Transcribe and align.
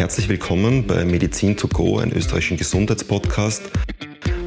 Herzlich 0.00 0.30
willkommen 0.30 0.86
bei 0.86 1.04
Medizin 1.04 1.58
to 1.58 1.68
go, 1.68 1.98
einem 1.98 2.12
österreichischen 2.12 2.56
Gesundheitspodcast. 2.56 3.70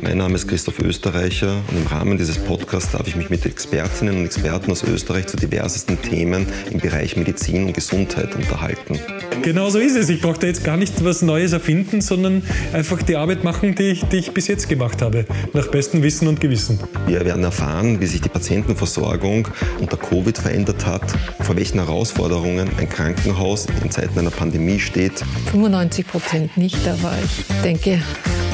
Mein 0.04 0.18
Name 0.18 0.36
ist 0.36 0.50
Christoph 0.50 0.80
Österreicher 0.80 1.62
und 1.70 1.78
im 1.78 1.88
Rahmen 1.88 2.18
dieses 2.18 2.38
Podcasts 2.38 2.92
darf 2.92 3.08
ich 3.08 3.16
mich 3.16 3.30
mit 3.30 3.46
Expertinnen 3.46 4.18
und 4.18 4.26
Experten 4.26 4.70
aus 4.70 4.84
Österreich 4.84 5.28
zu 5.28 5.38
diversesten 5.38 6.00
Themen 6.02 6.46
im 6.70 6.82
Bereich 6.82 7.16
Medizin 7.16 7.68
und 7.68 7.74
Gesundheit 7.74 8.36
unterhalten. 8.36 9.00
Genau 9.44 9.70
so 9.70 9.80
ist 9.80 9.96
es. 9.96 10.10
Ich 10.10 10.20
brauche 10.20 10.38
da 10.40 10.48
jetzt 10.48 10.66
gar 10.66 10.76
nicht 10.76 11.06
was 11.06 11.22
Neues 11.22 11.54
erfinden, 11.54 12.02
sondern 12.02 12.44
einfach 12.74 13.02
die 13.02 13.16
Arbeit 13.16 13.46
machen, 13.46 13.76
die 13.76 13.92
ich, 13.92 14.04
die 14.04 14.18
ich 14.18 14.32
bis 14.32 14.48
jetzt 14.48 14.68
gemacht 14.68 15.02
habe, 15.02 15.26
nach 15.54 15.68
bestem 15.68 16.04
Wissen 16.04 16.28
und 16.28 16.42
Gewissen. 16.42 16.80
Wir 17.08 17.24
werden 17.24 17.46
erfahren, 17.46 18.02
wie 18.02 18.06
sich 18.06 18.20
die 18.20 18.30
Patientenversorgung 18.30 19.48
unter 19.80 19.96
Covid 19.96 20.38
verändert 20.38 20.86
hat, 20.86 21.14
vor 21.40 21.56
welchen 21.56 21.80
Herausforderungen 21.80 22.70
ein 22.78 22.90
Krankenhaus 22.90 23.68
in 23.82 23.90
Zeiten 23.90 24.20
einer 24.20 24.32
Pandemie 24.32 24.82
steht. 24.82 25.24
95 25.52 26.06
Prozent 26.08 26.58
nicht, 26.58 26.86
aber 26.90 27.14
ich 27.24 27.46
denke, 27.64 28.02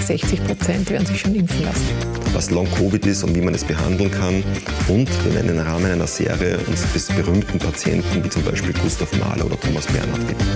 60 0.02 0.44
Prozent 0.44 0.90
werden 0.90 1.06
sich 1.06 1.20
schon 1.20 1.36
impfen 1.36 1.64
lassen. 1.64 1.86
Was 2.34 2.50
Long-Covid 2.50 3.06
ist 3.06 3.24
und 3.24 3.36
wie 3.36 3.42
man 3.42 3.54
es 3.54 3.64
behandeln 3.64 4.12
kann. 4.12 4.44
Und 4.88 5.10
wir 5.26 5.34
werden 5.34 5.50
im 5.50 5.60
Rahmen 5.60 5.86
einer 5.86 6.08
Serie 6.08 6.58
uns 6.68 6.84
bis 6.88 7.08
berühmten 7.08 7.60
Patienten 7.60 8.24
wie 8.24 8.30
zum 8.30 8.44
Beispiel 8.44 8.74
Gustav 8.74 9.12
Mahler 9.18 9.46
oder 9.46 9.60
Thomas 9.60 9.88
Bernhard 9.88 10.28
widmen. 10.28 10.48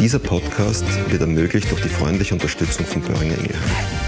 Dieser 0.00 0.18
Podcast 0.18 0.84
wird 1.08 1.20
ermöglicht 1.20 1.70
durch 1.70 1.82
die 1.82 1.88
freundliche 1.88 2.34
Unterstützung 2.34 2.86
von 2.86 3.02
Böhringer 3.02 3.36
Ingelheim. 3.36 4.07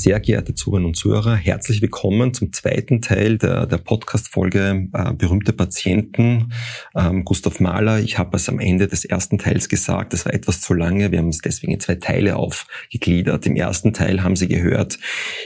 Sehr 0.00 0.18
geehrte 0.18 0.54
Zuhörerinnen 0.54 0.86
und 0.86 0.94
Zuhörer, 0.94 1.36
herzlich 1.36 1.82
willkommen 1.82 2.32
zum 2.32 2.54
zweiten 2.54 3.02
Teil 3.02 3.36
der, 3.36 3.66
der 3.66 3.76
Podcast-Folge 3.76 4.88
äh, 4.94 5.12
Berühmte 5.12 5.52
Patienten. 5.52 6.54
Ähm, 6.96 7.26
Gustav 7.26 7.60
Mahler, 7.60 8.00
ich 8.00 8.16
habe 8.16 8.38
es 8.38 8.48
am 8.48 8.60
Ende 8.60 8.86
des 8.86 9.04
ersten 9.04 9.36
Teils 9.36 9.68
gesagt, 9.68 10.14
es 10.14 10.24
war 10.24 10.32
etwas 10.32 10.62
zu 10.62 10.72
lange. 10.72 11.12
Wir 11.12 11.18
haben 11.18 11.28
es 11.28 11.42
deswegen 11.42 11.74
in 11.74 11.80
zwei 11.80 11.96
Teile 11.96 12.36
aufgegliedert. 12.36 13.44
Im 13.44 13.56
ersten 13.56 13.92
Teil 13.92 14.22
haben 14.22 14.36
Sie 14.36 14.48
gehört, 14.48 14.98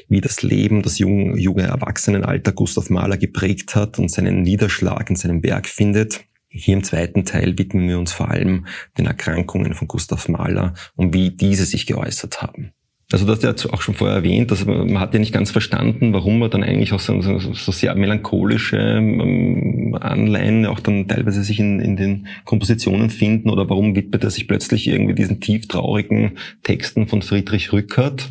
wie 0.08 0.20
das 0.20 0.42
Leben, 0.42 0.82
das 0.82 1.00
junge, 1.00 1.36
junge 1.36 1.64
Erwachsenenalter 1.64 2.52
Gustav 2.52 2.90
Mahler 2.90 3.16
geprägt 3.16 3.74
hat 3.74 3.98
und 3.98 4.08
seinen 4.08 4.42
Niederschlag 4.42 5.10
in 5.10 5.16
seinem 5.16 5.42
Werk 5.42 5.66
findet. 5.66 6.20
Hier 6.46 6.74
im 6.74 6.84
zweiten 6.84 7.24
Teil 7.24 7.58
widmen 7.58 7.88
wir 7.88 7.98
uns 7.98 8.12
vor 8.12 8.30
allem 8.30 8.66
den 8.98 9.06
Erkrankungen 9.06 9.74
von 9.74 9.88
Gustav 9.88 10.28
Mahler 10.28 10.74
und 10.94 11.12
wie 11.12 11.32
diese 11.32 11.64
sich 11.64 11.86
geäußert 11.86 12.40
haben. 12.40 12.72
Also 13.12 13.26
das 13.26 13.44
hast 13.44 13.64
ja 13.64 13.70
auch 13.70 13.82
schon 13.82 13.94
vorher 13.94 14.16
erwähnt, 14.16 14.50
dass 14.50 14.64
man 14.64 14.98
hat 14.98 15.12
ja 15.12 15.20
nicht 15.20 15.32
ganz 15.32 15.50
verstanden, 15.50 16.12
warum 16.14 16.38
man 16.38 16.50
dann 16.50 16.64
eigentlich 16.64 16.92
auch 16.92 17.00
so, 17.00 17.20
so, 17.20 17.38
so 17.38 17.72
sehr 17.72 17.94
melancholische 17.94 18.78
ähm, 18.78 19.96
Anleihen 20.00 20.64
auch 20.66 20.80
dann 20.80 21.06
teilweise 21.06 21.44
sich 21.44 21.60
in, 21.60 21.80
in 21.80 21.96
den 21.96 22.26
Kompositionen 22.44 23.10
finden 23.10 23.50
oder 23.50 23.68
warum 23.68 23.94
widmet 23.94 24.24
er 24.24 24.30
sich 24.30 24.48
plötzlich 24.48 24.88
irgendwie 24.88 25.14
diesen 25.14 25.40
tief 25.40 25.68
traurigen 25.68 26.38
Texten 26.62 27.06
von 27.06 27.20
Friedrich 27.20 27.72
Rückert. 27.72 28.30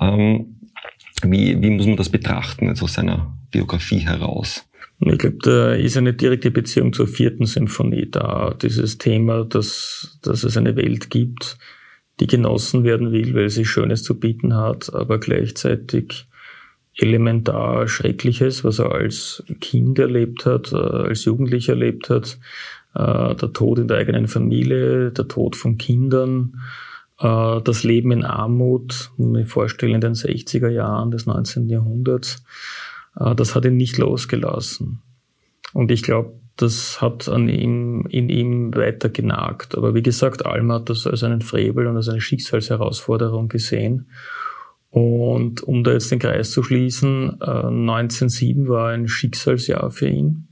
Ähm, 0.00 0.56
wie, 1.22 1.60
wie 1.60 1.70
muss 1.70 1.86
man 1.86 1.96
das 1.96 2.08
betrachten, 2.08 2.66
jetzt 2.68 2.82
aus 2.82 2.94
seiner 2.94 3.36
Biografie 3.50 4.00
heraus? 4.00 4.64
Ich 5.00 5.18
glaube, 5.18 5.38
da 5.42 5.74
ist 5.74 5.96
eine 5.96 6.12
direkte 6.12 6.50
Beziehung 6.50 6.92
zur 6.92 7.06
vierten 7.06 7.46
Symphonie 7.46 8.08
da. 8.10 8.54
Dieses 8.60 8.98
Thema, 8.98 9.44
dass, 9.44 10.18
dass 10.22 10.42
es 10.42 10.56
eine 10.56 10.74
Welt 10.74 11.10
gibt, 11.10 11.56
die 12.20 12.26
genossen 12.26 12.84
werden 12.84 13.12
will, 13.12 13.34
weil 13.34 13.48
sie 13.48 13.64
Schönes 13.64 14.02
zu 14.02 14.18
bieten 14.18 14.56
hat, 14.56 14.92
aber 14.92 15.18
gleichzeitig 15.18 16.26
elementar 16.96 17.86
Schreckliches, 17.86 18.64
was 18.64 18.80
er 18.80 18.92
als 18.92 19.44
Kind 19.60 19.98
erlebt 19.98 20.46
hat, 20.46 20.72
äh, 20.72 20.76
als 20.76 21.24
Jugendlicher 21.24 21.74
erlebt 21.74 22.10
hat, 22.10 22.38
äh, 22.94 23.34
der 23.34 23.52
Tod 23.52 23.78
in 23.78 23.88
der 23.88 23.98
eigenen 23.98 24.26
Familie, 24.26 25.12
der 25.12 25.28
Tod 25.28 25.54
von 25.54 25.78
Kindern, 25.78 26.60
äh, 27.20 27.60
das 27.62 27.84
Leben 27.84 28.10
in 28.10 28.24
Armut, 28.24 29.12
mir 29.16 29.46
vorstellen 29.46 29.94
in 29.94 30.00
den 30.00 30.14
60er 30.14 30.68
Jahren 30.68 31.12
des 31.12 31.26
19. 31.26 31.68
Jahrhunderts, 31.68 32.44
das 33.14 33.56
hat 33.56 33.64
ihn 33.64 33.76
nicht 33.76 33.98
losgelassen. 33.98 35.00
Und 35.72 35.90
ich 35.90 36.02
glaube, 36.02 36.34
das 36.58 37.00
hat 37.00 37.28
an 37.28 37.48
ihm, 37.48 38.04
in 38.10 38.28
ihm 38.28 38.74
weiter 38.74 39.08
genagt. 39.08 39.76
Aber 39.76 39.94
wie 39.94 40.02
gesagt, 40.02 40.44
Alma 40.44 40.74
hat 40.74 40.90
das 40.90 41.06
als 41.06 41.22
einen 41.22 41.40
Frevel 41.40 41.86
und 41.86 41.96
als 41.96 42.08
eine 42.08 42.20
Schicksalsherausforderung 42.20 43.48
gesehen. 43.48 44.10
Und 44.90 45.62
um 45.62 45.84
da 45.84 45.92
jetzt 45.92 46.10
den 46.10 46.18
Kreis 46.18 46.50
zu 46.50 46.62
schließen, 46.62 47.40
1907 47.40 48.64
äh, 48.64 48.68
war 48.68 48.88
ein 48.90 49.06
Schicksalsjahr 49.06 49.90
für 49.90 50.08
ihn. 50.08 50.48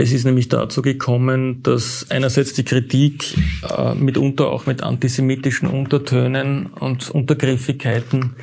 Es 0.00 0.12
ist 0.12 0.24
nämlich 0.24 0.48
dazu 0.48 0.80
gekommen, 0.80 1.62
dass 1.64 2.06
einerseits 2.08 2.52
die 2.54 2.64
Kritik 2.64 3.36
äh, 3.68 3.94
mitunter 3.94 4.48
auch 4.48 4.64
mit 4.64 4.82
antisemitischen 4.82 5.68
Untertönen 5.68 6.66
und 6.66 7.10
Untergriffigkeiten 7.10 8.36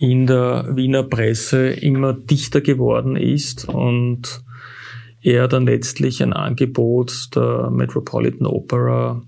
in 0.00 0.26
der 0.26 0.66
Wiener 0.70 1.02
Presse 1.02 1.68
immer 1.68 2.14
dichter 2.14 2.62
geworden 2.62 3.16
ist 3.16 3.68
und 3.68 4.42
er 5.20 5.46
dann 5.46 5.66
letztlich 5.66 6.22
ein 6.22 6.32
Angebot 6.32 7.36
der 7.36 7.68
Metropolitan 7.70 8.46
Opera 8.46 9.20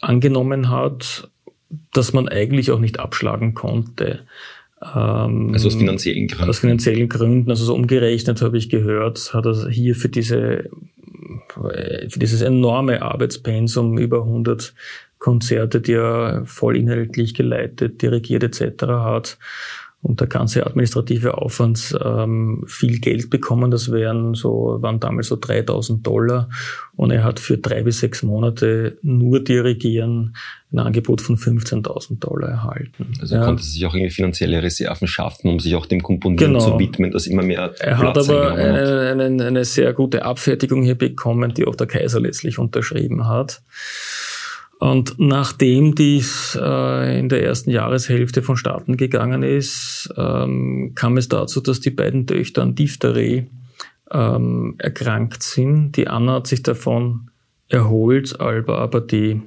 angenommen 0.00 0.70
hat, 0.70 1.30
das 1.92 2.14
man 2.14 2.26
eigentlich 2.26 2.70
auch 2.70 2.78
nicht 2.78 3.00
abschlagen 3.00 3.52
konnte. 3.52 4.20
Ähm, 4.80 5.50
also 5.52 5.68
aus 5.68 5.74
finanziellen 5.74 6.26
Gründen. 6.26 6.48
Aus 6.48 6.58
finanziellen 6.60 7.08
Gründen. 7.10 7.50
Also 7.50 7.66
so 7.66 7.74
umgerechnet 7.74 8.40
habe 8.40 8.56
ich 8.56 8.70
gehört, 8.70 9.34
hat 9.34 9.44
er 9.44 9.68
hier 9.68 9.94
für 9.94 10.08
diese, 10.08 10.70
für 11.52 12.18
dieses 12.18 12.40
enorme 12.40 13.02
Arbeitspensum 13.02 13.98
über 13.98 14.22
100 14.22 14.72
Konzerte, 15.18 15.82
die 15.82 15.92
er 15.92 16.44
vollinhaltlich 16.46 17.34
geleitet, 17.34 18.00
dirigiert 18.00 18.42
etc. 18.42 18.84
hat, 18.84 19.38
und 20.04 20.20
der 20.20 20.26
ganze 20.26 20.66
administrative 20.66 21.38
Aufwand 21.38 21.98
ähm, 22.04 22.62
viel 22.66 23.00
Geld 23.00 23.30
bekommen. 23.30 23.70
Das 23.70 23.90
wären 23.90 24.34
so, 24.34 24.76
waren 24.82 25.00
damals 25.00 25.28
so 25.28 25.36
3000 25.36 26.06
Dollar. 26.06 26.50
Und 26.94 27.10
er 27.10 27.24
hat 27.24 27.40
für 27.40 27.56
drei 27.56 27.82
bis 27.82 28.00
sechs 28.00 28.22
Monate 28.22 28.98
nur 29.00 29.42
dirigieren 29.42 30.36
ein 30.72 30.78
Angebot 30.78 31.22
von 31.22 31.38
15.000 31.38 32.18
Dollar 32.18 32.50
erhalten. 32.50 33.14
Also 33.18 33.36
er 33.36 33.40
ja. 33.40 33.46
konnte 33.46 33.62
sich 33.62 33.86
auch 33.86 33.94
irgendwie 33.94 34.10
finanzielle 34.10 34.62
Reserven 34.62 35.08
schaffen, 35.08 35.48
um 35.48 35.58
sich 35.58 35.74
auch 35.74 35.86
dem 35.86 36.02
Komponieren 36.02 36.52
genau. 36.52 36.72
zu 36.72 36.78
widmen, 36.78 37.10
das 37.10 37.26
immer 37.26 37.42
mehr 37.42 37.74
Er 37.78 37.96
Platz 37.96 38.28
hat 38.28 38.28
aber 38.28 38.52
eine, 38.52 39.24
eine, 39.24 39.46
eine 39.46 39.64
sehr 39.64 39.94
gute 39.94 40.22
Abfertigung 40.24 40.82
hier 40.82 40.96
bekommen, 40.96 41.54
die 41.54 41.66
auch 41.66 41.76
der 41.76 41.86
Kaiser 41.86 42.20
letztlich 42.20 42.58
unterschrieben 42.58 43.26
hat. 43.26 43.62
Und 44.78 45.14
nachdem 45.18 45.94
dies 45.94 46.58
äh, 46.60 47.18
in 47.18 47.28
der 47.28 47.42
ersten 47.42 47.70
Jahreshälfte 47.70 48.42
vonstatten 48.42 48.96
gegangen 48.96 49.42
ist, 49.42 50.12
ähm, 50.16 50.92
kam 50.94 51.16
es 51.16 51.28
dazu, 51.28 51.60
dass 51.60 51.80
die 51.80 51.90
beiden 51.90 52.26
Töchter 52.26 52.62
an 52.62 52.74
Diphtherie 52.74 53.46
ähm, 54.10 54.74
erkrankt 54.78 55.42
sind. 55.42 55.92
Die 55.92 56.08
Anna 56.08 56.34
hat 56.34 56.46
sich 56.46 56.62
davon 56.62 57.30
erholt, 57.68 58.40
Alba 58.40 58.78
aber 58.78 59.00
die 59.00 59.40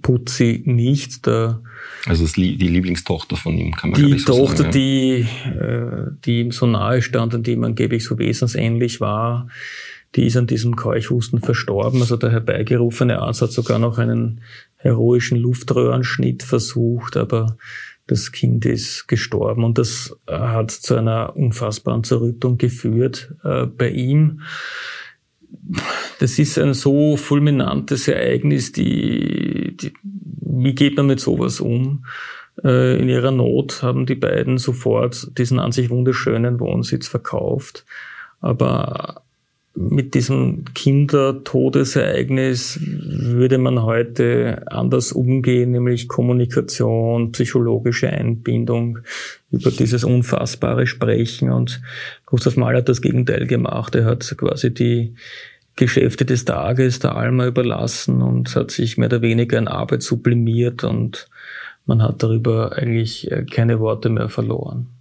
Putzi 0.00 0.62
nicht. 0.64 1.26
Der, 1.26 1.60
also 2.06 2.26
die 2.34 2.56
Lieblingstochter 2.56 3.36
von 3.36 3.56
ihm, 3.58 3.72
kann 3.72 3.90
man 3.90 4.00
Die 4.00 4.18
so 4.18 4.32
Tochter, 4.32 4.64
sagen, 4.64 4.66
ja. 4.66 4.70
die, 4.70 5.26
äh, 5.58 6.10
die 6.24 6.40
ihm 6.40 6.52
so 6.52 6.66
nahe 6.66 7.02
stand 7.02 7.34
und 7.34 7.46
die 7.46 7.52
ihm 7.52 7.64
angeblich 7.64 8.04
so 8.04 8.18
wesensähnlich 8.18 9.00
war, 9.00 9.48
die 10.14 10.26
ist 10.26 10.36
an 10.36 10.46
diesem 10.46 10.76
Keuchhusten 10.76 11.40
verstorben. 11.40 12.00
Also 12.00 12.16
der 12.16 12.30
herbeigerufene 12.30 13.20
Arzt 13.20 13.42
hat 13.42 13.52
sogar 13.52 13.78
noch 13.78 13.98
einen 13.98 14.40
heroischen 14.76 15.38
Luftröhrenschnitt 15.38 16.42
versucht, 16.42 17.16
aber 17.16 17.56
das 18.06 18.32
Kind 18.32 18.66
ist 18.66 19.08
gestorben 19.08 19.64
und 19.64 19.78
das 19.78 20.14
hat 20.28 20.70
zu 20.70 20.94
einer 20.94 21.36
unfassbaren 21.36 22.04
Zerrüttung 22.04 22.58
geführt 22.58 23.34
äh, 23.44 23.64
bei 23.66 23.88
ihm. 23.90 24.42
Das 26.18 26.38
ist 26.38 26.58
ein 26.58 26.74
so 26.74 27.16
fulminantes 27.16 28.06
Ereignis, 28.08 28.72
die, 28.72 29.76
die, 29.76 29.94
wie 30.02 30.74
geht 30.74 30.96
man 30.96 31.06
mit 31.06 31.20
sowas 31.20 31.60
um? 31.60 32.04
Äh, 32.62 33.00
in 33.00 33.08
ihrer 33.08 33.30
Not 33.30 33.82
haben 33.82 34.04
die 34.04 34.14
beiden 34.14 34.58
sofort 34.58 35.36
diesen 35.38 35.58
an 35.58 35.72
sich 35.72 35.88
wunderschönen 35.88 36.60
Wohnsitz 36.60 37.08
verkauft. 37.08 37.86
Aber 38.40 39.23
mit 39.76 40.14
diesem 40.14 40.64
Kindertodesereignis 40.72 42.78
würde 42.80 43.58
man 43.58 43.82
heute 43.82 44.62
anders 44.66 45.10
umgehen, 45.10 45.72
nämlich 45.72 46.06
Kommunikation, 46.06 47.32
psychologische 47.32 48.08
Einbindung, 48.08 49.00
über 49.50 49.72
dieses 49.72 50.04
unfassbare 50.04 50.86
Sprechen. 50.86 51.50
Und 51.50 51.82
Gustav 52.24 52.56
Mahler 52.56 52.78
hat 52.78 52.88
das 52.88 53.02
Gegenteil 53.02 53.46
gemacht. 53.46 53.96
Er 53.96 54.04
hat 54.04 54.32
quasi 54.38 54.72
die 54.72 55.16
Geschäfte 55.74 56.24
des 56.24 56.44
Tages 56.44 57.00
der 57.00 57.16
Alma 57.16 57.48
überlassen 57.48 58.22
und 58.22 58.54
hat 58.54 58.70
sich 58.70 58.96
mehr 58.96 59.08
oder 59.08 59.22
weniger 59.22 59.58
in 59.58 59.66
Arbeit 59.66 60.02
sublimiert 60.02 60.84
und 60.84 61.28
man 61.84 62.00
hat 62.00 62.22
darüber 62.22 62.78
eigentlich 62.78 63.28
keine 63.50 63.80
Worte 63.80 64.08
mehr 64.08 64.28
verloren. 64.28 64.93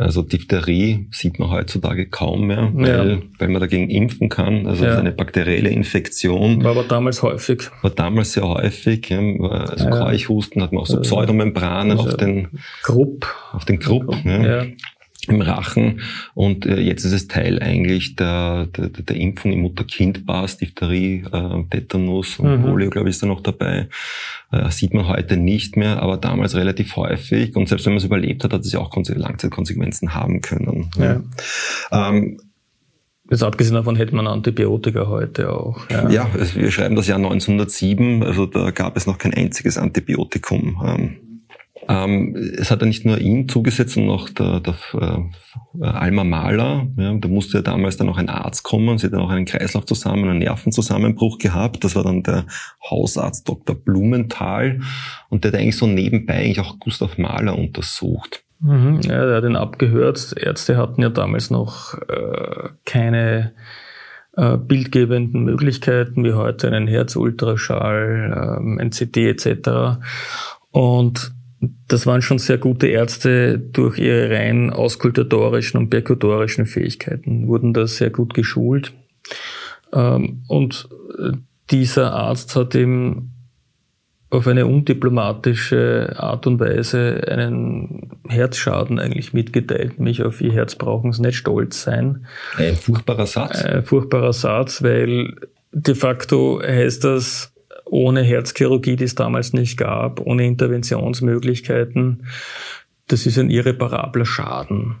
Also 0.00 0.22
Diphtherie 0.22 1.06
sieht 1.10 1.38
man 1.38 1.50
heutzutage 1.50 2.06
kaum 2.06 2.46
mehr, 2.46 2.70
weil, 2.72 3.10
ja. 3.10 3.18
weil 3.38 3.48
man 3.48 3.60
dagegen 3.60 3.90
impfen 3.90 4.28
kann. 4.28 4.66
Also 4.66 4.84
ja. 4.84 4.98
eine 4.98 5.12
bakterielle 5.12 5.68
Infektion. 5.68 6.64
War 6.64 6.72
aber 6.72 6.84
damals 6.84 7.22
häufig. 7.22 7.70
War 7.82 7.90
damals 7.90 8.32
sehr 8.32 8.48
häufig. 8.48 9.12
Also 9.12 9.84
ja. 9.84 9.90
Keuchhusten 9.90 10.62
hat 10.62 10.72
man 10.72 10.82
auch 10.82 10.86
so 10.86 11.00
Pseudomembranen 11.00 11.98
also 11.98 12.10
auf 12.10 12.16
den 12.16 12.48
Grupp. 12.82 13.26
Auf 13.52 13.64
den 13.64 13.78
Grupp. 13.78 14.16
Ja 14.24 14.64
im 15.28 15.42
Rachen 15.42 16.00
und 16.34 16.66
äh, 16.66 16.80
jetzt 16.80 17.04
ist 17.04 17.12
es 17.12 17.28
Teil 17.28 17.60
eigentlich 17.60 18.16
der, 18.16 18.66
der, 18.66 18.88
der 18.88 19.16
Impfung 19.16 19.52
im 19.52 19.60
Mutter-Kind-Pass, 19.60 20.58
Diphtherie, 20.58 21.24
äh, 21.30 21.64
Tetanus 21.70 22.38
und 22.38 22.60
mhm. 22.60 22.62
Polio, 22.62 22.90
glaube 22.90 23.08
ich, 23.08 23.16
ist 23.16 23.22
da 23.22 23.26
noch 23.26 23.40
dabei. 23.40 23.88
Äh, 24.52 24.70
sieht 24.70 24.94
man 24.94 25.08
heute 25.08 25.36
nicht 25.36 25.76
mehr, 25.76 26.02
aber 26.02 26.16
damals 26.16 26.54
relativ 26.54 26.96
häufig 26.96 27.54
und 27.56 27.68
selbst 27.68 27.86
wenn 27.86 27.92
man 27.92 27.98
es 27.98 28.04
überlebt 28.04 28.44
hat, 28.44 28.52
hat 28.52 28.62
es 28.62 28.72
ja 28.72 28.80
auch 28.80 28.90
Langzeitkonsequenzen 28.94 30.14
haben 30.14 30.40
können. 30.40 30.90
Ja. 30.98 31.20
Ähm, 31.92 32.38
Jetzt 33.30 33.44
abgesehen 33.44 33.76
davon 33.76 33.94
hätte 33.94 34.14
man 34.16 34.26
Antibiotika 34.26 35.06
heute 35.06 35.52
auch. 35.52 35.88
Ja, 35.88 36.10
ja 36.10 36.30
wir 36.34 36.70
schreiben 36.72 36.96
das 36.96 37.06
Jahr 37.06 37.18
1907, 37.18 38.24
also 38.24 38.44
da 38.44 38.72
gab 38.72 38.96
es 38.96 39.06
noch 39.06 39.18
kein 39.18 39.32
einziges 39.32 39.78
Antibiotikum. 39.78 40.82
Ähm, 40.84 41.29
ähm, 41.88 42.36
es 42.56 42.70
hat 42.70 42.80
ja 42.80 42.86
nicht 42.86 43.04
nur 43.04 43.18
ihn 43.18 43.48
zugesetzt, 43.48 43.94
sondern 43.94 44.14
auch 44.14 44.28
der, 44.28 44.60
der 44.60 44.74
äh, 44.94 45.84
Alma 45.84 46.24
Mahler. 46.24 46.86
Ja, 46.96 47.14
da 47.14 47.28
musste 47.28 47.58
ja 47.58 47.62
damals 47.62 47.96
dann 47.96 48.06
noch 48.06 48.18
ein 48.18 48.28
Arzt 48.28 48.62
kommen. 48.62 48.98
Sie 48.98 49.06
hat 49.06 49.14
dann 49.14 49.20
auch 49.20 49.30
einen 49.30 49.46
Kreislauf 49.46 49.86
zusammen, 49.86 50.28
einen 50.28 50.40
Nervenzusammenbruch 50.40 51.38
gehabt. 51.38 51.82
Das 51.84 51.96
war 51.96 52.04
dann 52.04 52.22
der 52.22 52.44
Hausarzt 52.88 53.48
Dr. 53.48 53.74
Blumenthal. 53.74 54.80
Und 55.30 55.44
der 55.44 55.52
hat 55.52 55.60
eigentlich 55.60 55.76
so 55.76 55.86
nebenbei 55.86 56.34
eigentlich 56.34 56.60
auch 56.60 56.78
Gustav 56.78 57.18
Mahler 57.18 57.58
untersucht. 57.58 58.44
Mhm, 58.60 59.00
ja, 59.02 59.24
der 59.26 59.36
hat 59.36 59.44
ihn 59.44 59.56
abgehört. 59.56 60.34
Ärzte 60.36 60.76
hatten 60.76 61.00
ja 61.00 61.08
damals 61.08 61.50
noch 61.50 61.94
äh, 61.94 62.68
keine 62.84 63.52
äh, 64.36 64.58
bildgebenden 64.58 65.44
Möglichkeiten 65.44 66.24
wie 66.24 66.34
heute 66.34 66.68
einen 66.68 66.86
Herzultraschall, 66.86 68.58
ähm, 68.58 68.78
ein 68.78 68.90
CT 68.90 69.16
etc. 69.16 69.98
Und 70.70 71.32
das 71.60 72.06
waren 72.06 72.22
schon 72.22 72.38
sehr 72.38 72.58
gute 72.58 72.86
Ärzte 72.86 73.58
durch 73.58 73.98
ihre 73.98 74.30
rein 74.30 74.70
auskultatorischen 74.70 75.78
und 75.78 75.90
perkutorischen 75.90 76.66
Fähigkeiten, 76.66 77.48
wurden 77.48 77.74
da 77.74 77.86
sehr 77.86 78.10
gut 78.10 78.34
geschult. 78.34 78.92
Ähm, 79.92 80.42
und 80.48 80.88
äh, 81.18 81.32
dieser 81.70 82.12
Arzt 82.12 82.56
hat 82.56 82.74
ihm 82.74 83.30
auf 84.30 84.46
eine 84.46 84.66
undiplomatische 84.66 86.14
Art 86.16 86.46
und 86.46 86.60
Weise 86.60 87.20
einen 87.28 88.12
Herzschaden 88.28 89.00
eigentlich 89.00 89.32
mitgeteilt, 89.32 89.98
mich 89.98 90.22
auf 90.22 90.40
ihr 90.40 90.52
Herz 90.52 90.76
brauchen 90.76 91.12
sie 91.12 91.22
nicht 91.22 91.36
stolz 91.36 91.82
sein. 91.82 92.26
Ein 92.56 92.76
furchtbarer 92.76 93.26
Satz. 93.26 93.64
Ein 93.64 93.82
furchtbarer 93.82 94.32
Satz, 94.32 94.82
weil 94.84 95.34
de 95.72 95.94
facto 95.96 96.62
heißt 96.62 97.02
das, 97.02 97.49
ohne 97.90 98.22
Herzchirurgie, 98.22 98.96
die 98.96 99.04
es 99.04 99.14
damals 99.14 99.52
nicht 99.52 99.76
gab, 99.76 100.20
ohne 100.20 100.46
Interventionsmöglichkeiten. 100.46 102.24
Das 103.08 103.26
ist 103.26 103.38
ein 103.38 103.50
irreparabler 103.50 104.24
Schaden. 104.24 104.96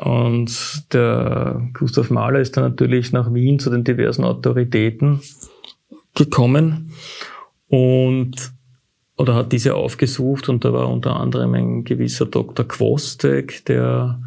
Und 0.00 0.92
der 0.92 1.68
Gustav 1.74 2.10
Mahler 2.10 2.40
ist 2.40 2.56
dann 2.56 2.64
natürlich 2.64 3.12
nach 3.12 3.32
Wien 3.34 3.58
zu 3.58 3.70
den 3.70 3.84
diversen 3.84 4.24
Autoritäten 4.24 5.20
gekommen 6.14 6.92
und 7.68 8.52
oder 9.16 9.34
hat 9.34 9.52
diese 9.52 9.74
aufgesucht 9.74 10.48
und 10.48 10.64
da 10.64 10.72
war 10.72 10.88
unter 10.88 11.16
anderem 11.16 11.54
ein 11.54 11.84
gewisser 11.84 12.24
Dr. 12.24 12.66
Quostek, 12.66 13.64
der 13.66 14.20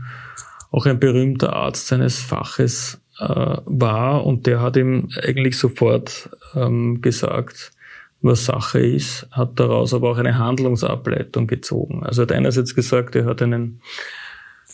auch 0.71 0.85
ein 0.85 0.99
berühmter 0.99 1.53
Arzt 1.53 1.87
seines 1.87 2.19
Faches 2.19 3.01
äh, 3.19 3.25
war 3.65 4.25
und 4.25 4.45
der 4.45 4.61
hat 4.61 4.77
ihm 4.77 5.09
eigentlich 5.23 5.57
sofort 5.57 6.29
ähm, 6.55 7.01
gesagt, 7.01 7.71
was 8.23 8.45
Sache 8.45 8.79
ist, 8.79 9.27
hat 9.31 9.59
daraus 9.59 9.93
aber 9.93 10.11
auch 10.11 10.17
eine 10.17 10.37
Handlungsableitung 10.37 11.45
gezogen. 11.45 12.03
Also 12.03 12.23
hat 12.23 12.31
einerseits 12.31 12.73
gesagt, 12.73 13.15
er 13.15 13.25
hat 13.25 13.41
einen 13.41 13.81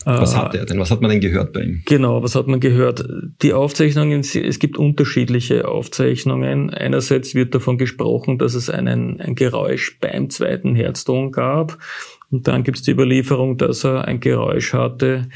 was 0.05 0.35
hat 0.35 0.55
er 0.55 0.65
denn? 0.65 0.79
Was 0.79 0.91
hat 0.91 1.01
man 1.01 1.11
denn 1.11 1.19
gehört 1.19 1.53
bei 1.53 1.61
ihm? 1.61 1.81
Genau, 1.85 2.23
was 2.23 2.35
hat 2.35 2.47
man 2.47 2.59
gehört? 2.59 3.03
Die 3.41 3.53
Aufzeichnungen, 3.53 4.21
es 4.21 4.59
gibt 4.59 4.77
unterschiedliche 4.77 5.67
Aufzeichnungen. 5.67 6.69
Einerseits 6.69 7.35
wird 7.35 7.53
davon 7.53 7.77
gesprochen, 7.77 8.37
dass 8.37 8.53
es 8.53 8.69
einen, 8.69 9.19
ein 9.19 9.35
Geräusch 9.35 9.99
beim 9.99 10.29
zweiten 10.29 10.73
Herzton 10.75 11.31
gab. 11.31 11.77
Und 12.31 12.47
dann 12.47 12.63
gibt 12.63 12.77
es 12.77 12.83
die 12.83 12.91
Überlieferung, 12.91 13.57
dass 13.57 13.83
er 13.83 14.05
ein 14.05 14.19
Geräusch 14.19 14.73
hatte, 14.73 15.27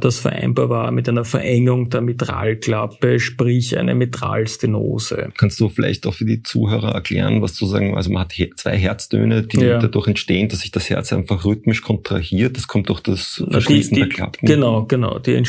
das 0.00 0.20
vereinbar 0.20 0.70
war 0.70 0.90
mit 0.90 1.08
einer 1.08 1.24
Verengung 1.24 1.90
der 1.90 2.00
Mitralklappe, 2.00 3.20
sprich 3.20 3.76
eine 3.76 3.94
Mitralstenose. 3.94 5.30
Kannst 5.36 5.60
du 5.60 5.68
vielleicht 5.68 6.06
auch 6.06 6.14
für 6.14 6.24
die 6.24 6.42
Zuhörer 6.42 6.92
erklären, 6.92 7.42
was 7.42 7.54
zu 7.54 7.66
sagen, 7.66 7.96
also 7.96 8.10
man 8.10 8.22
hat 8.22 8.32
zwei 8.56 8.76
Herztöne, 8.76 9.42
die 9.42 9.60
ja. 9.60 9.78
dadurch 9.78 10.08
entstehen, 10.08 10.48
dass 10.48 10.60
sich 10.60 10.70
das 10.70 10.88
Herz 10.88 11.12
einfach 11.12 11.44
rhythmisch 11.44 11.82
kontrahiert. 11.82 12.56
Das 12.56 12.68
kommt 12.68 12.88
durch 12.88 13.00
das 13.00 13.44
Verschließen 13.50 13.94
die, 13.94 14.02
die, 14.02 14.08
der 14.08 14.16
Klappen. 14.16 14.46
Genau, 14.46 14.84
genau. 14.86 15.18
Die, 15.18 15.42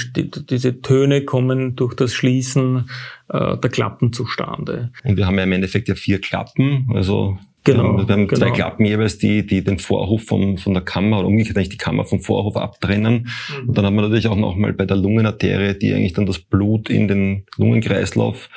diese 0.50 0.81
Töne 0.81 1.24
kommen 1.24 1.75
durch 1.75 1.94
das 1.94 2.13
Schließen 2.13 2.89
äh, 3.30 3.57
der 3.57 3.69
Klappen 3.69 4.12
zustande. 4.12 4.92
Und 5.04 5.16
wir 5.16 5.25
haben 5.25 5.38
ja 5.38 5.44
im 5.44 5.51
Endeffekt 5.54 5.88
ja 5.88 5.96
vier 5.96 6.19
Klappen, 6.19 6.89
also 6.94 7.38
Genau. 7.63 7.98
Wir 7.98 8.13
haben 8.13 8.27
genau. 8.27 8.39
zwei 8.39 8.51
Klappen 8.51 8.86
jeweils, 8.86 9.18
die, 9.18 9.45
die 9.45 9.63
den 9.63 9.80
Vorhof 9.80 10.24
vom, 10.24 10.57
von 10.57 10.74
der 10.74 10.83
Kammer 10.83 11.19
oder 11.19 11.27
umgekehrt 11.27 11.57
eigentlich 11.57 11.69
die 11.69 11.77
Kammer 11.77 12.04
vom 12.04 12.19
Vorhof 12.19 12.57
abtrennen. 12.57 13.30
Mhm. 13.62 13.69
Und 13.69 13.77
dann 13.77 13.86
haben 13.86 13.95
wir 13.95 14.01
natürlich 14.01 14.27
auch 14.27 14.36
nochmal 14.36 14.74
bei 14.74 14.86
der 14.86 14.98
Lungenarterie, 14.98 15.77
die 15.77 15.94
eigentlich 15.94 16.13
dann 16.13 16.25
das 16.25 16.39
Blut 16.39 16.89
in 16.89 17.07
den 17.07 17.45
Lungenkreislauf 17.57 18.50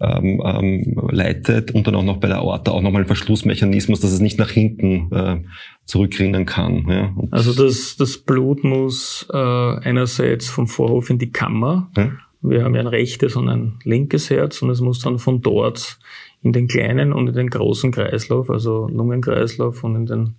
ähm, 0.00 0.42
ähm, 0.44 1.08
leitet 1.10 1.70
und 1.70 1.86
dann 1.86 1.94
auch 1.94 2.02
noch 2.02 2.16
bei 2.16 2.26
der 2.26 2.38
Aorta 2.38 2.72
auch 2.72 2.82
nochmal 2.82 3.02
ein 3.02 3.06
Verschlussmechanismus, 3.06 4.00
dass 4.00 4.10
es 4.10 4.20
nicht 4.20 4.38
nach 4.38 4.50
hinten 4.50 5.12
äh, 5.12 5.42
zurückrinnen 5.84 6.44
kann. 6.44 6.86
Ja. 6.88 7.14
also 7.30 7.52
das, 7.54 7.96
das 7.96 8.18
Blut 8.18 8.64
muss 8.64 9.28
äh, 9.32 9.36
einerseits 9.36 10.48
vom 10.48 10.66
Vorhof 10.66 11.10
in 11.10 11.18
die 11.18 11.30
Kammer. 11.30 11.90
Ja. 11.96 12.10
Wir 12.40 12.64
haben 12.64 12.74
ja 12.74 12.80
ein 12.80 12.88
rechtes 12.88 13.36
und 13.36 13.48
ein 13.48 13.78
linkes 13.84 14.28
Herz 14.28 14.60
und 14.62 14.70
es 14.70 14.80
muss 14.80 14.98
dann 14.98 15.20
von 15.20 15.40
dort 15.40 16.00
in 16.42 16.52
den 16.52 16.68
kleinen 16.68 17.12
und 17.12 17.28
in 17.28 17.34
den 17.34 17.50
großen 17.50 17.92
Kreislauf, 17.92 18.50
also 18.50 18.88
Lungenkreislauf 18.88 19.84
und 19.84 19.96
in 19.96 20.06
den 20.06 20.34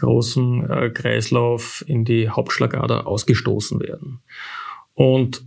großen 0.00 0.68
äh, 0.68 0.90
Kreislauf 0.90 1.84
in 1.86 2.04
die 2.04 2.28
Hauptschlagader 2.28 3.06
ausgestoßen 3.06 3.80
werden. 3.80 4.20
Und 4.94 5.44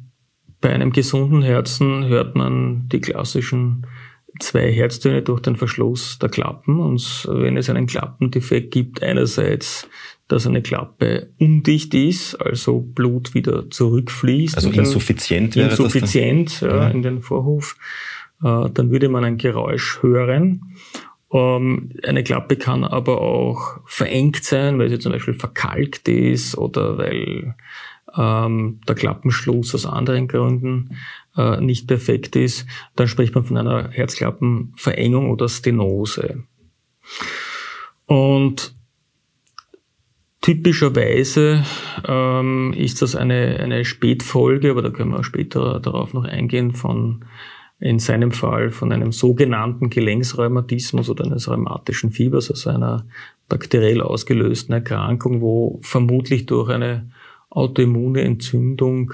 bei 0.62 0.74
einem 0.74 0.92
gesunden 0.92 1.42
Herzen 1.42 2.08
hört 2.08 2.36
man 2.36 2.88
die 2.90 3.00
klassischen 3.00 3.86
zwei 4.40 4.72
Herztöne 4.72 5.22
durch 5.22 5.42
den 5.42 5.56
Verschluss 5.56 6.20
der 6.20 6.30
Klappen. 6.30 6.80
Und 6.80 7.28
wenn 7.32 7.58
es 7.58 7.70
einen 7.70 7.88
Klappendefekt 7.88 8.72
gibt, 8.72 9.02
einerseits, 9.02 9.88
dass 10.28 10.46
eine 10.46 10.62
Klappe 10.62 11.30
undicht 11.40 11.94
ist, 11.94 12.36
also 12.36 12.82
Blut 12.82 13.34
wieder 13.34 13.70
zurückfließt. 13.70 14.56
Also 14.56 14.70
insuffizient 14.70 15.56
wäre 15.56 15.72
Insuffizient 15.72 16.52
das 16.52 16.60
dann? 16.60 16.70
Ja, 16.70 16.90
in 16.90 17.02
den 17.02 17.22
Vorhof. 17.22 17.76
Äh, 18.44 18.70
dann 18.70 18.92
würde 18.92 19.10
man 19.10 19.24
ein 19.24 19.38
Geräusch 19.38 20.02
hören. 20.02 20.76
Ähm, 21.32 21.92
eine 22.04 22.24
Klappe 22.24 22.56
kann 22.56 22.84
aber 22.84 23.22
auch 23.22 23.80
verengt 23.86 24.44
sein, 24.44 24.80
weil 24.80 24.90
sie 24.90 25.00
zum 25.00 25.12
Beispiel 25.12 25.36
verkalkt 25.36 26.08
ist 26.08 26.58
oder 26.58 26.98
weil 26.98 27.56
ähm, 28.18 28.80
der 28.88 28.96
Klappenschluss 28.96 29.76
aus 29.76 29.86
anderen 29.86 30.28
Gründen 30.28 30.98
äh, 31.38 31.62
nicht 31.62 31.88
perfekt 31.88 32.36
ist. 32.36 32.66
Dann 32.96 33.08
spricht 33.08 33.36
man 33.36 33.44
von 33.44 33.58
einer 33.58 33.90
Herzklappenverengung 33.90 35.30
oder 35.30 35.48
Stenose. 35.48 36.44
Und 38.06 38.74
typischerweise 40.42 41.64
ähm, 42.08 42.74
ist 42.76 43.02
das 43.02 43.16
eine, 43.16 43.60
eine 43.60 43.86
Spätfolge, 43.86 44.72
aber 44.72 44.82
da 44.82 44.90
können 44.90 45.12
wir 45.12 45.24
später 45.24 45.80
darauf 45.80 46.14
noch 46.14 46.24
eingehen, 46.26 46.74
von 46.74 47.26
in 47.80 48.00
seinem 48.00 48.32
Fall 48.32 48.72
von 48.72 48.92
einem 48.92 49.12
sogenannten 49.12 49.90
Gelenksrheumatismus 49.90 51.10
oder 51.10 51.26
eines 51.26 51.48
rheumatischen 51.48 52.12
Fiebers, 52.12 52.52
also 52.52 52.70
einer 52.70 53.06
bakteriell 53.48 54.02
ausgelösten 54.02 54.74
Erkrankung, 54.74 55.42
wo 55.42 55.80
vermutlich 55.82 56.46
durch 56.46 56.70
eine 56.70 57.10
autoimmune 57.50 58.22
Entzündung 58.22 59.14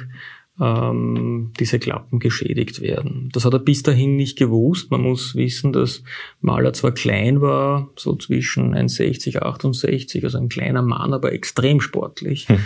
ähm, 0.60 1.52
diese 1.60 1.80
Klappen 1.80 2.20
geschädigt 2.20 2.82
werden. 2.82 3.30
Das 3.34 3.46
hat 3.46 3.54
er 3.54 3.60
bis 3.60 3.84
dahin 3.84 4.16
nicht 4.16 4.38
gewusst. 4.38 4.90
Man 4.90 5.02
muss 5.02 5.36
wissen, 5.36 5.72
dass 5.72 6.04
Mahler 6.42 6.74
zwar 6.74 6.92
klein 6.92 7.42
war, 7.42 7.90
so 7.96 8.16
zwischen 8.16 8.74
1,60, 8.74 9.40
68, 9.40 10.24
also 10.24 10.38
ein 10.38 10.50
kleiner 10.50 10.82
Mann, 10.82 11.14
aber 11.14 11.34
extrem 11.34 11.82
sportlich. 11.82 12.50
Hm 12.50 12.60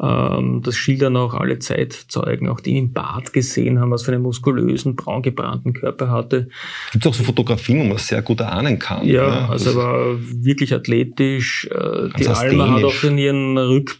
ähm, 0.00 0.62
das 0.62 0.76
schildern 0.76 1.16
auch 1.16 1.34
alle 1.34 1.58
Zeitzeugen, 1.58 2.48
auch 2.48 2.60
die 2.60 2.70
ihn 2.70 2.76
im 2.76 2.92
Bad 2.92 3.32
gesehen 3.32 3.80
haben, 3.80 3.90
was 3.90 4.04
für 4.04 4.12
einen 4.12 4.22
muskulösen, 4.22 4.94
braun 4.94 5.22
gebrannten 5.22 5.72
Körper 5.72 6.10
hatte. 6.10 6.48
Gibt 6.92 7.04
es 7.04 7.10
auch 7.10 7.14
so 7.14 7.24
Fotografien, 7.24 7.80
wo 7.80 7.84
man 7.84 7.92
das 7.94 8.06
sehr 8.06 8.22
gut 8.22 8.40
erahnen 8.40 8.78
kann? 8.78 9.04
Ja, 9.06 9.28
ne? 9.28 9.48
also 9.48 9.70
er 9.70 9.76
war 9.76 10.16
wirklich 10.20 10.72
athletisch. 10.72 11.68
Äh, 11.70 12.10
die 12.18 12.28
Alma 12.28 12.74
hat 12.74 12.84
auch 12.84 13.02
in 13.02 13.18
ihren 13.18 13.58
Rück 13.58 13.98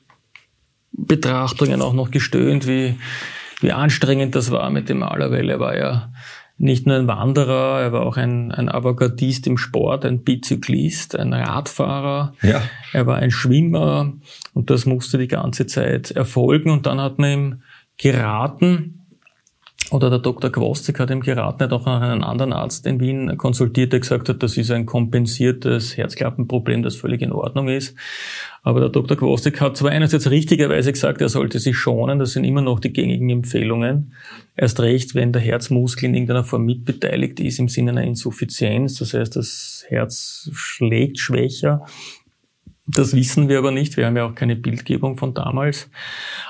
Betrachtungen 0.93 1.83
auch 1.83 1.95
noch 1.95 2.11
gestöhnt, 2.11 2.67
wie, 2.67 2.97
wie 3.61 3.73
anstrengend 3.73 4.35
das 4.35 4.51
war 4.51 4.71
mit 4.71 4.89
dem 4.89 4.99
Maler, 4.99 5.31
weil 5.31 5.49
er 5.49 5.61
war 5.61 5.77
ja 5.77 6.13
nicht 6.59 6.87
nur 6.87 6.97
ein 6.97 7.07
Wanderer, 7.07 7.81
er 7.81 7.93
war 7.93 8.03
auch 8.03 8.17
ein, 8.17 8.51
ein 8.51 8.69
Avantgardist 8.69 9.47
im 9.47 9.57
Sport, 9.57 10.05
ein 10.05 10.25
Bizyklist, 10.25 11.17
ein 11.17 11.33
Radfahrer, 11.33 12.35
ja. 12.43 12.63
er 12.93 13.07
war 13.07 13.17
ein 13.17 13.31
Schwimmer 13.31 14.13
und 14.55 14.69
das 14.69 14.85
musste 14.85 15.19
die 15.19 15.29
ganze 15.29 15.67
Zeit 15.67 16.11
erfolgen 16.11 16.71
und 16.71 16.87
dann 16.87 17.01
hat 17.01 17.19
man 17.19 17.31
ihm 17.31 17.63
geraten, 17.97 18.98
oder 19.91 20.11
der 20.11 20.19
Dr. 20.19 20.51
Kwostik 20.51 21.01
hat 21.01 21.11
ihm 21.11 21.21
geraten, 21.21 21.63
er 21.63 21.65
hat 21.67 21.73
auch 21.73 21.87
noch 21.87 22.01
einen 22.01 22.23
anderen 22.23 22.53
Arzt 22.53 22.87
in 22.87 23.01
Wien 23.01 23.37
konsultiert, 23.39 23.93
der 23.93 24.01
gesagt 24.01 24.29
hat, 24.29 24.43
das 24.43 24.57
ist 24.57 24.71
ein 24.71 24.85
kompensiertes 24.85 25.97
Herzklappenproblem, 25.97 26.83
das 26.83 26.97
völlig 26.97 27.23
in 27.23 27.33
Ordnung 27.33 27.69
ist. 27.69 27.95
Aber 28.63 28.81
der 28.81 28.91
Dr. 28.91 29.17
Kwostik 29.17 29.61
hat 29.61 29.77
zwar 29.77 29.93
einerseits 29.93 30.31
richtigerweise 30.31 30.93
gesagt, 30.93 31.23
er 31.23 31.31
sollte 31.31 31.59
sich 31.59 31.77
schonen, 31.77 32.19
das 32.19 32.33
sind 32.33 32.45
immer 32.45 32.61
noch 32.61 32.81
die 32.81 32.93
gängigen 32.93 33.31
Empfehlungen. 33.31 34.13
Erst 34.57 34.81
recht, 34.81 35.15
wenn 35.15 35.33
der 35.33 35.41
Herzmuskel 35.41 36.07
in 36.07 36.15
irgendeiner 36.15 36.45
Form 36.45 36.67
mitbeteiligt 36.67 37.41
ist 37.41 37.59
im 37.59 37.69
Sinne 37.69 37.93
einer 37.93 38.03
Insuffizienz, 38.03 38.99
das 38.99 39.15
heißt, 39.15 39.37
das 39.37 39.85
Herz 39.89 40.51
schlägt 40.53 41.19
schwächer 41.19 41.87
das 42.91 43.15
wissen 43.15 43.49
wir 43.49 43.59
aber 43.59 43.71
nicht. 43.71 43.97
Wir 43.97 44.07
haben 44.07 44.17
ja 44.17 44.27
auch 44.27 44.35
keine 44.35 44.57
Bildgebung 44.57 45.17
von 45.19 45.35
damals. 45.35 45.91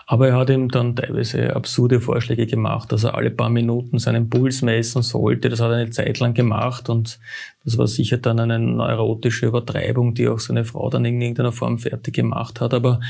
Aber 0.06 0.28
er 0.28 0.36
hat 0.36 0.50
ihm 0.50 0.68
dann 0.68 0.94
teilweise 0.94 1.54
absurde 1.54 2.00
Vorschläge 2.00 2.46
gemacht, 2.46 2.92
dass 2.92 3.04
er 3.04 3.14
alle 3.14 3.30
paar 3.30 3.50
Minuten 3.50 3.98
seinen 3.98 4.30
Puls 4.30 4.62
messen 4.62 5.02
sollte. 5.02 5.48
Das 5.48 5.60
hat 5.60 5.70
er 5.70 5.78
eine 5.78 5.90
Zeit 5.90 6.20
lang 6.20 6.34
gemacht 6.34 6.88
und 6.88 7.18
das 7.64 7.76
war 7.76 7.86
sicher 7.86 8.18
dann 8.18 8.38
eine 8.38 8.58
neurotische 8.58 9.46
Übertreibung, 9.46 10.14
die 10.14 10.28
auch 10.28 10.38
seine 10.38 10.64
Frau 10.64 10.88
dann 10.88 11.04
in 11.04 11.20
irgendeiner 11.20 11.52
Form 11.52 11.78
fertig 11.78 12.14
gemacht 12.14 12.60
hat. 12.60 12.72
Aber 12.72 13.00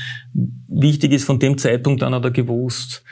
wichtig 0.67 1.13
ist, 1.13 1.25
von 1.25 1.39
dem 1.39 1.57
Zeitpunkt 1.57 2.03
an 2.03 2.15
hat 2.15 2.25
er 2.25 2.31
gewusst, 2.31 3.03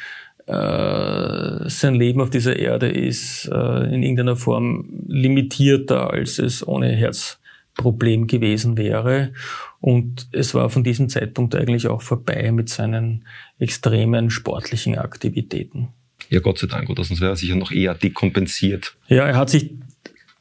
äh, 0.48 1.70
sein 1.70 1.96
Leben 1.96 2.22
auf 2.22 2.30
dieser 2.30 2.58
Erde 2.58 2.90
ist 2.90 3.50
äh, 3.52 3.94
in 3.94 4.02
irgendeiner 4.02 4.38
Form 4.38 5.04
limitierter, 5.08 6.10
als 6.12 6.40
es 6.40 6.66
ohne 6.66 6.88
Herzproblem 6.88 8.28
gewesen 8.28 8.78
wäre. 8.78 9.34
Und 9.80 10.28
es 10.32 10.54
war 10.54 10.70
von 10.70 10.84
diesem 10.84 11.10
Zeitpunkt 11.10 11.56
eigentlich 11.56 11.88
auch 11.88 12.02
vorbei 12.02 12.52
mit 12.52 12.70
seinen 12.70 13.26
extremen 13.60 14.30
sportlichen 14.30 14.98
Aktivitäten. 14.98 15.90
Ja, 16.30 16.40
Gott 16.40 16.58
sei 16.60 16.68
Dank, 16.68 16.90
oder 16.90 17.04
sonst 17.04 17.22
wäre 17.22 17.32
er 17.32 17.36
sicher 17.36 17.56
noch 17.56 17.72
eher 17.72 17.94
dekompensiert. 17.94 18.96
Ja, 19.08 19.26
er 19.28 19.36
hat 19.36 19.50
sich 19.50 19.72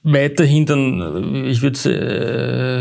weiterhin 0.03 0.67
dann, 0.67 1.45
ich 1.47 1.63
würde 1.63 1.79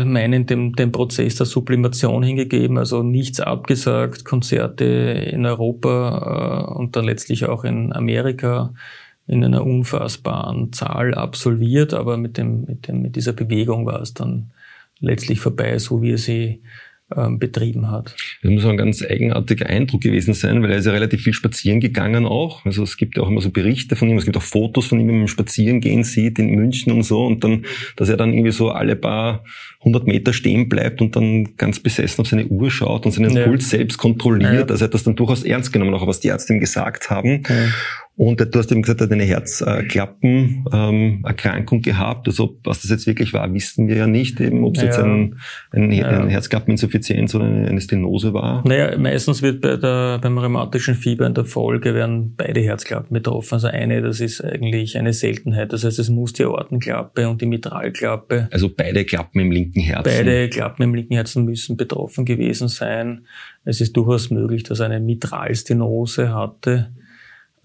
äh, 0.00 0.04
meinen, 0.04 0.46
dem, 0.46 0.74
dem 0.74 0.92
Prozess 0.92 1.34
der 1.34 1.46
Sublimation 1.46 2.22
hingegeben, 2.22 2.78
also 2.78 3.02
nichts 3.02 3.40
abgesagt, 3.40 4.24
Konzerte 4.24 4.84
in 4.84 5.44
Europa 5.44 6.70
äh, 6.70 6.78
und 6.78 6.96
dann 6.96 7.04
letztlich 7.04 7.44
auch 7.46 7.64
in 7.64 7.92
Amerika 7.92 8.72
in 9.26 9.44
einer 9.44 9.66
unfassbaren 9.66 10.72
Zahl 10.72 11.14
absolviert, 11.14 11.94
aber 11.94 12.16
mit 12.16 12.38
dem, 12.38 12.64
mit 12.64 12.86
dem, 12.86 13.02
mit 13.02 13.16
dieser 13.16 13.32
Bewegung 13.32 13.86
war 13.86 14.00
es 14.00 14.14
dann 14.14 14.50
letztlich 15.00 15.40
vorbei, 15.40 15.78
so 15.78 16.02
wie 16.02 16.12
er 16.12 16.18
sie 16.18 16.62
ähm, 17.14 17.38
betrieben 17.38 17.88
hat. 17.88 18.16
Das 18.42 18.50
muss 18.50 18.64
ein 18.64 18.76
ganz 18.76 19.00
eigenartiger 19.00 19.66
Eindruck 19.66 20.00
gewesen 20.00 20.34
sein, 20.34 20.60
weil 20.60 20.72
er 20.72 20.78
ist 20.78 20.86
ja 20.86 20.92
relativ 20.92 21.22
viel 21.22 21.34
spazieren 21.34 21.78
gegangen 21.78 22.26
auch. 22.26 22.64
Also 22.64 22.82
es 22.82 22.96
gibt 22.96 23.16
ja 23.16 23.22
auch 23.22 23.28
immer 23.28 23.40
so 23.40 23.50
Berichte 23.50 23.94
von 23.94 24.08
ihm, 24.08 24.18
es 24.18 24.24
gibt 24.24 24.36
auch 24.36 24.42
Fotos 24.42 24.86
von 24.86 24.98
ihm, 24.98 25.06
wenn 25.06 25.18
man 25.18 25.28
spazieren 25.28 25.80
gehen 25.80 26.02
sieht 26.02 26.40
in 26.40 26.48
München 26.48 26.92
und 26.92 27.04
so 27.04 27.24
und 27.24 27.44
dann, 27.44 27.64
dass 27.94 28.08
er 28.08 28.16
dann 28.16 28.32
irgendwie 28.32 28.50
so 28.50 28.70
alle 28.70 28.96
paar 28.96 29.44
hundert 29.84 30.08
Meter 30.08 30.32
stehen 30.32 30.68
bleibt 30.68 31.00
und 31.00 31.14
dann 31.14 31.56
ganz 31.56 31.78
besessen 31.78 32.22
auf 32.22 32.26
seine 32.26 32.46
Uhr 32.46 32.72
schaut 32.72 33.06
und 33.06 33.12
seinen 33.12 33.36
ja. 33.36 33.44
Puls 33.44 33.70
selbst 33.70 33.98
kontrolliert. 33.98 34.68
Ja. 34.68 34.72
Also 34.72 34.84
er 34.84 34.86
hat 34.86 34.94
das 34.94 35.04
dann 35.04 35.14
durchaus 35.14 35.44
ernst 35.44 35.72
genommen, 35.72 35.94
auch 35.94 36.08
was 36.08 36.18
die 36.18 36.28
Ärzte 36.28 36.54
ihm 36.54 36.60
gesagt 36.60 37.08
haben. 37.08 37.44
Ja. 37.48 37.68
Und 38.18 38.40
du 38.40 38.58
hast 38.58 38.72
eben 38.72 38.80
gesagt, 38.80 39.02
er 39.02 39.08
hat 39.08 39.12
eine 39.12 39.24
Herzklappenerkrankung 39.24 41.78
ähm, 41.78 41.82
gehabt. 41.82 42.26
Also 42.26 42.56
was 42.64 42.80
das 42.80 42.90
jetzt 42.90 43.06
wirklich 43.06 43.34
war, 43.34 43.52
wissen 43.52 43.88
wir 43.88 43.96
ja 43.96 44.06
nicht. 44.06 44.40
Eben, 44.40 44.64
ob 44.64 44.76
es 44.76 44.80
ja. 44.80 44.86
jetzt 44.86 44.98
ein, 45.00 45.38
ein, 45.70 45.92
ja. 45.92 46.06
eine 46.06 46.30
Herzklappeninsuffizienz 46.30 47.34
oder 47.34 47.44
eine 47.44 47.78
Stenose 47.78 48.32
war. 48.32 48.66
Naja, 48.66 48.96
meistens 48.96 49.42
wird 49.42 49.60
bei 49.60 49.76
der, 49.76 50.18
beim 50.18 50.38
rheumatischen 50.38 50.94
Fieber 50.94 51.26
in 51.26 51.34
der 51.34 51.44
Folge 51.44 51.94
werden 51.94 52.32
beide 52.34 52.62
Herzklappen 52.62 53.12
betroffen. 53.12 53.52
Also 53.52 53.66
eine, 53.66 54.00
das 54.00 54.20
ist 54.20 54.42
eigentlich 54.42 54.96
eine 54.96 55.12
Seltenheit. 55.12 55.74
Das 55.74 55.84
heißt, 55.84 55.98
es 55.98 56.08
muss 56.08 56.32
die 56.32 56.44
Aortenklappe 56.44 57.28
und 57.28 57.42
die 57.42 57.46
Mitralklappe. 57.46 58.48
Also 58.50 58.70
beide 58.74 59.04
Klappen 59.04 59.40
im 59.40 59.52
linken 59.52 59.80
Herzen. 59.80 60.04
Beide 60.04 60.48
Klappen 60.48 60.84
im 60.84 60.94
linken 60.94 61.12
Herzen 61.12 61.44
müssen 61.44 61.76
betroffen 61.76 62.24
gewesen 62.24 62.68
sein. 62.68 63.26
Es 63.66 63.82
ist 63.82 63.94
durchaus 63.94 64.30
möglich, 64.30 64.62
dass 64.62 64.80
er 64.80 64.86
eine 64.86 65.00
Mitralstenose 65.00 66.32
hatte 66.32 66.88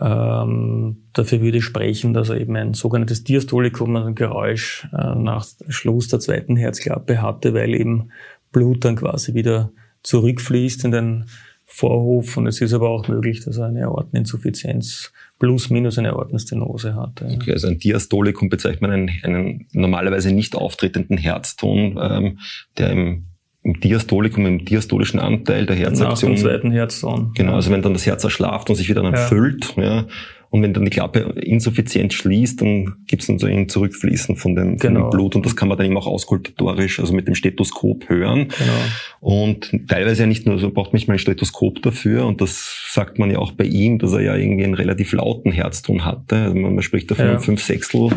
ähm, 0.01 1.03
dafür 1.13 1.41
würde 1.41 1.59
ich 1.59 1.63
sprechen, 1.63 2.13
dass 2.13 2.29
er 2.29 2.39
eben 2.39 2.55
ein 2.55 2.73
sogenanntes 2.73 3.23
Diastolikum, 3.23 3.95
also 3.95 4.07
ein 4.07 4.15
Geräusch 4.15 4.87
äh, 4.93 5.15
nach 5.15 5.45
Schluss 5.69 6.07
der 6.07 6.19
zweiten 6.19 6.55
Herzklappe 6.55 7.21
hatte, 7.21 7.53
weil 7.53 7.75
eben 7.75 8.09
Blut 8.51 8.83
dann 8.83 8.95
quasi 8.95 9.35
wieder 9.35 9.71
zurückfließt 10.01 10.85
in 10.85 10.91
den 10.91 11.25
Vorhof. 11.65 12.35
Und 12.35 12.47
es 12.47 12.59
ist 12.61 12.73
aber 12.73 12.89
auch 12.89 13.07
möglich, 13.07 13.45
dass 13.45 13.57
er 13.57 13.67
eine 13.67 13.85
Aorteninsuffizienz 13.85 15.13
plus 15.37 15.69
minus 15.69 15.99
eine 15.99 16.13
Aortenstenose 16.13 16.95
hatte. 16.95 17.25
Okay, 17.35 17.51
also 17.51 17.67
ein 17.67 17.77
Diastolikum 17.77 18.49
bezeichnet 18.49 18.81
man 18.81 18.91
einen, 18.91 19.11
einen 19.23 19.67
normalerweise 19.71 20.33
nicht 20.33 20.55
auftretenden 20.55 21.17
Herzton, 21.17 21.99
ähm, 22.01 22.39
der 22.77 22.89
im 22.89 23.25
im 23.63 23.79
Diastolikum, 23.79 24.45
im 24.45 24.65
diastolischen 24.65 25.19
Anteil 25.19 25.65
der 25.65 25.75
Herzaktion. 25.75 26.31
Nach 26.31 26.39
dem 26.39 26.43
zweiten 26.43 26.71
Herzton. 26.71 27.31
Genau, 27.35 27.53
also 27.53 27.71
wenn 27.71 27.81
dann 27.81 27.93
das 27.93 28.05
Herz 28.05 28.23
erschlaft 28.23 28.69
und 28.69 28.75
sich 28.75 28.89
wieder 28.89 29.03
dann 29.03 29.13
ja. 29.13 29.19
füllt, 29.19 29.75
ja, 29.77 30.07
und 30.51 30.61
wenn 30.63 30.73
dann 30.73 30.83
die 30.83 30.91
Klappe 30.91 31.19
insuffizient 31.19 32.11
schließt, 32.13 32.61
dann 32.61 32.97
gibt 33.07 33.21
es 33.21 33.27
dann 33.27 33.39
so 33.39 33.47
ein 33.47 33.69
Zurückfließen 33.69 34.35
von 34.35 34.53
dem, 34.53 34.77
von 34.77 34.89
genau. 34.89 35.07
dem 35.07 35.09
Blut 35.11 35.35
und 35.35 35.45
das 35.45 35.55
kann 35.55 35.69
man 35.69 35.77
dann 35.77 35.87
eben 35.87 35.95
auch 35.95 36.07
auskultatorisch, 36.07 36.99
also 36.99 37.13
mit 37.13 37.25
dem 37.25 37.35
Stethoskop 37.35 38.09
hören. 38.09 38.49
Genau. 38.49 38.73
Und 39.21 39.87
teilweise 39.87 40.23
ja 40.23 40.27
nicht 40.27 40.45
nur, 40.45 40.59
so 40.59 40.69
braucht 40.69 40.91
man 40.91 40.97
nicht 40.97 41.07
mal 41.07 41.13
ein 41.13 41.19
Stethoskop 41.19 41.81
dafür 41.81 42.25
und 42.25 42.41
das 42.41 42.85
sagt 42.89 43.17
man 43.17 43.31
ja 43.31 43.39
auch 43.39 43.53
bei 43.53 43.63
ihm, 43.63 43.97
dass 43.97 44.11
er 44.11 44.21
ja 44.21 44.35
irgendwie 44.35 44.65
einen 44.65 44.73
relativ 44.73 45.13
lauten 45.13 45.53
Herzton 45.53 46.03
hatte. 46.03 46.35
Also 46.35 46.55
man 46.55 46.81
spricht 46.81 47.09
davon 47.09 47.25
ja. 47.25 47.39
fünf 47.39 47.63
Sechstel 47.63 48.09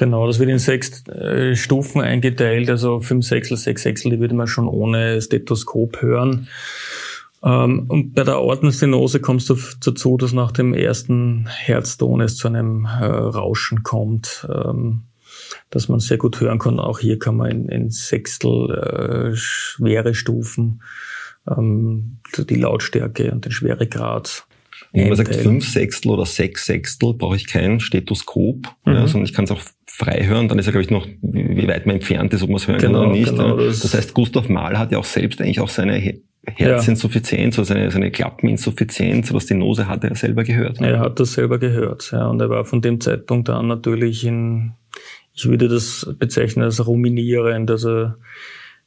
Genau, 0.00 0.26
das 0.26 0.38
wird 0.38 0.48
in 0.48 0.58
sechs 0.58 1.06
äh, 1.08 1.54
Stufen 1.54 2.00
eingeteilt, 2.00 2.70
also 2.70 3.00
fünf 3.00 3.26
Sechsel, 3.26 3.58
sechs 3.58 3.82
Sechsel, 3.82 4.10
die 4.10 4.18
würde 4.18 4.34
man 4.34 4.46
schon 4.46 4.66
ohne 4.66 5.20
Stethoskop 5.20 6.00
hören. 6.00 6.48
Ähm, 7.44 7.84
und 7.86 8.14
bei 8.14 8.24
der 8.24 8.36
Aortenstenose 8.36 9.20
kommst 9.20 9.50
du 9.50 9.58
dazu, 9.84 10.16
dass 10.16 10.32
nach 10.32 10.52
dem 10.52 10.72
ersten 10.72 11.46
Herzton 11.50 12.22
es 12.22 12.38
zu 12.38 12.48
einem 12.48 12.86
äh, 12.86 13.04
Rauschen 13.04 13.82
kommt, 13.82 14.48
ähm, 14.50 15.02
dass 15.68 15.88
man 15.90 16.00
sehr 16.00 16.16
gut 16.16 16.40
hören 16.40 16.58
kann. 16.58 16.80
Auch 16.80 16.98
hier 16.98 17.18
kann 17.18 17.36
man 17.36 17.50
in, 17.50 17.68
in 17.68 17.90
Sechstel 17.90 18.70
äh, 18.70 19.36
schwere 19.36 20.14
Stufen 20.14 20.80
ähm, 21.46 22.20
die 22.38 22.54
Lautstärke 22.54 23.32
und 23.32 23.44
den 23.44 23.52
Schweregrad 23.52 24.46
wenn 24.92 25.08
man 25.08 25.16
sagt 25.16 25.36
fünf 25.36 25.68
Sechstel 25.68 26.10
oder 26.10 26.26
sechs 26.26 26.66
Sechstel, 26.66 27.14
brauche 27.14 27.36
ich 27.36 27.46
kein 27.46 27.80
Stethoskop, 27.80 28.66
mhm. 28.84 28.92
ja, 28.92 29.06
sondern 29.06 29.24
ich 29.24 29.32
kann 29.32 29.44
es 29.44 29.50
auch 29.50 29.60
frei 30.00 30.26
hören. 30.26 30.48
Dann 30.48 30.58
ist 30.58 30.66
ja, 30.66 30.72
glaube 30.72 30.84
ich, 30.84 30.90
noch, 30.90 31.06
wie 31.22 31.68
weit 31.68 31.86
man 31.86 31.96
entfernt 31.96 32.32
ist, 32.32 32.42
ob 32.42 32.48
man 32.48 32.56
es 32.56 32.66
hören 32.66 32.78
genau, 32.78 33.00
kann 33.00 33.10
oder 33.10 33.18
nicht. 33.18 33.30
Genau, 33.30 33.56
das, 33.56 33.80
das, 33.80 33.94
heißt, 33.94 34.14
Gustav 34.14 34.48
Mahl 34.48 34.78
hat 34.78 34.90
ja 34.92 34.98
auch 34.98 35.04
selbst 35.04 35.40
eigentlich 35.40 35.60
auch 35.60 35.68
seine 35.68 36.20
Herzinsuffizienz 36.46 37.56
ja. 37.56 37.60
oder 37.60 37.66
seine, 37.66 37.90
seine 37.90 38.10
Klappeninsuffizienz 38.10 39.30
oder 39.30 39.40
Stenose 39.40 39.86
hat 39.86 40.04
er 40.04 40.14
selber 40.16 40.42
gehört. 40.42 40.80
Er 40.80 40.98
hat 40.98 41.20
das 41.20 41.34
selber 41.34 41.58
gehört, 41.58 42.10
ja. 42.12 42.26
Und 42.26 42.40
er 42.40 42.48
war 42.48 42.64
von 42.64 42.80
dem 42.80 43.00
Zeitpunkt 43.00 43.50
an 43.50 43.68
natürlich 43.68 44.24
in, 44.24 44.72
ich 45.34 45.46
würde 45.46 45.68
das 45.68 46.14
bezeichnen 46.18 46.64
als 46.64 46.84
ruminierend, 46.86 47.70
also 47.70 48.12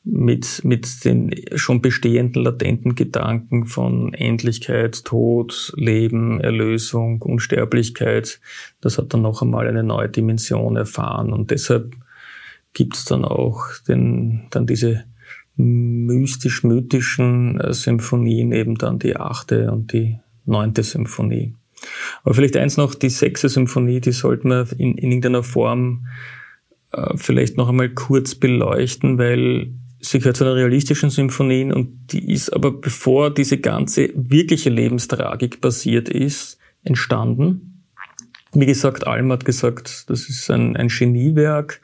mit, 0.04 0.66
mit 0.66 1.06
den 1.06 1.32
schon 1.56 1.82
bestehenden 1.82 2.44
latenten 2.44 2.96
Gedanken 2.96 3.66
von 3.66 4.14
Endlichkeit, 4.14 5.06
Tod, 5.06 5.74
Leben, 5.78 6.42
Erlösung, 6.42 7.22
Unsterblichkeit, 7.22 8.42
das 8.82 8.98
hat 8.98 9.14
dann 9.14 9.22
noch 9.22 9.42
einmal 9.42 9.66
eine 9.68 9.84
neue 9.84 10.10
Dimension 10.10 10.76
erfahren. 10.76 11.32
Und 11.32 11.52
deshalb 11.52 11.96
gibt 12.74 12.96
es 12.96 13.06
dann 13.06 13.24
auch 13.24 13.62
den, 13.88 14.48
dann 14.50 14.68
diese 14.68 15.06
mystisch-mythischen 15.56 17.62
äh, 17.62 17.74
Symphonien, 17.74 18.52
eben 18.52 18.76
dann 18.76 19.00
die 19.00 19.16
achte 19.16 19.72
und 19.72 19.94
die 19.94 20.20
neunte 20.46 20.84
Symphonie. 20.84 21.56
Aber 22.24 22.34
vielleicht 22.34 22.58
eins 22.58 22.76
noch, 22.76 22.96
die 22.96 23.10
sechste 23.10 23.48
Symphonie, 23.50 24.02
die 24.02 24.12
sollten 24.12 24.50
wir 24.50 24.68
in, 24.78 24.98
in 24.98 25.12
irgendeiner 25.12 25.44
Form 25.44 26.08
äh, 26.92 27.16
vielleicht 27.16 27.56
noch 27.58 27.70
einmal 27.70 27.90
kurz 27.90 28.36
beleuchten, 28.36 29.18
weil 29.18 29.72
sie 30.04 30.20
gehört 30.20 30.38
zu 30.38 30.44
einer 30.44 30.56
realistischen 30.56 31.10
Symphonie 31.10 31.72
und 31.72 32.12
die 32.12 32.32
ist 32.32 32.50
aber 32.50 32.72
bevor 32.72 33.34
diese 33.34 33.58
ganze 33.58 34.10
wirkliche 34.16 34.70
Lebenstragik 34.70 35.62
passiert 35.62 36.10
ist, 36.10 36.58
entstanden. 36.84 37.84
Wie 38.54 38.66
gesagt, 38.66 39.08
Alm 39.08 39.32
hat 39.32 39.46
gesagt, 39.46 40.10
das 40.10 40.30
ist 40.30 40.52
ein, 40.52 40.76
ein 40.76 40.90
Geniewerk. 40.90 41.82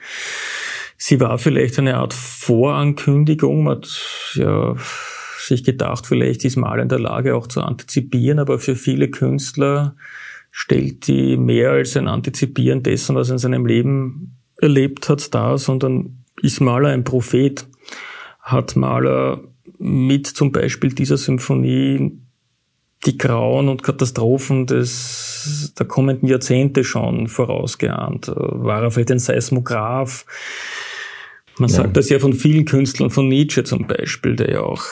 Sie 0.97 1.19
war 1.19 1.39
vielleicht 1.39 1.79
eine 1.79 1.97
Art 1.97 2.13
Vorankündigung, 2.13 3.69
hat 3.69 3.89
ja 4.35 4.75
sich 5.39 5.63
gedacht, 5.63 6.05
vielleicht 6.05 6.43
ist 6.45 6.57
Maler 6.57 6.83
in 6.83 6.89
der 6.89 6.99
Lage 6.99 7.35
auch 7.35 7.47
zu 7.47 7.61
antizipieren, 7.61 8.37
aber 8.37 8.59
für 8.59 8.75
viele 8.75 9.09
Künstler 9.09 9.95
stellt 10.51 11.07
die 11.07 11.37
mehr 11.37 11.71
als 11.71 11.95
ein 11.95 12.07
Antizipieren 12.07 12.83
dessen, 12.83 13.15
was 13.15 13.29
er 13.29 13.33
in 13.33 13.39
seinem 13.39 13.65
Leben 13.65 14.37
erlebt 14.57 15.09
hat, 15.09 15.33
dar, 15.33 15.57
sondern 15.57 16.25
ist 16.41 16.59
Maler 16.59 16.89
ein 16.89 17.03
Prophet, 17.03 17.65
hat 18.51 18.75
Maler 18.75 19.41
mit 19.77 20.27
zum 20.27 20.51
Beispiel 20.51 20.93
dieser 20.93 21.17
Symphonie 21.17 22.19
die 23.05 23.17
Grauen 23.17 23.69
und 23.69 23.83
Katastrophen 23.83 24.65
des, 24.65 25.73
der 25.77 25.85
kommenden 25.85 26.27
Jahrzehnte 26.27 26.83
schon 26.83 27.27
vorausgeahnt. 27.27 28.31
War 28.35 28.83
er 28.83 28.91
vielleicht 28.91 29.11
ein 29.11 29.19
Seismograph? 29.19 30.25
Man 31.59 31.69
ja. 31.69 31.75
sagt 31.75 31.97
das 31.97 32.09
ja 32.09 32.19
von 32.19 32.33
vielen 32.33 32.63
Künstlern, 32.63 33.09
von 33.09 33.27
Nietzsche 33.27 33.63
zum 33.65 33.85
Beispiel, 33.85 34.35
der 34.35 34.49
ja 34.49 34.61
auch 34.61 34.83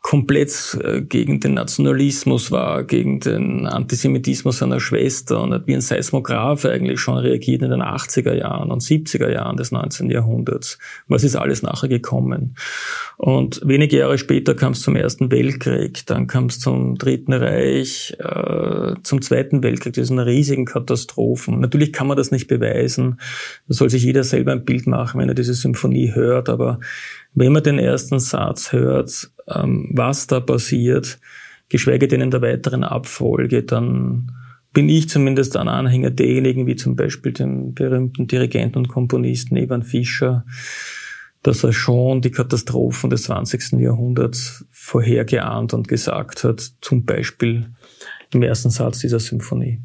komplett 0.00 0.78
äh, 0.82 1.02
gegen 1.02 1.40
den 1.40 1.54
Nationalismus 1.54 2.52
war, 2.52 2.84
gegen 2.84 3.18
den 3.18 3.66
Antisemitismus 3.66 4.58
seiner 4.58 4.78
Schwester 4.78 5.42
und 5.42 5.52
hat 5.52 5.66
wie 5.66 5.74
ein 5.74 5.80
Seismograph 5.80 6.64
eigentlich 6.64 7.00
schon 7.00 7.18
reagiert 7.18 7.62
in 7.62 7.70
den 7.70 7.82
80er 7.82 8.32
Jahren 8.32 8.70
und 8.70 8.80
70er 8.80 9.28
Jahren 9.28 9.56
des 9.56 9.72
19. 9.72 10.08
Jahrhunderts. 10.08 10.78
Was 11.08 11.24
ist 11.24 11.34
alles 11.34 11.62
nachher 11.62 11.88
gekommen? 11.88 12.54
Und 13.16 13.60
wenige 13.64 13.98
Jahre 13.98 14.18
später 14.18 14.54
kam 14.54 14.72
es 14.72 14.82
zum 14.82 14.96
Ersten 14.96 15.30
Weltkrieg, 15.30 16.06
dann 16.06 16.26
kam 16.26 16.46
es 16.46 16.60
zum 16.60 16.96
Dritten 16.96 17.32
Reich, 17.32 18.16
äh, 18.18 18.94
zum 19.02 19.22
Zweiten 19.22 19.62
Weltkrieg, 19.62 19.94
diesen 19.94 20.18
riesigen 20.18 20.64
Katastrophen. 20.64 21.60
Natürlich 21.60 21.92
kann 21.92 22.06
man 22.06 22.16
das 22.16 22.30
nicht 22.30 22.46
beweisen. 22.46 23.18
Da 23.68 23.74
soll 23.74 23.90
sich 23.90 24.04
jeder 24.04 24.24
selber 24.24 24.52
ein 24.52 24.64
Bild 24.64 24.86
machen, 24.86 25.20
wenn 25.20 25.28
er 25.28 25.34
diese 25.34 25.54
Symphonie 25.54 26.03
hört, 26.12 26.48
aber 26.48 26.80
wenn 27.34 27.52
man 27.52 27.62
den 27.62 27.78
ersten 27.78 28.18
Satz 28.18 28.72
hört, 28.72 29.30
ähm, 29.48 29.90
was 29.92 30.26
da 30.26 30.40
passiert, 30.40 31.18
geschweige 31.68 32.08
denn 32.08 32.20
in 32.20 32.30
der 32.30 32.42
weiteren 32.42 32.84
Abfolge, 32.84 33.62
dann 33.62 34.30
bin 34.72 34.88
ich 34.88 35.08
zumindest 35.08 35.56
ein 35.56 35.68
Anhänger 35.68 36.10
derjenigen, 36.10 36.66
wie 36.66 36.76
zum 36.76 36.96
Beispiel 36.96 37.32
dem 37.32 37.74
berühmten 37.74 38.26
Dirigenten 38.26 38.78
und 38.78 38.88
Komponisten 38.88 39.56
Evan 39.56 39.82
Fischer, 39.82 40.44
dass 41.42 41.62
er 41.62 41.72
schon 41.72 42.20
die 42.20 42.30
Katastrophen 42.30 43.10
des 43.10 43.24
20. 43.24 43.80
Jahrhunderts 43.80 44.66
vorhergeahnt 44.70 45.74
und 45.74 45.88
gesagt 45.88 46.42
hat, 46.42 46.60
zum 46.80 47.04
Beispiel 47.04 47.70
im 48.32 48.42
ersten 48.42 48.70
Satz 48.70 48.98
dieser 48.98 49.20
Symphonie. 49.20 49.80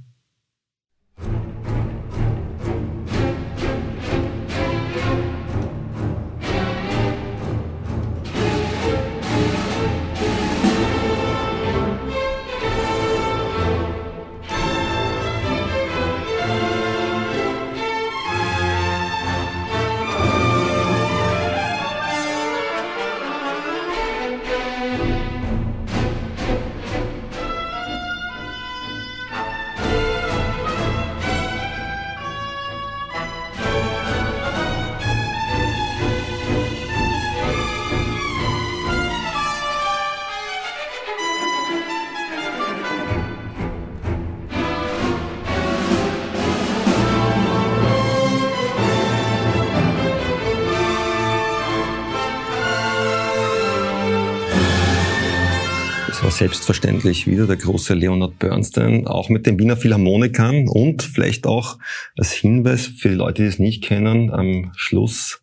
Selbstverständlich 56.40 57.28
wieder 57.28 57.46
der 57.48 57.58
große 57.58 57.94
Leonard 57.94 58.40
Bernstein, 58.40 59.06
auch 59.08 59.30
mit 59.30 59.46
den 59.46 59.60
Wiener 59.60 59.78
Philharmonikern 59.78 60.68
und 60.68 61.04
vielleicht 61.04 61.46
auch 61.46 61.78
als 62.18 62.32
Hinweis 62.32 62.88
für 62.88 63.10
die 63.10 63.16
Leute, 63.16 63.44
die 63.44 63.50
es 63.50 63.60
nicht 63.60 63.84
kennen, 63.84 64.32
am 64.32 64.72
Schluss 64.76 65.42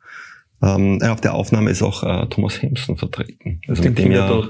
ähm, 0.62 1.00
auf 1.02 1.20
der 1.20 1.34
Aufnahme 1.34 1.70
ist 1.70 1.82
auch 1.82 2.02
äh, 2.02 2.26
Thomas 2.28 2.62
Hemsen 2.62 2.96
vertreten. 2.96 3.60
Also 3.68 3.82
mit 3.82 3.98
dem 3.98 4.10
ja 4.10 4.40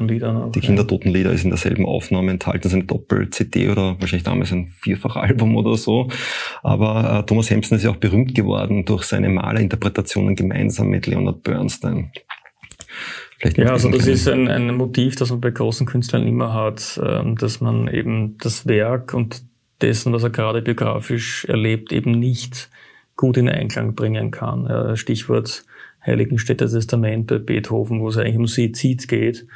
die 0.54 0.60
Kindertotenlieder 0.60 1.32
ist 1.32 1.42
in 1.42 1.50
derselben 1.50 1.84
Aufnahme 1.84 2.30
enthalten, 2.30 2.68
ist 2.68 2.74
ein 2.74 2.86
Doppel-CD 2.86 3.68
oder 3.70 4.00
wahrscheinlich 4.00 4.22
damals 4.22 4.52
ein 4.52 4.68
Vierfachalbum 4.68 5.56
oder 5.56 5.76
so. 5.76 6.08
Aber 6.62 7.18
äh, 7.18 7.26
Thomas 7.26 7.50
Hemsen 7.50 7.74
ist 7.74 7.82
ja 7.82 7.90
auch 7.90 7.96
berühmt 7.96 8.36
geworden 8.36 8.84
durch 8.84 9.02
seine 9.02 9.28
Malerinterpretationen 9.30 10.36
gemeinsam 10.36 10.88
mit 10.88 11.08
Leonard 11.08 11.42
Bernstein. 11.42 12.12
Vielleicht 13.38 13.58
ja, 13.58 13.70
also 13.70 13.90
das 13.90 14.06
ist 14.06 14.28
ein, 14.28 14.48
ein 14.48 14.74
Motiv, 14.74 15.16
das 15.16 15.30
man 15.30 15.40
bei 15.40 15.50
großen 15.50 15.86
Künstlern 15.86 16.26
immer 16.26 16.54
hat, 16.54 17.00
ähm, 17.04 17.36
dass 17.36 17.60
man 17.60 17.88
eben 17.88 18.38
das 18.38 18.66
Werk 18.66 19.12
und 19.12 19.42
dessen, 19.80 20.12
was 20.12 20.22
er 20.22 20.30
gerade 20.30 20.62
biografisch 20.62 21.44
erlebt, 21.44 21.92
eben 21.92 22.12
nicht 22.12 22.70
gut 23.14 23.36
in 23.36 23.48
Einklang 23.48 23.94
bringen 23.94 24.30
kann. 24.30 24.96
Stichwort 24.96 25.64
Heiligenstädter 26.06 26.68
Testament 26.68 27.26
bei 27.26 27.38
Beethoven, 27.38 28.00
wo 28.00 28.08
es 28.08 28.16
eigentlich 28.16 28.36
um 28.36 28.46
Suizid 28.46 29.08
geht 29.08 29.46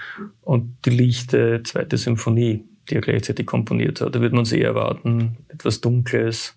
und 0.42 0.76
die 0.84 0.90
lichte 0.90 1.62
zweite 1.62 1.96
Symphonie, 1.96 2.64
die 2.88 2.96
er 2.96 3.00
gleichzeitig 3.00 3.46
komponiert 3.46 4.00
hat. 4.00 4.14
Da 4.14 4.20
würde 4.20 4.34
man 4.34 4.44
sehr 4.44 4.64
erwarten, 4.64 5.38
etwas 5.48 5.80
Dunkles, 5.80 6.56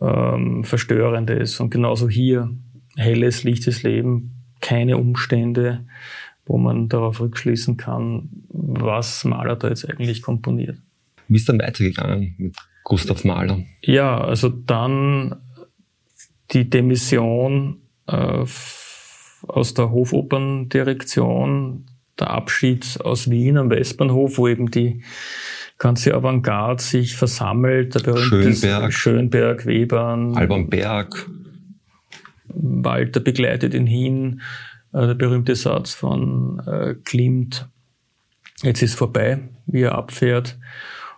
ähm, 0.00 0.62
Verstörendes 0.64 1.58
und 1.58 1.70
genauso 1.70 2.08
hier 2.08 2.50
helles, 2.96 3.42
lichtes 3.42 3.82
Leben, 3.82 4.41
keine 4.62 4.96
Umstände, 4.96 5.84
wo 6.46 6.56
man 6.56 6.88
darauf 6.88 7.20
rückschließen 7.20 7.76
kann, 7.76 8.30
was 8.48 9.24
Mahler 9.24 9.56
da 9.56 9.68
jetzt 9.68 9.88
eigentlich 9.88 10.22
komponiert. 10.22 10.78
Wie 11.28 11.36
ist 11.36 11.48
dann 11.48 11.58
weitergegangen 11.58 12.34
mit 12.38 12.56
Gustav 12.84 13.24
Mahler? 13.24 13.62
Ja, 13.82 14.18
also 14.20 14.48
dann 14.48 15.36
die 16.52 16.68
Demission 16.68 17.82
äh, 18.06 18.44
aus 19.48 19.74
der 19.74 19.90
Hofoperndirektion, 19.90 21.86
der 22.18 22.30
Abschied 22.30 22.98
aus 23.02 23.30
Wien 23.30 23.56
am 23.56 23.70
Westbahnhof, 23.70 24.38
wo 24.38 24.48
eben 24.48 24.70
die 24.70 25.02
ganze 25.78 26.14
Avantgarde 26.14 26.82
sich 26.82 27.16
versammelt, 27.16 27.94
der 27.94 28.00
berühmte 28.00 28.54
Schönberg, 28.54 28.92
Schönberg 28.92 29.66
Webern, 29.66 30.36
Alban 30.36 30.68
Berg, 30.68 31.28
Walter 32.54 33.20
begleitet 33.20 33.74
ihn 33.74 33.86
hin, 33.86 34.40
äh, 34.92 35.06
der 35.06 35.14
berühmte 35.14 35.54
Satz 35.56 35.94
von 35.94 36.60
äh, 36.66 36.94
Klimt, 37.04 37.68
jetzt 38.62 38.82
ist 38.82 38.94
vorbei, 38.94 39.40
wie 39.66 39.82
er 39.82 39.94
abfährt. 39.94 40.58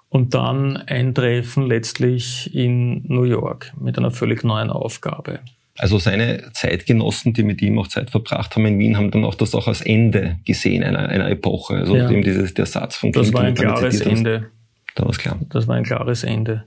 Und 0.08 0.34
dann 0.34 0.76
eintreffen 0.76 1.66
letztlich 1.66 2.54
in 2.54 3.02
New 3.08 3.24
York 3.24 3.72
mit 3.80 3.98
einer 3.98 4.12
völlig 4.12 4.44
neuen 4.44 4.70
Aufgabe. 4.70 5.40
Also 5.76 5.98
seine 5.98 6.52
Zeitgenossen, 6.52 7.32
die 7.32 7.42
mit 7.42 7.60
ihm 7.60 7.80
auch 7.80 7.88
Zeit 7.88 8.10
verbracht 8.10 8.54
haben 8.54 8.64
in 8.66 8.78
Wien, 8.78 8.96
haben 8.96 9.10
dann 9.10 9.24
auch 9.24 9.34
das 9.34 9.56
auch 9.56 9.66
als 9.66 9.80
Ende 9.80 10.38
gesehen 10.44 10.84
einer, 10.84 11.08
einer 11.08 11.28
Epoche. 11.28 11.74
Also 11.74 11.96
ja. 11.96 12.08
eben 12.08 12.22
dieses, 12.22 12.54
der 12.54 12.66
Satz 12.66 12.94
von 12.94 13.10
Klimt. 13.10 13.26
Das 13.26 13.34
war 13.34 13.42
ein 13.42 13.54
klares 13.54 14.00
Ende. 14.00 14.50
Da 14.94 15.04
war 15.04 15.12
klar. 15.12 15.40
Das 15.48 15.66
war 15.66 15.74
ein 15.74 15.82
klares 15.82 16.22
Ende. 16.22 16.64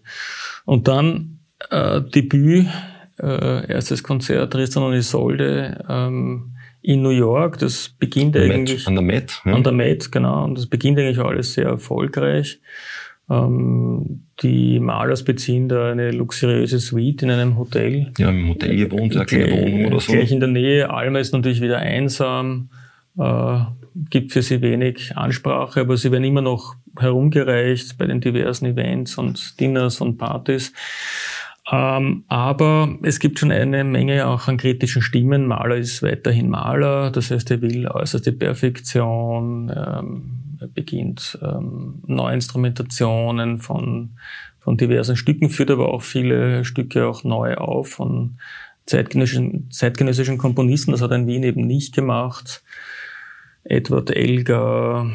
Und 0.66 0.90
dann 0.90 1.40
äh, 1.70 2.02
Debüt, 2.02 2.68
äh, 3.22 3.72
erstes 3.72 4.04
Konzert 4.04 4.54
Tristan 4.54 4.84
und 4.84 4.94
Isolde, 4.94 5.84
ähm, 5.90 6.54
in 6.82 7.02
New 7.02 7.10
York. 7.10 7.60
Das 7.60 7.90
beginnt 7.90 8.36
Met, 8.36 8.52
eigentlich 8.52 8.88
an 8.88 8.96
der 8.96 9.04
Met. 9.04 9.42
Ja. 9.46 9.54
An 9.54 9.64
der 9.64 9.74
Met, 9.74 10.12
genau. 10.12 10.46
Und 10.46 10.58
das 10.58 10.68
beginnt 10.68 10.98
eigentlich 10.98 11.20
alles 11.20 11.54
sehr 11.54 11.66
erfolgreich. 11.66 12.62
Ähm, 13.30 14.24
die 14.42 14.80
Malers 14.80 15.24
beziehen 15.24 15.68
da 15.68 15.92
eine 15.92 16.12
luxuriöse 16.12 16.80
Suite 16.80 17.24
in 17.24 17.32
einem 17.32 17.58
Hotel. 17.58 18.14
Ja, 18.18 18.30
im 18.30 18.48
Hotel 18.50 18.78
gewohnt, 18.78 19.16
ja, 19.16 19.26
keine 19.26 19.52
Wohnung 19.52 19.86
oder 19.88 20.00
so. 20.00 20.14
Gleich 20.14 20.32
in 20.32 20.40
der 20.40 20.48
Nähe. 20.48 20.90
Alma 20.90 21.20
ist 21.20 21.34
natürlich 21.34 21.60
wieder 21.60 21.80
einsam, 21.80 22.70
äh, 23.20 23.60
gibt 24.10 24.32
für 24.32 24.42
sie 24.42 24.62
wenig 24.62 25.18
Ansprache, 25.18 25.82
aber 25.82 25.98
sie 25.98 26.12
werden 26.12 26.24
immer 26.24 26.42
noch 26.42 26.76
herumgereicht 26.98 27.98
bei 27.98 28.06
den 28.06 28.22
diversen 28.22 28.66
Events 28.66 29.18
und 29.18 29.60
Dinners 29.60 30.00
und 30.00 30.18
Partys. 30.18 30.72
Ähm, 31.70 32.24
aber 32.30 32.98
es 33.04 33.20
gibt 33.20 33.40
schon 33.40 33.52
eine 33.52 33.84
Menge 33.84 34.28
auch 34.28 34.48
an 34.48 34.58
kritischen 34.58 35.02
Stimmen. 35.02 35.48
Maler 35.48 35.76
ist 35.76 36.02
weiterhin 36.02 36.50
Maler, 36.50 37.12
das 37.12 37.30
heißt, 37.30 37.52
er 37.52 37.62
will 37.62 37.88
äußerste 37.88 38.32
Perfektion, 38.32 39.70
ähm, 39.70 40.58
er 40.62 40.68
beginnt 40.68 41.38
ähm, 41.42 42.02
Neuinstrumentationen 42.08 43.60
von, 43.60 44.12
von 44.60 44.78
diversen 44.78 45.18
Stücken, 45.18 45.50
führt 45.50 45.72
aber 45.72 45.94
auch 45.94 46.04
viele 46.04 46.64
Stücke 46.64 47.06
auch 47.06 47.24
neu 47.26 47.56
auf 47.56 47.90
von 47.90 48.38
zeitgenössischen, 48.86 49.70
zeitgenössischen 49.70 50.38
Komponisten. 50.38 50.92
Das 50.92 51.02
hat 51.02 51.12
er 51.12 51.18
in 51.18 51.28
Wien 51.28 51.44
eben 51.44 51.68
nicht 51.68 51.94
gemacht. 51.94 52.64
Edward 53.66 54.10
Elgar, 54.12 55.12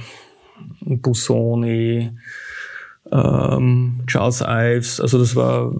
Busoni, 0.80 2.10
ähm, 3.10 4.00
Charles 4.06 4.42
Ives. 4.46 5.00
Also 5.00 5.18
das 5.18 5.34
war 5.34 5.74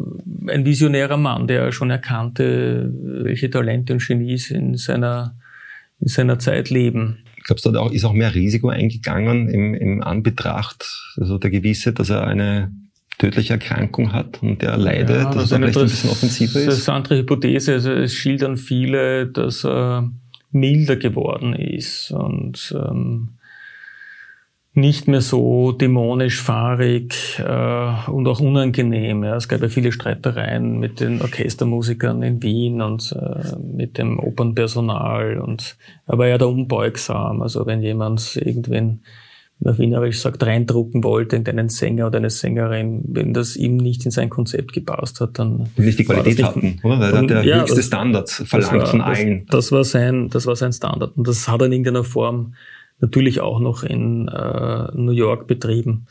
ein 0.49 0.65
visionärer 0.65 1.17
Mann, 1.17 1.47
der 1.47 1.73
schon 1.73 1.91
erkannte, 1.91 2.93
welche 2.93 3.51
Talente 3.51 3.93
und 3.93 4.07
Genies 4.07 4.51
in 4.51 4.77
seiner, 4.77 5.37
in 6.01 6.09
seiner 6.09 6.39
Zeit 6.39 6.71
leben. 6.71 7.19
Glaubst 7.45 7.65
du, 7.65 7.71
da 7.71 7.87
ist 7.89 8.05
auch 8.05 8.13
mehr 8.13 8.35
Risiko 8.35 8.69
eingegangen 8.69 9.49
im, 9.49 9.75
im 9.75 10.03
Anbetracht, 10.03 10.89
also 11.17 11.39
der 11.39 11.51
Gewisse, 11.51 11.93
dass 11.93 12.11
er 12.11 12.27
eine 12.27 12.73
tödliche 13.19 13.55
Erkrankung 13.55 14.13
hat 14.13 14.43
und 14.43 14.63
der 14.63 14.77
leidet, 14.77 15.11
ja, 15.11 15.31
dass 15.33 15.53
er 15.53 15.59
vielleicht 15.59 15.77
ein 15.77 15.85
bisschen 15.85 16.11
offensiver 16.11 16.61
ist? 16.61 16.67
Das 16.67 16.79
ist 16.79 16.89
eine 16.89 16.97
andere 16.99 17.19
Hypothese. 17.19 17.75
Also 17.75 17.93
es 17.93 18.15
schildern 18.15 18.57
viele, 18.57 19.27
dass 19.27 19.65
er 19.65 20.11
milder 20.51 20.97
geworden 20.97 21.55
ist 21.55 22.11
und 22.11 22.75
ähm, 22.77 23.31
nicht 24.75 25.07
mehr 25.07 25.21
so 25.21 25.73
dämonisch 25.73 26.41
fahrig 26.41 27.39
äh, 27.39 28.11
und 28.11 28.27
auch 28.27 28.41
unangenehm. 28.41 29.23
Ja. 29.23 29.37
Es 29.37 29.49
gab 29.49 29.61
ja 29.61 29.69
viele 29.69 29.93
Streitereien 29.93 30.79
mit 30.79 31.01
den 31.01 31.21
Orchestermusikern 31.21 32.23
in 32.23 32.43
Wien 32.43 32.81
und 32.81 33.13
äh, 33.13 33.57
mit 33.59 33.99
dem 33.99 34.19
Opernpersonal 34.19 35.39
und 35.39 35.77
er 36.07 36.17
war 36.17 36.27
ja 36.27 36.39
da 36.39 36.47
unbeugsam. 36.47 37.43
Also 37.43 37.67
wenn 37.67 37.83
jemand 37.83 38.37
irgendwen 38.37 39.03
auf 39.65 39.79
Wienerisch 39.79 40.21
sagt, 40.21 40.43
reindrucken 40.45 41.05
wollte 41.05 41.37
in 41.37 41.47
einen 41.47 41.69
Sänger 41.69 42.09
oder 42.09 42.19
eine 42.19 42.31
Sängerin, 42.31 43.03
wenn 43.05 43.33
das 43.33 43.55
ihm 43.55 43.77
nicht 43.77 44.05
in 44.05 44.11
sein 44.11 44.29
Konzept 44.29 44.73
gepasst 44.73 45.21
hat, 45.21 45.39
dann... 45.39 45.69
Und 45.77 45.79
nicht 45.79 45.99
die 45.99 46.05
Qualität 46.05 46.39
nicht, 46.39 46.45
hatten, 46.45 46.81
oder? 46.83 46.99
Weil 46.99 47.13
hat 47.13 47.31
der 47.31 47.45
ja, 47.45 47.61
höchste 47.61 47.77
das, 47.77 47.87
Standards 47.87 48.43
verlangt 48.45 48.73
war, 48.73 48.87
von 48.87 49.01
allen. 49.03 49.47
Das, 49.47 49.67
das, 49.67 49.73
war 49.73 49.85
sein, 49.85 50.31
das 50.31 50.47
war 50.47 50.57
sein 50.57 50.73
Standard. 50.73 51.17
Und 51.17 51.29
das 51.29 51.47
hat 51.47 51.61
er 51.61 51.67
in 51.67 51.73
irgendeiner 51.73 52.03
Form 52.03 52.55
natürlich 53.03 53.41
auch 53.41 53.61
noch 53.61 53.83
in 53.83 54.29
äh, 54.29 54.87
New 54.95 55.13
York 55.13 55.47
betrieben. 55.47 56.07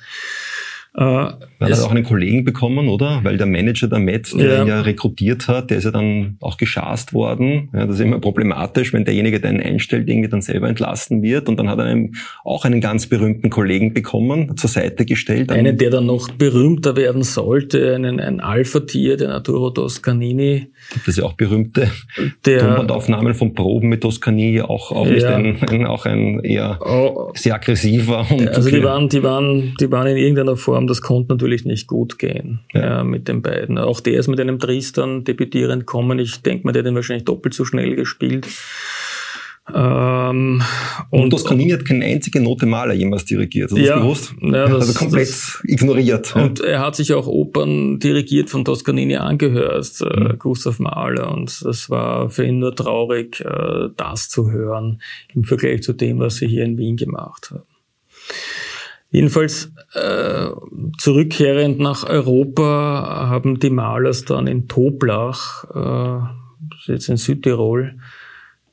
Äh, 0.94 1.04
er 1.04 1.38
hat 1.60 1.80
auch 1.80 1.92
einen 1.92 2.04
Kollegen 2.04 2.44
bekommen, 2.44 2.90
oder? 2.90 3.22
Weil 3.24 3.38
der 3.38 3.48
Manager 3.48 3.88
der 3.88 4.00
Met, 4.00 4.34
der 4.34 4.56
ja. 4.56 4.62
ihn 4.62 4.68
ja 4.68 4.82
rekrutiert 4.82 5.48
hat, 5.48 5.70
der 5.70 5.78
ist 5.78 5.86
ja 5.86 5.92
dann 5.92 6.36
auch 6.42 6.58
geschast 6.58 7.14
worden. 7.14 7.70
Ja, 7.74 7.86
das 7.86 7.96
ist 7.96 8.02
immer 8.02 8.20
problematisch, 8.20 8.92
wenn 8.92 9.06
derjenige, 9.06 9.40
der 9.40 9.52
ihn 9.52 9.62
einstellt, 9.62 10.10
irgendwie 10.10 10.28
dann 10.28 10.42
selber 10.42 10.68
entlassen 10.68 11.22
wird. 11.22 11.48
Und 11.48 11.58
dann 11.58 11.70
hat 11.70 11.80
er 11.80 11.86
einen, 11.86 12.16
auch 12.44 12.66
einen 12.66 12.82
ganz 12.82 13.08
berühmten 13.08 13.50
Kollegen 13.50 13.94
bekommen, 13.94 14.58
zur 14.58 14.70
Seite 14.70 15.06
gestellt. 15.06 15.50
Einen, 15.52 15.78
der 15.78 15.92
dann 15.92 16.08
noch 16.08 16.30
berühmter 16.30 16.98
werden 16.98 17.24
sollte, 17.24 17.96
einen, 17.96 18.20
ein 18.20 18.42
Alpha-Tier, 18.42 19.16
den 19.16 19.30
Arturo 19.30 19.70
Toscanini. 19.70 20.68
Gibt 20.92 21.08
es 21.08 21.16
ja 21.16 21.24
auch 21.24 21.34
berühmte 21.34 21.90
Tonbandaufnahmen 22.44 23.34
von 23.34 23.54
Proben 23.54 23.88
mit 23.88 24.02
Toscanini, 24.02 24.62
auch, 24.62 24.92
auch, 24.92 25.08
ja. 25.08 25.38
ein, 25.38 25.58
ein, 25.70 25.86
auch 25.86 26.06
ein 26.06 26.42
eher 26.42 26.80
oh, 26.82 27.32
sehr 27.34 27.56
aggressiver. 27.56 28.26
Und 28.30 28.50
also 28.50 28.70
die 28.70 28.84
waren, 28.84 29.08
die 29.08 29.24
waren, 29.24 29.74
die 29.80 29.90
waren 29.90 30.08
in 30.08 30.18
irgendeiner 30.18 30.58
Form 30.58 30.81
haben, 30.82 30.88
das 30.88 31.02
konnte 31.02 31.34
natürlich 31.34 31.66
nicht 31.66 31.88
gut 31.88 32.20
gehen 32.20 32.62
ja. 32.74 33.02
äh, 33.02 33.04
mit 33.04 33.28
den 33.28 33.42
beiden. 33.42 33.78
Auch 33.78 34.00
der 34.00 34.20
ist 34.20 34.28
mit 34.28 34.40
einem 34.40 34.60
Tristan 34.60 35.24
debütierend 35.24 35.86
kommen. 35.86 36.20
Ich 36.20 36.42
denke 36.42 36.66
mal, 36.66 36.72
der 36.74 36.82
hat 36.82 36.88
den 36.88 36.96
wahrscheinlich 36.96 37.26
doppelt 37.26 37.54
so 37.54 37.66
schnell 37.66 37.96
gespielt. 37.96 38.48
Ähm, 39.74 40.62
und, 41.12 41.22
und 41.22 41.30
Toscanini 41.30 41.72
hat 41.72 41.86
keine 41.86 42.04
einzige 42.04 42.42
Note 42.42 42.66
Maler 42.66 42.94
jemals 42.94 43.26
dirigiert. 43.26 43.72
Hast 43.72 43.78
du 43.78 43.84
ja, 43.84 43.94
das 43.94 44.02
gewusst? 44.02 44.34
Ja, 44.42 44.68
das, 44.68 44.88
also 44.88 45.00
komplett 45.00 45.30
das, 45.30 45.62
ignoriert. 45.64 46.36
Und 46.36 46.60
er 46.62 46.80
hat 46.80 46.96
sich 46.96 47.14
auch 47.14 47.28
Opern 47.28 48.00
dirigiert 48.00 48.50
von 48.50 48.66
Toscanini 48.66 49.16
angehört, 49.18 50.02
äh, 50.02 50.20
mhm. 50.20 50.40
Gustav 50.40 50.80
Mahler. 50.80 51.32
Und 51.32 51.64
das 51.64 51.90
war 51.90 52.30
für 52.32 52.44
ihn 52.44 52.60
nur 52.60 52.76
traurig, 52.76 53.40
äh, 53.42 53.90
das 53.96 54.30
zu 54.30 54.52
hören 54.52 55.02
im 55.34 55.44
Vergleich 55.44 55.84
zu 55.84 55.94
dem, 55.94 56.20
was 56.20 56.38
sie 56.38 56.48
hier 56.48 56.66
in 56.66 56.78
Wien 56.78 56.98
gemacht 56.98 57.52
haben. 57.52 57.64
Jedenfalls 59.12 59.74
äh, 59.94 60.48
zurückkehrend 60.98 61.80
nach 61.80 62.08
Europa 62.08 63.28
haben 63.30 63.60
die 63.60 63.70
Malers 63.70 64.24
dann 64.24 64.48
in 64.48 64.70
Toblach, 64.70 65.66
äh, 65.76 66.92
jetzt 66.92 67.10
in 67.10 67.18
Südtirol, 67.18 68.00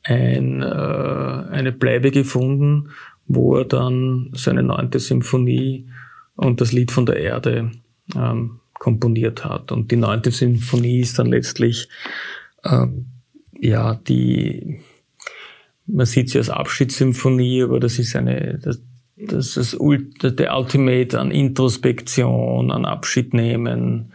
ein, 0.05 0.62
äh, 0.62 0.64
eine 0.64 1.72
Bleibe 1.72 2.12
gefunden, 2.12 2.90
wo 3.27 3.57
er 3.57 3.64
dann 3.64 4.31
seine 4.33 4.62
neunte 4.62 5.01
Symphonie 5.01 5.88
und 6.37 6.61
das 6.61 6.72
Lied 6.72 6.92
von 6.92 7.05
der 7.05 7.16
Erde 7.16 7.72
ähm, 8.16 8.61
komponiert 8.74 9.44
hat. 9.44 9.72
Und 9.72 9.90
die 9.90 9.96
neunte 9.96 10.31
Symphonie 10.31 11.01
ist 11.01 11.18
dann 11.18 11.27
letztlich 11.27 11.88
ähm, 12.64 13.07
ja 13.61 13.94
die 13.94 14.81
man 15.88 16.07
sieht 16.07 16.31
sie 16.31 16.38
als 16.38 16.51
Abschiedssymphonie, 16.51 17.62
aber 17.62 17.81
das 17.81 17.98
ist 17.98 18.14
eine, 18.14 18.59
das, 18.62 18.81
das 19.20 19.57
ist 19.57 19.76
der 19.81 20.57
Ultimate 20.57 21.18
an 21.18 21.31
Introspektion, 21.31 22.70
an 22.70 22.85
Abschied 22.85 23.35
nehmen. 23.35 24.12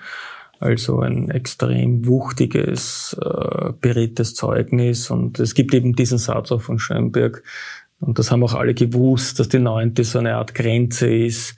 Also 0.59 1.01
ein 1.01 1.29
extrem 1.29 2.07
wuchtiges, 2.07 3.17
äh, 3.21 3.73
beredtes 3.81 4.33
Zeugnis. 4.33 5.09
Und 5.09 5.39
es 5.39 5.55
gibt 5.55 5.73
eben 5.73 5.93
diesen 5.93 6.17
Satz 6.17 6.53
auch 6.53 6.61
von 6.61 6.79
Schönberg, 6.79 7.43
und 8.05 8.19
das 8.19 8.31
haben 8.31 8.43
auch 8.43 8.53
alle 8.53 8.73
gewusst, 8.73 9.39
dass 9.39 9.49
die 9.49 9.59
neunte 9.59 10.03
so 10.03 10.19
eine 10.19 10.35
Art 10.35 10.53
Grenze 10.53 11.07
ist, 11.07 11.55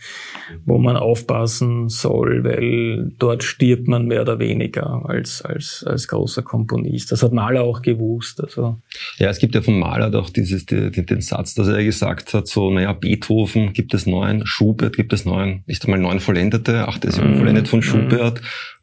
wo 0.65 0.77
man 0.77 0.95
aufpassen 0.95 1.89
soll, 1.89 2.43
weil 2.43 3.11
dort 3.17 3.43
stirbt 3.43 3.87
man 3.87 4.05
mehr 4.05 4.21
oder 4.21 4.37
weniger 4.39 5.03
als, 5.05 5.41
als, 5.41 5.83
als 5.87 6.07
großer 6.07 6.43
Komponist. 6.43 7.11
Das 7.11 7.23
hat 7.23 7.33
Mahler 7.33 7.63
auch 7.63 7.81
gewusst. 7.81 8.41
Also. 8.41 8.77
Ja, 9.17 9.29
es 9.29 9.39
gibt 9.39 9.55
ja 9.55 9.61
von 9.61 9.79
Mahler 9.79 10.11
doch 10.11 10.29
dieses, 10.29 10.65
den, 10.65 10.91
den 10.91 11.21
Satz, 11.21 11.55
dass 11.55 11.67
er 11.67 11.83
gesagt 11.83 12.33
hat, 12.33 12.47
so, 12.47 12.69
naja, 12.69 12.93
Beethoven 12.93 13.73
gibt 13.73 13.93
es 13.93 14.05
neun, 14.05 14.45
Schubert 14.45 14.95
gibt 14.95 15.13
es 15.13 15.25
neun, 15.25 15.63
nicht 15.65 15.83
einmal 15.85 15.99
neun 15.99 16.19
vollendete, 16.19 16.87
acht 16.87 17.05
ist 17.05 17.19
mm, 17.21 17.37
vollendet 17.37 17.67
von 17.67 17.81
Schubert, 17.81 18.41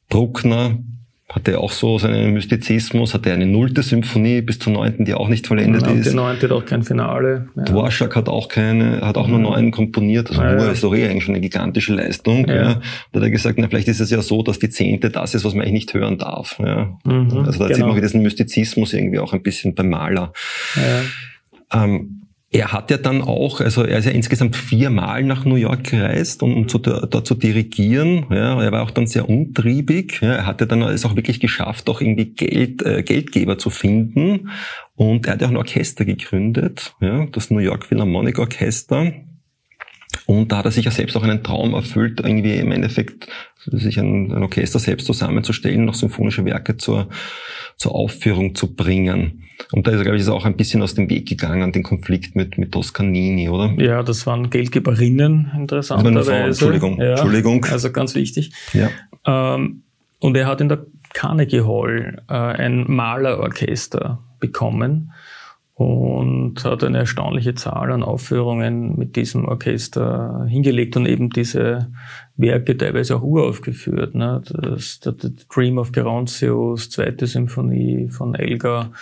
Bruckner 0.09 0.79
hatte 1.33 1.59
auch 1.59 1.73
so 1.73 1.99
seinen 1.99 2.35
Mystizismus, 2.35 3.15
hatte 3.15 3.33
eine 3.33 3.47
nullte 3.47 3.83
Symphonie 3.83 4.43
bis 4.43 4.59
zur 4.59 4.75
neunten, 4.75 5.07
die 5.07 5.15
auch 5.15 5.29
nicht 5.29 5.47
vollendet 5.47 5.83
ja, 5.83 5.93
ist. 5.93 6.11
Die 6.11 6.15
neunte 6.15 6.47
hat 6.47 6.53
auch 6.53 6.65
kein 6.65 6.83
Finale. 6.83 7.49
Ja. 7.57 7.65
Dvorak 7.65 8.15
hat 8.15 8.29
auch 8.29 8.49
keine, 8.49 9.01
hat 9.01 9.17
auch 9.17 9.29
nur 9.29 9.39
mhm. 9.39 9.45
neun 9.45 9.71
komponiert, 9.71 10.29
also 10.29 10.43
ja, 10.43 10.55
nur 10.55 10.71
ist 10.71 10.85
doch 10.85 10.95
eh 10.95 11.09
eigentlich 11.09 11.25
schon 11.25 11.35
eine 11.35 11.41
gigantische 11.41 11.95
Leistung. 11.95 12.47
Ja. 12.47 12.55
Ja. 12.55 12.81
Da 13.13 13.21
hat 13.21 13.23
er 13.23 13.31
gesagt, 13.31 13.59
na, 13.59 13.69
vielleicht 13.69 13.89
ist 13.89 14.01
es 14.01 14.11
ja 14.11 14.21
so, 14.21 14.43
dass 14.43 14.59
die 14.59 14.69
zehnte 14.69 15.09
das 15.11 15.35
ist, 15.35 15.45
was 15.45 15.55
man 15.55 15.63
eigentlich 15.63 15.73
nicht 15.73 15.95
hören 15.95 16.19
darf. 16.19 16.59
Ja. 16.59 16.99
Mhm, 17.05 17.45
also 17.47 17.59
da 17.59 17.67
genau. 17.67 17.75
sieht 17.75 17.87
man 17.87 18.01
diesen 18.01 18.23
Mystizismus 18.23 18.93
irgendwie 18.93 19.19
auch 19.19 19.33
ein 19.33 19.43
bisschen 19.43 19.75
beim 19.75 19.89
Maler. 19.89 20.33
Ja. 20.77 21.85
Ähm, 21.85 22.22
er 22.55 22.73
hat 22.73 22.91
ja 22.91 22.99
dann 22.99 23.23
auch, 23.23 23.61
also 23.61 23.83
er 23.83 23.99
ist 23.99 24.05
ja 24.05 24.11
insgesamt 24.11 24.57
viermal 24.57 25.25
nach 25.25 25.47
New 25.47 25.55
York 25.55 25.85
gereist, 25.85 26.43
um, 26.43 26.55
um 26.55 26.69
zu, 26.69 26.79
dort 26.79 27.27
zu 27.27 27.35
dirigieren. 27.35 28.27
Ja, 28.31 28.63
er 28.63 28.73
war 28.73 28.83
auch 28.83 28.91
dann 28.91 29.07
sehr 29.07 29.27
untriebig. 29.29 30.21
Ja, 30.21 30.35
er 30.35 30.47
hatte 30.47 30.67
dann 30.67 30.83
es 30.83 31.07
auch 31.07 31.17
wirklich 31.17 31.41
geschafft, 31.41 31.89
auch 31.89 32.03
irgendwie 32.03 32.27
Geld, 32.27 32.83
äh, 32.83 33.03
Geldgeber 33.03 33.57
zu 33.57 33.71
finden. 33.71 34.51
Und 34.97 35.27
er 35.27 35.33
hat 35.33 35.41
ja 35.41 35.47
auch 35.47 35.53
ein 35.53 35.57
Orchester 35.57 36.05
gegründet, 36.05 36.95
ja, 37.01 37.25
das 37.33 37.51
New 37.51 37.59
York 37.59 37.87
Philharmonic 37.87 38.39
Orchester. 38.39 39.13
Und 40.27 40.53
da 40.53 40.59
hat 40.59 40.65
er 40.65 40.71
sich 40.71 40.85
ja 40.85 40.91
selbst 40.91 41.17
auch 41.17 41.23
einen 41.23 41.43
Traum 41.43 41.75
erfüllt, 41.75 42.21
irgendwie 42.21 42.57
im 42.57 42.73
Endeffekt 42.73 43.29
sich 43.71 43.99
ein, 43.99 44.33
ein 44.33 44.43
Orchester 44.43 44.79
selbst 44.79 45.07
zusammenzustellen, 45.07 45.85
noch 45.85 45.95
symphonische 45.95 46.45
Werke 46.45 46.77
zur, 46.77 47.09
zur 47.77 47.95
Aufführung 47.95 48.55
zu 48.55 48.75
bringen. 48.75 49.45
Und 49.73 49.87
da 49.87 49.93
ist 49.93 49.99
er, 49.99 50.05
glaube 50.05 50.19
ich, 50.19 50.29
auch 50.29 50.45
ein 50.45 50.57
bisschen 50.57 50.83
aus 50.83 50.95
dem 50.95 51.09
Weg 51.09 51.29
gegangen, 51.29 51.73
den 51.73 51.83
Konflikt 51.83 52.35
mit, 52.35 52.59
mit 52.59 52.73
Toscanini, 52.73 53.49
oder? 53.49 53.73
Ja, 53.79 54.03
das 54.03 54.27
waren 54.27 54.51
Geldgeberinnen, 54.51 55.53
interessanterweise. 55.57 56.35
Entschuldigung, 56.35 57.01
ja, 57.01 57.11
Entschuldigung. 57.11 57.65
Also 57.67 57.93
ganz 57.93 58.15
wichtig. 58.15 58.53
Ja. 58.73 58.91
Ähm, 59.27 59.83
und 60.19 60.37
er 60.37 60.47
hat 60.47 60.61
in 60.61 60.69
der 60.69 60.87
Carnegie 61.15 61.63
Hall 61.63 62.23
äh, 62.29 62.35
ein 62.35 62.85
Malerorchester 62.89 64.23
bekommen 64.41 65.13
und 65.83 66.65
hat 66.65 66.85
eine 66.85 66.99
erstaunliche 66.99 67.55
Zahl 67.55 67.91
an 67.91 68.03
Aufführungen 68.03 68.97
mit 68.97 69.17
diesem 69.17 69.47
Orchester 69.47 70.47
hingelegt 70.49 70.97
und 70.97 71.07
eben 71.07 71.31
diese 71.31 71.91
Werke 72.37 72.77
teilweise 72.77 73.17
auch 73.17 73.23
uraufgeführt. 73.23 74.15
Ne? 74.15 74.43
Das, 74.49 75.01
das, 75.01 75.15
Dream 75.53 75.79
of 75.79 75.93
Gerontius, 75.93 76.91
zweite 76.91 77.27
Symphonie 77.27 78.09
von 78.11 78.35
Elgar, 78.35 78.93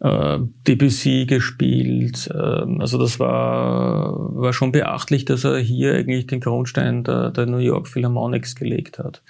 äh, 0.00 0.38
Debussy 0.66 1.26
gespielt. 1.26 2.30
Äh, 2.32 2.36
also 2.36 2.98
das 2.98 3.20
war, 3.20 4.34
war 4.34 4.52
schon 4.52 4.72
beachtlich, 4.72 5.26
dass 5.26 5.44
er 5.44 5.58
hier 5.58 5.94
eigentlich 5.94 6.26
den 6.26 6.40
Grundstein 6.40 7.04
der, 7.04 7.30
der 7.30 7.46
New 7.46 7.58
York 7.58 7.88
Philharmonics 7.88 8.54
gelegt 8.54 8.98
hat. 8.98 9.22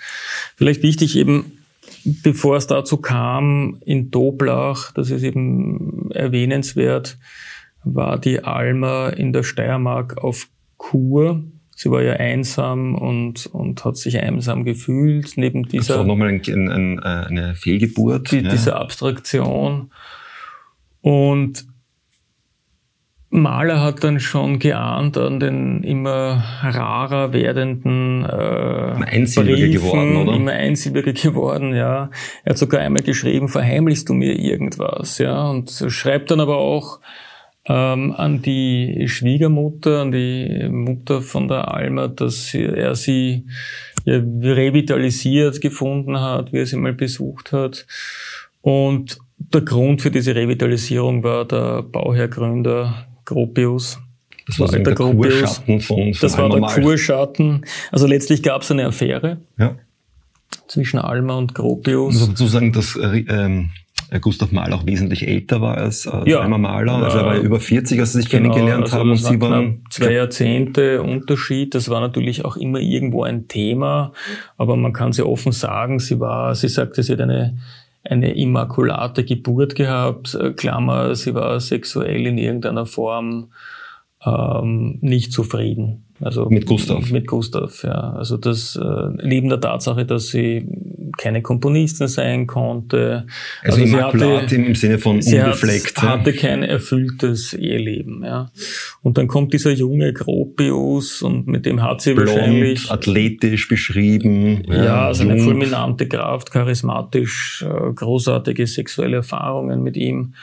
Vielleicht 0.55 0.83
wichtig 0.83 1.16
eben, 1.16 1.53
bevor 2.22 2.57
es 2.57 2.66
dazu 2.66 2.99
kam, 2.99 3.79
in 3.85 4.11
Doblach, 4.11 4.92
das 4.92 5.11
ist 5.11 5.22
eben 5.22 6.11
erwähnenswert, 6.12 7.18
war 7.85 8.18
die 8.18 8.42
Alma 8.42 9.09
in 9.09 9.33
der 9.33 9.42
Steiermark 9.42 10.18
auf 10.18 10.49
Kur. 10.77 11.44
Sie 11.75 11.90
war 11.90 12.03
ja 12.03 12.14
einsam 12.14 12.94
und, 12.94 13.46
und 13.46 13.85
hat 13.85 13.96
sich 13.96 14.18
einsam 14.18 14.64
gefühlt 14.64 15.37
neben 15.37 15.64
dieser. 15.64 15.94
Das 15.94 15.99
war 15.99 16.05
nochmal 16.07 16.29
ein, 16.29 16.68
ein, 16.68 16.99
eine 17.01 17.55
Fehlgeburt. 17.55 18.31
Die, 18.33 18.40
ja. 18.40 18.51
Diese 18.51 18.77
Abstraktion. 18.77 19.90
Und 21.03 21.66
Mahler 23.37 23.83
hat 23.83 24.03
dann 24.03 24.18
schon 24.18 24.59
geahnt 24.59 25.18
an 25.18 25.38
den 25.38 25.83
immer 25.83 26.42
rarer 26.62 27.33
werdenden 27.35 28.25
äh, 28.25 29.05
einsilbiger 29.05 29.66
Briefen, 29.66 29.72
geworden, 29.72 30.16
oder? 30.16 30.37
Immer 30.37 30.53
einsilbiger 30.53 31.12
geworden, 31.12 31.75
ja. 31.75 32.11
Er 32.44 32.51
hat 32.51 32.59
sogar 32.59 32.81
einmal 32.81 33.03
geschrieben, 33.03 33.49
verheimlichst 33.49 34.09
du 34.09 34.14
mir 34.14 34.38
irgendwas, 34.38 35.18
ja. 35.18 35.51
Und 35.51 35.70
schreibt 35.88 36.31
dann 36.31 36.40
aber 36.40 36.57
auch 36.57 37.01
ähm, 37.68 38.14
an 38.16 38.40
die 38.40 39.05
Schwiegermutter, 39.07 40.01
an 40.01 40.12
die 40.12 40.68
Mutter 40.70 41.20
von 41.20 41.46
der 41.46 41.75
Alma, 41.75 42.09
dass 42.09 42.55
er 42.55 42.94
sie 42.94 43.46
ja, 44.07 44.16
revitalisiert 44.16 45.61
gefunden 45.61 46.18
hat, 46.20 46.53
wie 46.55 46.59
er 46.61 46.66
sie 46.66 46.77
mal 46.77 46.94
besucht 46.94 47.53
hat. 47.53 47.87
Und 48.62 49.18
der 49.38 49.61
Grund 49.61 50.01
für 50.01 50.11
diese 50.11 50.35
Revitalisierung 50.35 51.22
war 51.22 51.44
der 51.44 51.83
Bauherrgründer 51.83 53.07
Gropius. 53.27 53.99
Das 54.47 54.61
war 54.61 54.69
der, 54.69 54.81
der 54.81 54.95
Kurschatten 54.95 55.81
von, 55.81 56.15
von 56.15 56.21
Das 56.21 56.39
war 56.39 56.49
der 56.49 56.61
Kurschatten. 56.83 57.65
Also 57.91 58.07
letztlich 58.07 58.43
gab 58.43 58.62
es 58.62 58.71
eine 58.71 58.87
Affäre 58.87 59.39
ja. 59.59 59.77
zwischen 60.69 60.99
Alma 60.99 61.35
und 61.35 61.55
Gropius. 61.55 62.15
Ich 62.15 62.21
muss 62.21 62.29
dazu 62.31 62.47
sagen, 62.47 62.73
dass 62.73 62.97
äh, 62.97 63.25
ähm, 63.29 63.71
Gustav 64.21 64.53
Mahler 64.53 64.77
auch 64.77 64.87
wesentlich 64.87 65.27
älter 65.27 65.61
war 65.61 65.77
als, 65.77 66.07
als 66.07 66.29
ja, 66.29 66.41
Alma 66.41 66.59
Mahler. 66.59 66.95
Also 66.95 67.19
er 67.19 67.27
war 67.27 67.37
über 67.39 67.59
40, 67.59 67.99
als 67.99 68.12
sie 68.12 68.21
sich 68.21 68.31
genau, 68.31 68.55
kennengelernt 68.55 68.85
also 68.85 68.99
haben. 68.99 69.11
Und 69.11 69.17
sie 69.17 69.41
waren 69.41 69.85
zwei 69.91 70.12
Jahrzehnte 70.12 71.03
Unterschied. 71.03 71.75
Das 71.75 71.89
war 71.89 72.01
natürlich 72.01 72.45
auch 72.45 72.57
immer 72.57 72.79
irgendwo 72.79 73.25
ein 73.25 73.49
Thema. 73.49 74.12
Aber 74.57 74.77
man 74.77 74.93
kann 74.93 75.12
sie 75.12 75.27
offen 75.27 75.51
sagen, 75.51 75.99
sie 75.99 76.21
war, 76.21 76.55
sie 76.55 76.69
sagte, 76.69 77.03
sie 77.03 77.15
hat 77.15 77.21
eine 77.21 77.59
eine 78.09 78.35
immakulate 78.37 79.25
Geburt 79.25 79.75
gehabt, 79.75 80.35
äh, 80.35 80.53
Klammer, 80.53 81.14
sie 81.14 81.35
war 81.35 81.61
sexuell 81.61 82.27
in 82.27 82.38
irgendeiner 82.38 82.87
Form 82.87 83.53
ähm, 84.25 84.99
nicht 85.01 85.33
zufrieden. 85.33 86.05
Also 86.21 86.47
mit 86.49 86.66
Gustav. 86.66 87.11
Mit 87.11 87.27
Gustav, 87.27 87.83
ja. 87.85 88.12
Also 88.12 88.37
das 88.37 88.77
äh, 88.77 89.09
neben 89.23 89.49
der 89.49 89.61
Tatsache, 89.61 90.07
dass 90.07 90.29
sie 90.29 90.66
keine 91.16 91.42
Komponistin 91.42 92.09
sein 92.09 92.46
konnte. 92.46 93.26
Also, 93.62 93.83
also 93.83 93.96
sie 93.96 94.02
hatte, 94.02 94.55
im 94.55 94.74
Sinne 94.74 94.98
von 94.98 95.22
sie 95.22 95.38
unbefleckt. 95.38 96.00
Hat, 96.02 96.20
hatte 96.20 96.33
kein 96.33 96.62
erfülltes 96.62 97.52
Eheleben, 97.55 98.22
ja. 98.24 98.50
Und 99.02 99.18
dann 99.18 99.26
kommt 99.26 99.52
dieser 99.52 99.72
junge 99.72 100.12
Gropius 100.12 101.22
und 101.22 101.46
mit 101.46 101.66
dem 101.66 101.83
hat 101.83 102.00
sie 102.00 102.14
Blond, 102.14 102.29
wahrscheinlich 102.29 102.90
athletisch 102.90 103.68
beschrieben. 103.68 104.62
Ja, 104.68 104.85
ja 104.85 105.07
also 105.07 105.22
eine 105.22 105.38
fulminante 105.38 106.07
Kraft, 106.09 106.50
charismatisch, 106.50 107.64
äh, 107.66 107.92
großartige 107.92 108.66
sexuelle 108.66 109.16
Erfahrungen 109.16 109.83
mit 109.83 109.96
ihm. 109.96 110.35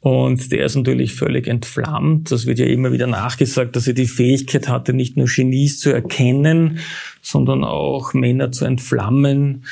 Und 0.00 0.52
der 0.52 0.64
ist 0.64 0.76
natürlich 0.76 1.14
völlig 1.14 1.48
entflammt. 1.48 2.30
Das 2.30 2.46
wird 2.46 2.60
ja 2.60 2.66
immer 2.66 2.92
wieder 2.92 3.08
nachgesagt, 3.08 3.74
dass 3.74 3.88
er 3.88 3.94
die 3.94 4.06
Fähigkeit 4.06 4.68
hatte, 4.68 4.92
nicht 4.92 5.16
nur 5.16 5.26
Genies 5.26 5.80
zu 5.80 5.90
erkennen, 5.90 6.78
sondern 7.20 7.64
auch 7.64 8.14
Männer 8.14 8.52
zu 8.52 8.64
entflammen. 8.64 9.64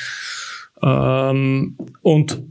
Ähm, 0.81 1.77
und 2.01 2.41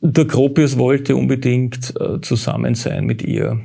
der 0.00 0.24
Gropius 0.24 0.78
wollte 0.78 1.14
unbedingt 1.14 1.94
äh, 2.00 2.20
zusammen 2.20 2.74
sein 2.74 3.04
mit 3.04 3.22
ihr, 3.22 3.60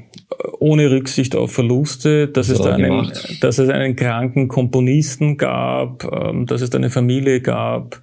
ohne 0.59 0.91
Rücksicht 0.91 1.35
auf 1.35 1.51
Verluste, 1.51 2.27
dass, 2.27 2.49
es 2.49 2.61
da 2.61 2.75
einen, 2.75 3.11
dass 3.41 3.57
es 3.57 3.69
einen 3.69 3.95
kranken 3.95 4.47
Komponisten 4.47 5.37
gab, 5.37 6.03
ähm, 6.03 6.45
dass 6.45 6.61
es 6.61 6.69
da 6.69 6.77
eine 6.77 6.91
Familie 6.91 7.41
gab, 7.41 8.01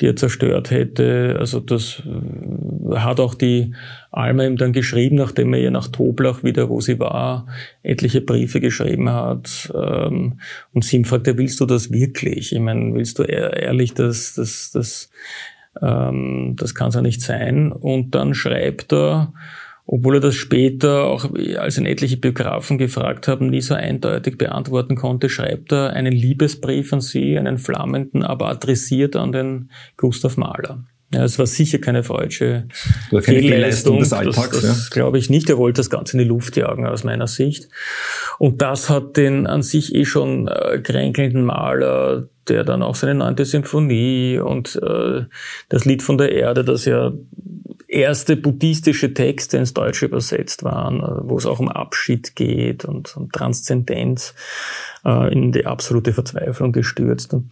die 0.00 0.06
er 0.06 0.16
zerstört 0.16 0.70
hätte. 0.70 1.36
Also 1.38 1.60
das 1.60 2.02
äh, 2.04 2.96
hat 2.96 3.20
auch 3.20 3.34
die 3.34 3.74
Alma 4.10 4.44
ihm 4.44 4.56
dann 4.56 4.72
geschrieben, 4.72 5.16
nachdem 5.16 5.54
er 5.54 5.60
ihr 5.60 5.70
nach 5.70 5.88
Toblach 5.88 6.42
wieder, 6.42 6.68
wo 6.68 6.80
sie 6.80 6.98
war, 6.98 7.46
etliche 7.82 8.20
Briefe 8.20 8.60
geschrieben 8.60 9.10
hat. 9.10 9.72
Ähm, 9.74 10.40
und 10.72 10.84
sie 10.84 10.96
ihm 10.96 11.04
fragte, 11.04 11.38
willst 11.38 11.60
du 11.60 11.66
das 11.66 11.92
wirklich? 11.92 12.52
Ich 12.52 12.60
meine, 12.60 12.94
willst 12.94 13.18
du 13.18 13.22
ehrlich, 13.22 13.94
das, 13.94 14.34
das, 14.34 14.70
das, 14.72 15.10
ähm, 15.80 16.56
das 16.58 16.74
kann 16.74 16.88
es 16.88 16.94
ja 16.94 17.02
nicht 17.02 17.22
sein. 17.22 17.72
Und 17.72 18.14
dann 18.14 18.34
schreibt 18.34 18.92
er, 18.92 19.32
obwohl 19.86 20.16
er 20.16 20.20
das 20.20 20.34
später, 20.34 21.04
auch 21.04 21.30
als 21.58 21.78
ihn 21.78 21.86
etliche 21.86 22.16
Biografen 22.16 22.76
gefragt 22.76 23.28
haben, 23.28 23.50
nie 23.50 23.60
so 23.60 23.74
eindeutig 23.74 24.36
beantworten 24.36 24.96
konnte, 24.96 25.28
schreibt 25.28 25.72
er 25.72 25.90
einen 25.90 26.12
Liebesbrief 26.12 26.92
an 26.92 27.00
sie, 27.00 27.38
einen 27.38 27.58
flammenden, 27.58 28.24
aber 28.24 28.48
adressiert 28.48 29.14
an 29.14 29.30
den 29.30 29.70
Gustav 29.96 30.36
Mahler. 30.36 30.84
Ja, 31.14 31.22
es 31.22 31.38
war 31.38 31.46
sicher 31.46 31.78
keine 31.78 32.02
freudsche 32.02 32.66
Fehlleistung 33.20 34.00
des 34.00 34.12
Alltags. 34.12 34.50
Das, 34.50 34.62
das 34.62 34.88
ja. 34.90 34.94
glaube 34.94 35.18
ich 35.18 35.30
nicht. 35.30 35.48
Er 35.48 35.56
wollte 35.56 35.78
das 35.78 35.88
Ganze 35.88 36.14
in 36.14 36.18
die 36.18 36.28
Luft 36.28 36.56
jagen, 36.56 36.84
aus 36.84 37.04
meiner 37.04 37.28
Sicht. 37.28 37.68
Und 38.40 38.60
das 38.60 38.90
hat 38.90 39.16
den 39.16 39.46
an 39.46 39.62
sich 39.62 39.94
eh 39.94 40.04
schon 40.04 40.48
äh, 40.48 40.80
kränkelnden 40.80 41.44
Maler, 41.44 42.28
der 42.48 42.64
dann 42.64 42.82
auch 42.82 42.96
seine 42.96 43.14
neunte 43.14 43.44
Sinfonie 43.44 44.40
und 44.40 44.80
äh, 44.82 45.22
das 45.68 45.84
Lied 45.84 46.02
von 46.02 46.18
der 46.18 46.32
Erde, 46.32 46.64
das 46.64 46.84
ja 46.86 47.12
erste 47.88 48.36
buddhistische 48.36 49.14
Texte 49.14 49.56
ins 49.56 49.74
Deutsche 49.74 50.06
übersetzt 50.06 50.64
waren, 50.64 51.00
äh, 51.00 51.28
wo 51.28 51.36
es 51.36 51.46
auch 51.46 51.60
um 51.60 51.68
Abschied 51.68 52.36
geht 52.36 52.84
und 52.84 53.16
um 53.16 53.30
Transzendenz, 53.30 54.34
äh, 55.04 55.32
in 55.32 55.52
die 55.52 55.66
absolute 55.66 56.12
Verzweiflung 56.12 56.72
gestürzt. 56.72 57.34
Und 57.34 57.50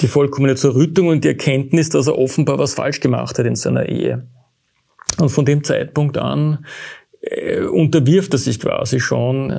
die 0.00 0.08
vollkommene 0.08 0.56
Zerrüttung 0.56 1.08
und 1.08 1.24
die 1.24 1.28
Erkenntnis, 1.28 1.88
dass 1.88 2.06
er 2.06 2.18
offenbar 2.18 2.58
was 2.58 2.74
falsch 2.74 3.00
gemacht 3.00 3.38
hat 3.38 3.46
in 3.46 3.56
seiner 3.56 3.88
Ehe. 3.88 4.26
Und 5.18 5.30
von 5.30 5.44
dem 5.44 5.64
Zeitpunkt 5.64 6.18
an 6.18 6.66
äh, 7.20 7.60
unterwirft 7.60 8.34
er 8.34 8.38
sich 8.38 8.60
quasi 8.60 9.00
schon 9.00 9.50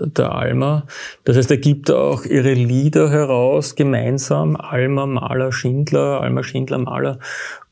der 0.00 0.34
Alma. 0.34 0.86
Das 1.24 1.36
heißt, 1.36 1.50
er 1.50 1.58
gibt 1.58 1.90
auch 1.90 2.24
ihre 2.24 2.54
Lieder 2.54 3.10
heraus, 3.10 3.74
gemeinsam, 3.74 4.56
Alma, 4.56 5.06
Maler, 5.06 5.52
Schindler, 5.52 6.20
Alma, 6.20 6.42
Schindler, 6.42 6.78
Maler. 6.78 7.18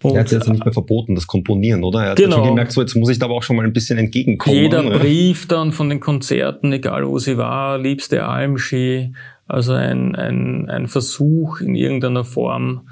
Und 0.02 0.14
er 0.14 0.20
hat 0.20 0.32
jetzt 0.32 0.48
nicht 0.48 0.64
mehr 0.64 0.72
verboten, 0.72 1.14
das 1.14 1.26
Komponieren, 1.26 1.84
oder? 1.84 2.02
Er 2.02 2.10
hat 2.10 2.16
genau. 2.16 2.36
schon 2.36 2.48
gemerkt, 2.48 2.72
so 2.72 2.80
jetzt 2.80 2.94
muss 2.96 3.10
ich 3.10 3.18
da 3.18 3.26
aber 3.26 3.34
auch 3.34 3.42
schon 3.42 3.56
mal 3.56 3.64
ein 3.64 3.72
bisschen 3.72 3.98
entgegenkommen. 3.98 4.56
Jeder 4.56 4.82
ja. 4.82 4.98
Brief 4.98 5.46
dann 5.46 5.72
von 5.72 5.88
den 5.88 6.00
Konzerten, 6.00 6.72
egal 6.72 7.06
wo 7.06 7.18
sie 7.18 7.36
war, 7.36 7.78
liebste 7.78 8.26
Almschi, 8.26 9.12
also 9.46 9.72
ein, 9.74 10.14
ein, 10.16 10.68
ein 10.68 10.88
Versuch 10.88 11.60
in 11.60 11.74
irgendeiner 11.74 12.24
Form, 12.24 12.88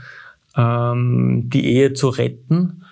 ähm, 0.57 1.45
die 1.53 1.67
Ehe 1.67 1.93
zu 1.95 2.09
retten. 2.09 2.85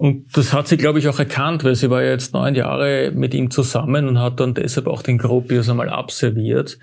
Und 0.00 0.34
das 0.34 0.54
hat 0.54 0.66
sie, 0.66 0.78
glaube 0.78 0.98
ich, 0.98 1.08
auch 1.08 1.18
erkannt, 1.18 1.62
weil 1.62 1.74
sie 1.74 1.90
war 1.90 2.02
ja 2.02 2.12
jetzt 2.12 2.32
neun 2.32 2.54
Jahre 2.54 3.12
mit 3.14 3.34
ihm 3.34 3.50
zusammen 3.50 4.08
und 4.08 4.18
hat 4.18 4.40
dann 4.40 4.54
deshalb 4.54 4.86
auch 4.86 5.02
den 5.02 5.18
Gropius 5.18 5.68
einmal 5.68 5.90
abserviert 5.90 6.78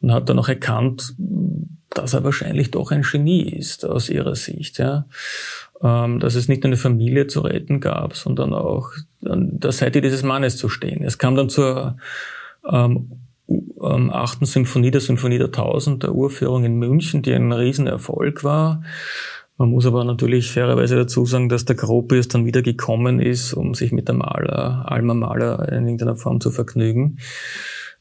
und 0.00 0.12
hat 0.12 0.28
dann 0.28 0.38
auch 0.38 0.48
erkannt, 0.48 1.14
dass 1.88 2.14
er 2.14 2.22
wahrscheinlich 2.22 2.70
doch 2.70 2.92
ein 2.92 3.02
Genie 3.02 3.42
ist 3.42 3.84
aus 3.84 4.08
ihrer 4.08 4.36
Sicht, 4.36 4.78
ja. 4.78 5.06
Ähm, 5.82 6.20
dass 6.20 6.36
es 6.36 6.46
nicht 6.46 6.62
nur 6.62 6.68
eine 6.68 6.76
Familie 6.76 7.26
zu 7.26 7.40
retten 7.40 7.80
gab, 7.80 8.14
sondern 8.14 8.54
auch 8.54 8.92
an 9.24 9.58
der 9.58 9.72
Seite 9.72 10.00
dieses 10.00 10.22
Mannes 10.22 10.56
zu 10.56 10.68
stehen. 10.68 11.02
Es 11.02 11.18
kam 11.18 11.34
dann 11.34 11.48
zur 11.48 11.96
ähm, 12.70 13.10
ähm, 13.48 14.10
achten 14.12 14.46
Symphonie, 14.46 14.92
der 14.92 15.00
Symphonie 15.00 15.38
der 15.38 15.50
Tausend, 15.50 16.04
der 16.04 16.14
Urführung 16.14 16.62
in 16.64 16.78
München, 16.78 17.22
die 17.22 17.32
ein 17.32 17.50
Riesenerfolg 17.50 18.44
war. 18.44 18.84
Man 19.60 19.68
muss 19.68 19.84
aber 19.84 20.04
natürlich 20.04 20.50
fairerweise 20.50 20.96
dazu 20.96 21.26
sagen, 21.26 21.50
dass 21.50 21.66
der 21.66 21.76
Gropius 21.76 22.28
dann 22.28 22.46
wieder 22.46 22.62
gekommen 22.62 23.20
ist, 23.20 23.52
um 23.52 23.74
sich 23.74 23.92
mit 23.92 24.08
der 24.08 24.14
Maler, 24.14 24.90
Alma 24.90 25.12
Maler 25.12 25.70
in 25.70 25.84
irgendeiner 25.84 26.16
Form 26.16 26.40
zu 26.40 26.50
vergnügen. 26.50 27.18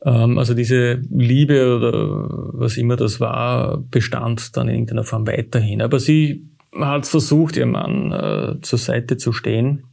Ähm, 0.05 0.37
also 0.37 0.53
diese 0.53 1.01
Liebe 1.09 1.75
oder 1.75 1.91
was 2.53 2.77
immer 2.77 2.95
das 2.95 3.19
war, 3.19 3.77
bestand 3.91 4.55
dann 4.55 4.69
in 4.69 4.75
irgendeiner 4.75 5.03
Form 5.03 5.27
weiterhin. 5.27 5.81
Aber 5.81 5.99
sie 5.99 6.47
hat 6.79 7.05
versucht, 7.05 7.57
ihrem 7.57 7.71
Mann 7.71 8.13
äh, 8.13 8.61
zur 8.61 8.79
Seite 8.79 9.17
zu 9.17 9.33
stehen 9.33 9.83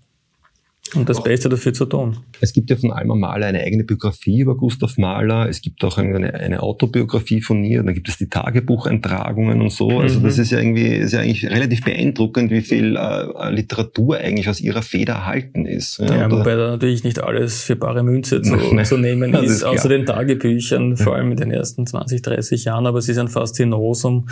und 0.95 1.09
das 1.09 1.23
Beste 1.23 1.49
dafür 1.49 1.73
zu 1.73 1.87
tun. 1.87 2.19
Es 2.41 2.53
gibt 2.53 2.71
ja 2.71 2.77
von 2.77 2.93
Alma 2.93 3.15
Mahler 3.15 3.47
eine 3.47 3.61
eigene 3.61 3.85
Biografie 3.85 4.41
über 4.41 4.57
Gustav 4.57 4.97
Mahler. 4.99 5.49
Es 5.49 5.61
gibt 5.61 5.83
auch 5.85 5.99
eine, 5.99 6.35
eine 6.35 6.63
Autobiografie 6.63 7.41
von 7.41 7.65
ihr. 7.65 7.83
Dann 7.83 7.95
gibt 7.95 8.09
es 8.09 8.19
die 8.19 8.29
Tagebucheintragungen 8.29 9.61
und 9.61 9.71
so. 9.71 10.01
Also 10.01 10.21
mhm. 10.21 10.25
das 10.25 10.39
ist 10.39 10.51
ja 10.51 10.59
irgendwie, 10.59 10.87
ist 10.87 11.13
ja 11.13 11.21
eigentlich 11.21 11.49
relativ 11.49 11.85
beeindruckend, 11.85 12.51
wie 12.51 12.61
viel 12.61 12.97
äh, 12.97 13.51
Literatur 13.51 14.19
eigentlich 14.19 14.49
aus 14.49 14.61
ihrer 14.61 14.83
Feder 14.83 15.15
erhalten 15.15 15.67
ist. 15.67 15.99
Ja, 15.99 16.17
ja 16.17 16.31
wobei 16.31 16.55
da 16.55 16.71
natürlich 16.71 17.05
nicht 17.05 17.23
alles 17.23 17.63
für 17.63 17.77
bare 17.77 18.03
Münze 18.03 18.43
zu, 18.43 18.57
zu 18.85 18.99
nehmen 18.99 19.35
ist, 19.35 19.51
ist 19.51 19.65
außer 19.65 19.89
den 19.89 20.07
Tagebüchern, 20.07 20.97
vor 20.97 21.17
allem 21.17 21.33
in 21.33 21.37
den 21.39 21.51
ersten 21.51 21.87
20, 21.87 22.23
30 22.23 22.65
Jahren. 22.65 22.87
Aber 22.87 23.01
sie 23.01 23.13
ist 23.13 23.19
ein 23.19 23.29
Faszinosum 23.29 24.29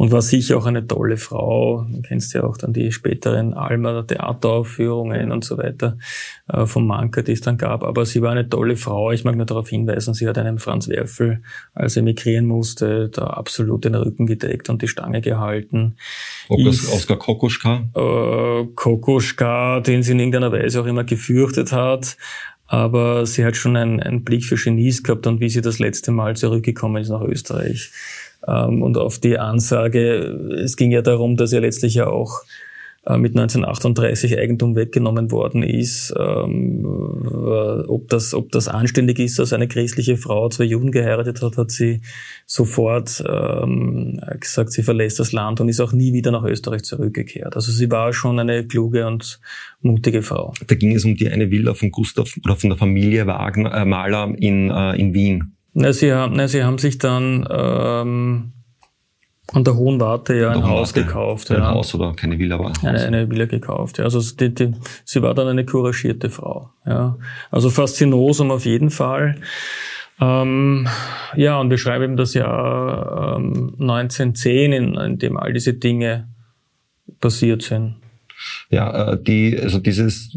und 0.00 0.12
war 0.12 0.22
sicher 0.22 0.56
auch 0.56 0.64
eine 0.64 0.86
tolle 0.86 1.18
Frau. 1.18 1.84
Du 1.86 2.00
kennst 2.00 2.32
ja 2.32 2.44
auch 2.44 2.56
dann 2.56 2.72
die 2.72 2.90
späteren 2.90 3.52
Alma 3.52 4.02
Theateraufführungen 4.02 5.30
und 5.30 5.44
so 5.44 5.58
weiter 5.58 5.98
äh, 6.48 6.64
vom 6.64 6.86
Manker, 6.86 7.22
die 7.22 7.32
es 7.32 7.42
dann 7.42 7.58
gab. 7.58 7.84
Aber 7.84 8.06
sie 8.06 8.22
war 8.22 8.30
eine 8.30 8.48
tolle 8.48 8.76
Frau. 8.76 9.12
Ich 9.12 9.24
mag 9.24 9.36
nur 9.36 9.44
darauf 9.44 9.68
hinweisen, 9.68 10.14
sie 10.14 10.26
hat 10.26 10.38
einem 10.38 10.56
Franz 10.56 10.88
Werfel, 10.88 11.42
als 11.74 11.96
er 11.96 12.00
emigrieren 12.00 12.46
musste, 12.46 13.10
da 13.10 13.24
absolut 13.26 13.84
den 13.84 13.94
Rücken 13.94 14.24
gedeckt 14.24 14.70
und 14.70 14.80
die 14.80 14.88
Stange 14.88 15.20
gehalten. 15.20 15.96
Oskar 16.94 17.18
Kokoschka? 17.18 17.90
Äh, 17.94 18.68
Kokoschka, 18.74 19.80
den 19.80 20.02
sie 20.02 20.12
in 20.12 20.20
irgendeiner 20.20 20.50
Weise 20.50 20.80
auch 20.80 20.86
immer 20.86 21.04
gefürchtet 21.04 21.72
hat. 21.72 22.16
aber 22.68 23.26
sie 23.26 23.44
hat 23.44 23.56
schon 23.56 23.76
einen, 23.76 24.00
einen 24.00 24.24
Blick 24.24 24.44
für 24.44 24.54
Genies 24.54 25.02
gehabt 25.02 25.26
und 25.26 25.40
wie 25.40 25.50
sie 25.50 25.60
das 25.60 25.78
letzte 25.78 26.10
Mal 26.10 26.36
zurückgekommen 26.36 27.02
ist 27.02 27.10
nach 27.10 27.20
Österreich. 27.20 27.90
Ähm, 28.46 28.82
und 28.82 28.96
auf 28.96 29.18
die 29.18 29.38
Ansage, 29.38 30.58
es 30.62 30.76
ging 30.76 30.90
ja 30.90 31.02
darum, 31.02 31.36
dass 31.36 31.52
er 31.52 31.60
letztlich 31.60 31.94
ja 31.94 32.06
auch 32.06 32.42
äh, 33.06 33.16
mit 33.16 33.32
1938 33.34 34.38
Eigentum 34.38 34.76
weggenommen 34.76 35.30
worden 35.30 35.62
ist, 35.62 36.12
ähm, 36.18 36.84
ob, 36.84 38.08
das, 38.08 38.34
ob 38.34 38.52
das 38.52 38.68
anständig 38.68 39.18
ist, 39.18 39.38
dass 39.38 39.54
eine 39.54 39.68
christliche 39.68 40.18
Frau 40.18 40.50
zwei 40.50 40.64
Juden 40.64 40.92
geheiratet 40.92 41.40
hat, 41.40 41.56
hat 41.56 41.70
sie 41.70 42.02
sofort 42.44 43.24
ähm, 43.26 44.20
gesagt, 44.38 44.72
sie 44.72 44.82
verlässt 44.82 45.18
das 45.18 45.32
Land 45.32 45.62
und 45.62 45.70
ist 45.70 45.80
auch 45.80 45.92
nie 45.92 46.12
wieder 46.12 46.30
nach 46.30 46.44
Österreich 46.44 46.82
zurückgekehrt. 46.82 47.56
Also 47.56 47.72
sie 47.72 47.90
war 47.90 48.12
schon 48.12 48.38
eine 48.38 48.66
kluge 48.66 49.06
und 49.06 49.40
mutige 49.80 50.20
Frau. 50.20 50.52
Da 50.66 50.74
ging 50.74 50.94
es 50.94 51.06
um 51.06 51.16
die 51.16 51.30
eine 51.30 51.50
Villa 51.50 51.72
von 51.72 51.90
Gustav 51.90 52.36
oder 52.44 52.56
von 52.56 52.68
der 52.68 52.78
Familie 52.78 53.26
Wagner, 53.26 53.72
äh, 53.72 53.86
Mahler 53.86 54.34
in, 54.38 54.70
äh, 54.70 54.96
in 54.96 55.14
Wien. 55.14 55.56
Na, 55.72 55.92
sie, 55.92 56.12
haben, 56.12 56.34
na, 56.34 56.48
sie 56.48 56.64
haben 56.64 56.78
sich 56.78 56.98
dann 56.98 57.46
ähm, 57.50 58.52
an 59.52 59.64
der 59.64 59.76
Hohen 59.76 60.00
Warte 60.00 60.34
ja 60.34 60.50
ein 60.50 60.64
Haus 60.64 60.94
Warte. 60.94 61.06
gekauft. 61.06 61.50
Ein 61.50 61.58
ja. 61.58 61.70
Haus 61.70 61.94
oder 61.94 62.12
keine 62.14 62.38
Villa, 62.38 62.56
aber 62.56 62.68
ein 62.68 62.76
Haus. 62.76 62.84
Eine, 62.84 63.00
eine 63.00 63.30
Villa 63.30 63.46
gekauft. 63.46 63.98
Ja. 63.98 64.04
Also 64.04 64.20
die, 64.36 64.54
die, 64.54 64.74
sie 65.04 65.22
war 65.22 65.34
dann 65.34 65.48
eine 65.48 65.64
couragierte 65.64 66.30
Frau. 66.30 66.70
Ja. 66.86 67.16
Also 67.50 67.70
faszinosum 67.70 68.50
auf 68.50 68.64
jeden 68.64 68.90
Fall. 68.90 69.36
Ähm, 70.20 70.86
ja, 71.34 71.58
und 71.58 71.70
wir 71.70 71.78
schreiben 71.78 72.04
eben 72.04 72.16
das 72.16 72.34
Jahr 72.34 73.36
ähm, 73.38 73.74
1910, 73.80 74.72
in, 74.72 74.94
in 74.94 75.18
dem 75.18 75.36
all 75.36 75.52
diese 75.52 75.74
Dinge 75.74 76.28
passiert 77.20 77.62
sind. 77.62 77.96
Ja, 78.70 79.12
äh, 79.12 79.22
die, 79.22 79.58
also 79.58 79.78
dieses 79.78 80.36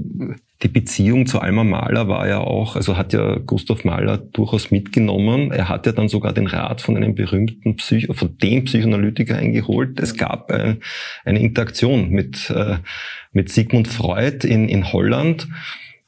die 0.63 0.69
Beziehung 0.69 1.26
zu 1.26 1.39
Alma 1.39 1.63
Mahler 1.63 2.08
war 2.08 2.28
ja 2.28 2.39
auch, 2.39 2.76
also 2.76 2.95
hat 2.95 3.12
ja 3.12 3.38
Gustav 3.45 3.84
Mahler 3.84 4.17
durchaus 4.17 4.71
mitgenommen. 4.71 5.52
Er 5.52 5.67
hat 5.67 5.86
ja 5.86 5.91
dann 5.91 6.08
sogar 6.08 6.32
den 6.32 6.47
Rat 6.47 6.82
von 6.82 6.95
einem 6.95 7.15
berühmten 7.15 7.76
Psycho, 7.76 8.13
von 8.13 8.38
dem 8.38 8.63
Psychoanalytiker 8.63 9.38
eingeholt. 9.38 9.99
Es 9.99 10.15
gab 10.15 10.52
äh, 10.52 10.78
eine 11.26 11.39
Interaktion 11.39 12.10
mit, 12.10 12.49
äh, 12.49 12.78
mit 13.34 13.49
Sigmund 13.49 13.89
Freud 13.89 14.47
in, 14.47 14.69
in 14.69 14.93
Holland. 14.93 15.47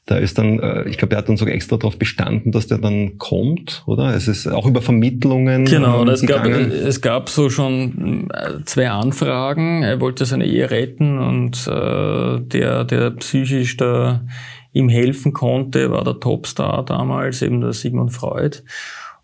Da 0.06 0.18
ist 0.18 0.38
dann, 0.38 0.60
äh, 0.60 0.88
ich 0.88 0.98
glaube, 0.98 1.16
er 1.16 1.18
hat 1.18 1.28
dann 1.28 1.36
sogar 1.36 1.52
extra 1.52 1.76
darauf 1.76 1.98
bestanden, 1.98 2.52
dass 2.52 2.68
der 2.68 2.78
dann 2.78 3.18
kommt, 3.18 3.82
oder? 3.86 4.14
Es 4.14 4.28
ist 4.28 4.46
auch 4.46 4.66
über 4.66 4.80
Vermittlungen. 4.80 5.64
Genau, 5.64 6.04
es, 6.04 6.24
gab, 6.24 6.46
es 6.46 7.00
gab 7.00 7.28
so 7.28 7.50
schon 7.50 8.30
äh, 8.32 8.64
zwei 8.64 8.88
Anfragen. 8.88 9.82
Er 9.82 10.00
wollte 10.00 10.24
seine 10.24 10.46
Ehe 10.46 10.70
retten 10.70 11.18
und 11.18 11.66
äh, 11.66 12.40
der, 12.40 12.84
der 12.84 13.10
psychisch 13.10 13.76
da 13.76 14.24
ihm 14.72 14.88
helfen 14.88 15.32
konnte, 15.32 15.90
war 15.90 16.04
der 16.04 16.20
Topstar 16.20 16.84
damals, 16.84 17.42
eben 17.42 17.60
der 17.60 17.72
Sigmund 17.72 18.12
Freud. 18.12 18.62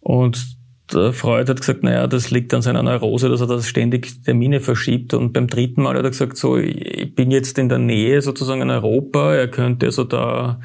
Und 0.01 0.57
der 0.95 1.13
Freud 1.13 1.51
hat 1.51 1.61
gesagt, 1.61 1.83
naja, 1.83 2.07
das 2.07 2.31
liegt 2.31 2.53
an 2.55 2.63
seiner 2.63 2.83
Neurose, 2.83 3.29
dass 3.29 3.41
er 3.41 3.47
das 3.47 3.67
ständig 3.67 4.23
Termine 4.25 4.61
verschiebt. 4.61 5.15
Und 5.15 5.33
beim 5.33 5.47
dritten 5.47 5.83
Mal 5.83 5.97
hat 5.97 6.05
er 6.05 6.11
gesagt, 6.11 6.37
so, 6.37 6.57
ich 6.57 7.15
bin 7.15 7.31
jetzt 7.31 7.59
in 7.59 7.69
der 7.69 7.79
Nähe 7.79 8.23
sozusagen 8.23 8.63
in 8.63 8.71
Europa, 8.71 9.35
er 9.35 9.49
könnte 9.49 9.87
also 9.87 10.05
da, 10.05 10.61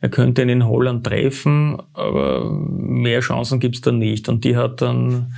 er 0.00 0.08
könnte 0.08 0.42
ihn 0.42 0.48
in 0.48 0.66
Holland 0.66 1.06
treffen, 1.06 1.80
aber 1.94 2.50
mehr 2.50 3.20
Chancen 3.20 3.60
gibt's 3.60 3.80
da 3.80 3.92
nicht. 3.92 4.28
Und 4.28 4.44
die 4.44 4.56
hat 4.56 4.82
dann 4.82 5.32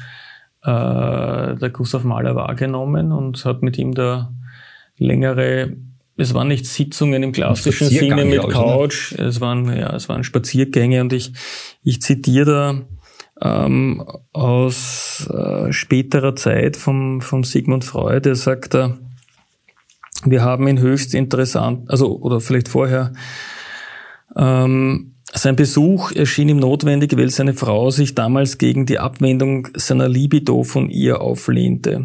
äh, 0.63 1.57
der 1.57 1.71
Gustav 1.73 2.05
Mahler 2.05 2.35
wahrgenommen 2.35 3.13
und 3.13 3.45
hat 3.45 3.63
mit 3.63 3.79
ihm 3.79 3.95
da 3.95 4.33
längere 4.97 5.77
es 6.17 6.33
waren 6.33 6.49
nicht 6.49 6.67
Sitzungen 6.67 7.23
im 7.23 7.33
klassischen 7.33 7.89
Sinne 7.89 8.25
mit 8.25 8.49
Couch, 8.49 9.13
es 9.19 9.41
waren, 9.41 9.77
ja, 9.77 9.95
es 9.95 10.09
waren 10.09 10.23
Spaziergänge 10.23 11.01
und 11.01 11.13
ich, 11.13 11.33
ich 11.83 12.01
zitiere 12.01 12.45
da 12.45 12.83
ähm, 13.41 14.05
aus 14.33 15.29
äh, 15.33 15.73
späterer 15.73 16.37
Zeit 16.37 16.77
vom, 16.77 17.21
vom 17.21 17.45
Sigmund 17.45 17.85
Freud. 17.85 18.29
Er 18.29 18.37
sagt 18.37 18.75
da, 18.75 18.97
wir 20.25 20.43
haben 20.43 20.69
ihn 20.69 20.79
höchst 20.79 21.15
interessant, 21.15 21.91
also 21.91 22.19
oder 22.19 22.41
vielleicht 22.41 22.69
vorher, 22.69 23.13
ähm, 24.37 25.15
sein 25.37 25.57
Besuch 25.57 26.13
erschien 26.13 26.49
ihm 26.49 26.59
notwendig, 26.59 27.17
weil 27.17 27.31
seine 27.31 27.55
Frau 27.55 27.91
sich 27.91 28.15
damals 28.15 28.59
gegen 28.59 28.87
die 28.87 29.01
Abwendung 29.01 29.69
seiner 29.75 30.09
Libido 30.09 30.63
von 30.63 30.89
ihr 30.89 31.21
auflehnte. 31.21 32.05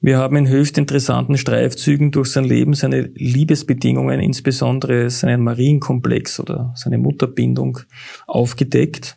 Wir 0.00 0.18
haben 0.18 0.36
in 0.36 0.46
höchst 0.46 0.78
interessanten 0.78 1.38
Streifzügen 1.38 2.12
durch 2.12 2.30
sein 2.30 2.44
Leben 2.44 2.74
seine 2.74 3.10
Liebesbedingungen, 3.14 4.20
insbesondere 4.20 5.10
seinen 5.10 5.42
Marienkomplex 5.42 6.38
oder 6.38 6.72
seine 6.76 6.98
Mutterbindung, 6.98 7.80
aufgedeckt. 8.28 9.16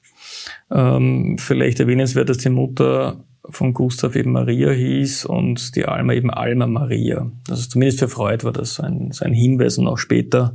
Ähm, 0.72 1.38
vielleicht 1.38 1.80
erwähnenswert, 1.80 2.30
dass 2.30 2.38
die 2.38 2.50
Mutter 2.50 3.24
von 3.50 3.74
Gustav 3.74 4.16
eben 4.16 4.32
Maria 4.32 4.72
hieß 4.72 5.26
und 5.26 5.76
die 5.76 5.86
Alma 5.86 6.14
eben 6.14 6.30
Alma 6.30 6.68
Maria. 6.68 7.32
Also 7.50 7.68
zumindest 7.68 8.00
für 8.00 8.08
Freud 8.08 8.44
war 8.44 8.54
das 8.54 8.76
so 8.76 8.84
ein, 8.84 9.34
Hinweis 9.34 9.78
und 9.78 9.88
auch 9.88 9.98
später 9.98 10.54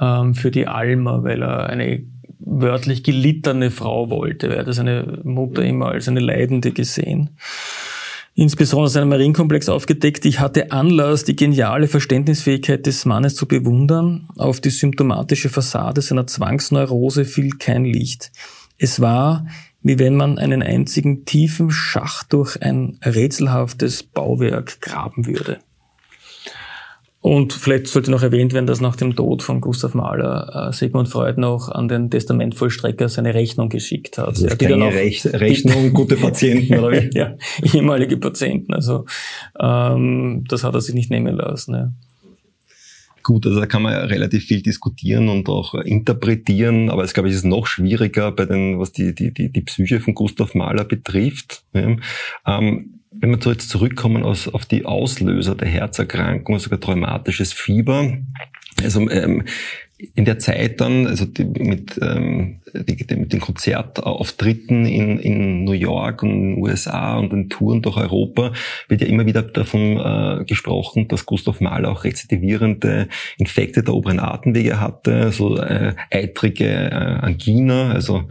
ähm, 0.00 0.34
für 0.34 0.50
die 0.50 0.66
Alma, 0.66 1.22
weil 1.24 1.42
er 1.42 1.68
eine 1.68 2.04
wörtlich 2.38 3.02
gelittene 3.02 3.70
Frau 3.70 4.10
wollte. 4.10 4.54
Er 4.54 4.66
hat 4.66 4.74
seine 4.74 5.20
Mutter 5.24 5.62
immer 5.62 5.86
als 5.86 6.08
eine 6.08 6.20
Leidende 6.20 6.72
gesehen. 6.72 7.30
Insbesondere 8.34 8.88
seinen 8.88 9.08
Marienkomplex 9.08 9.68
aufgedeckt. 9.68 10.24
Ich 10.24 10.40
hatte 10.40 10.70
Anlass, 10.70 11.24
die 11.24 11.36
geniale 11.36 11.88
Verständnisfähigkeit 11.88 12.86
des 12.86 13.04
Mannes 13.04 13.34
zu 13.34 13.46
bewundern. 13.46 14.28
Auf 14.36 14.60
die 14.60 14.70
symptomatische 14.70 15.48
Fassade 15.48 16.00
seiner 16.00 16.26
Zwangsneurose 16.26 17.24
fiel 17.24 17.50
kein 17.58 17.84
Licht. 17.84 18.30
Es 18.82 18.98
war, 19.00 19.46
wie 19.82 19.98
wenn 19.98 20.16
man 20.16 20.38
einen 20.38 20.62
einzigen 20.62 21.26
tiefen 21.26 21.70
Schacht 21.70 22.32
durch 22.32 22.60
ein 22.62 22.98
rätselhaftes 23.04 24.02
Bauwerk 24.02 24.80
graben 24.80 25.26
würde. 25.26 25.58
Und 27.22 27.52
vielleicht 27.52 27.88
sollte 27.88 28.10
noch 28.10 28.22
erwähnt 28.22 28.54
werden, 28.54 28.66
dass 28.66 28.80
nach 28.80 28.96
dem 28.96 29.14
Tod 29.14 29.42
von 29.42 29.60
Gustav 29.60 29.92
Mahler 29.92 30.68
äh, 30.70 30.72
Sigmund 30.72 31.10
Freud 31.10 31.38
noch 31.38 31.68
an 31.68 31.86
den 31.86 32.10
Testamentvollstrecker 32.10 33.10
seine 33.10 33.34
Rechnung 33.34 33.68
geschickt 33.68 34.16
hat. 34.16 34.28
Also 34.28 34.48
ja, 34.48 34.76
noch, 34.78 34.90
Rech 34.90 35.26
Rechnung, 35.26 35.82
die, 35.82 35.90
gute 35.90 36.16
Patienten, 36.16 36.78
oder 36.78 36.92
wie? 36.92 37.10
ja, 37.14 37.34
ehemalige 37.62 38.16
Patienten. 38.16 38.72
Also 38.72 39.04
ähm, 39.60 40.44
das 40.48 40.64
hat 40.64 40.72
er 40.72 40.80
sich 40.80 40.94
nicht 40.94 41.10
nehmen 41.10 41.36
lassen. 41.36 41.74
Ja. 41.74 41.92
Gut, 43.22 43.46
also 43.46 43.60
da 43.60 43.66
kann 43.66 43.82
man 43.82 43.92
ja 43.92 44.00
relativ 44.00 44.44
viel 44.46 44.62
diskutieren 44.62 45.28
und 45.28 45.48
auch 45.48 45.74
interpretieren, 45.74 46.90
aber 46.90 47.04
es 47.04 47.12
glaube 47.12 47.28
ich 47.28 47.34
ist 47.34 47.44
noch 47.44 47.66
schwieriger 47.66 48.32
bei 48.32 48.46
den, 48.46 48.78
was 48.78 48.92
die, 48.92 49.14
die, 49.14 49.32
die, 49.32 49.52
die 49.52 49.60
Psyche 49.62 50.00
von 50.00 50.14
Gustav 50.14 50.54
Mahler 50.54 50.84
betrifft. 50.84 51.64
Ja. 51.74 51.96
Ähm, 52.46 53.00
wenn 53.12 53.30
wir 53.30 53.52
jetzt 53.52 53.68
zurückkommen 53.68 54.22
aus, 54.22 54.48
auf 54.48 54.66
die 54.66 54.86
Auslöser 54.86 55.54
der 55.54 55.68
Herzerkrankung, 55.68 56.58
sogar 56.58 56.80
traumatisches 56.80 57.52
Fieber, 57.52 58.18
also 58.82 59.10
ähm, 59.10 59.44
in 60.14 60.24
der 60.24 60.38
Zeit 60.38 60.80
dann, 60.80 61.06
also 61.06 61.26
die, 61.26 61.44
mit, 61.44 61.98
ähm, 62.02 62.60
die, 62.74 62.96
mit 63.16 63.32
den 63.32 63.40
Konzertauftritten 63.40 64.86
in, 64.86 65.18
in 65.18 65.64
New 65.64 65.72
York 65.72 66.22
und 66.22 66.30
in 66.30 66.54
den 66.54 66.62
USA 66.62 67.18
und 67.18 67.32
den 67.32 67.48
Touren 67.48 67.82
durch 67.82 67.96
Europa 67.96 68.52
wird 68.88 69.00
ja 69.02 69.06
immer 69.06 69.26
wieder 69.26 69.42
davon 69.42 69.98
äh, 69.98 70.44
gesprochen, 70.44 71.08
dass 71.08 71.26
Gustav 71.26 71.60
Mahler 71.60 71.90
auch 71.90 72.04
rezidivierende 72.04 73.08
Infekte 73.38 73.82
der 73.82 73.94
oberen 73.94 74.20
Atemwege 74.20 74.80
hatte, 74.80 75.32
so 75.32 75.56
äh, 75.56 75.94
eitrige 76.10 76.66
äh, 76.66 76.94
Angina, 76.94 77.92
also 77.92 78.24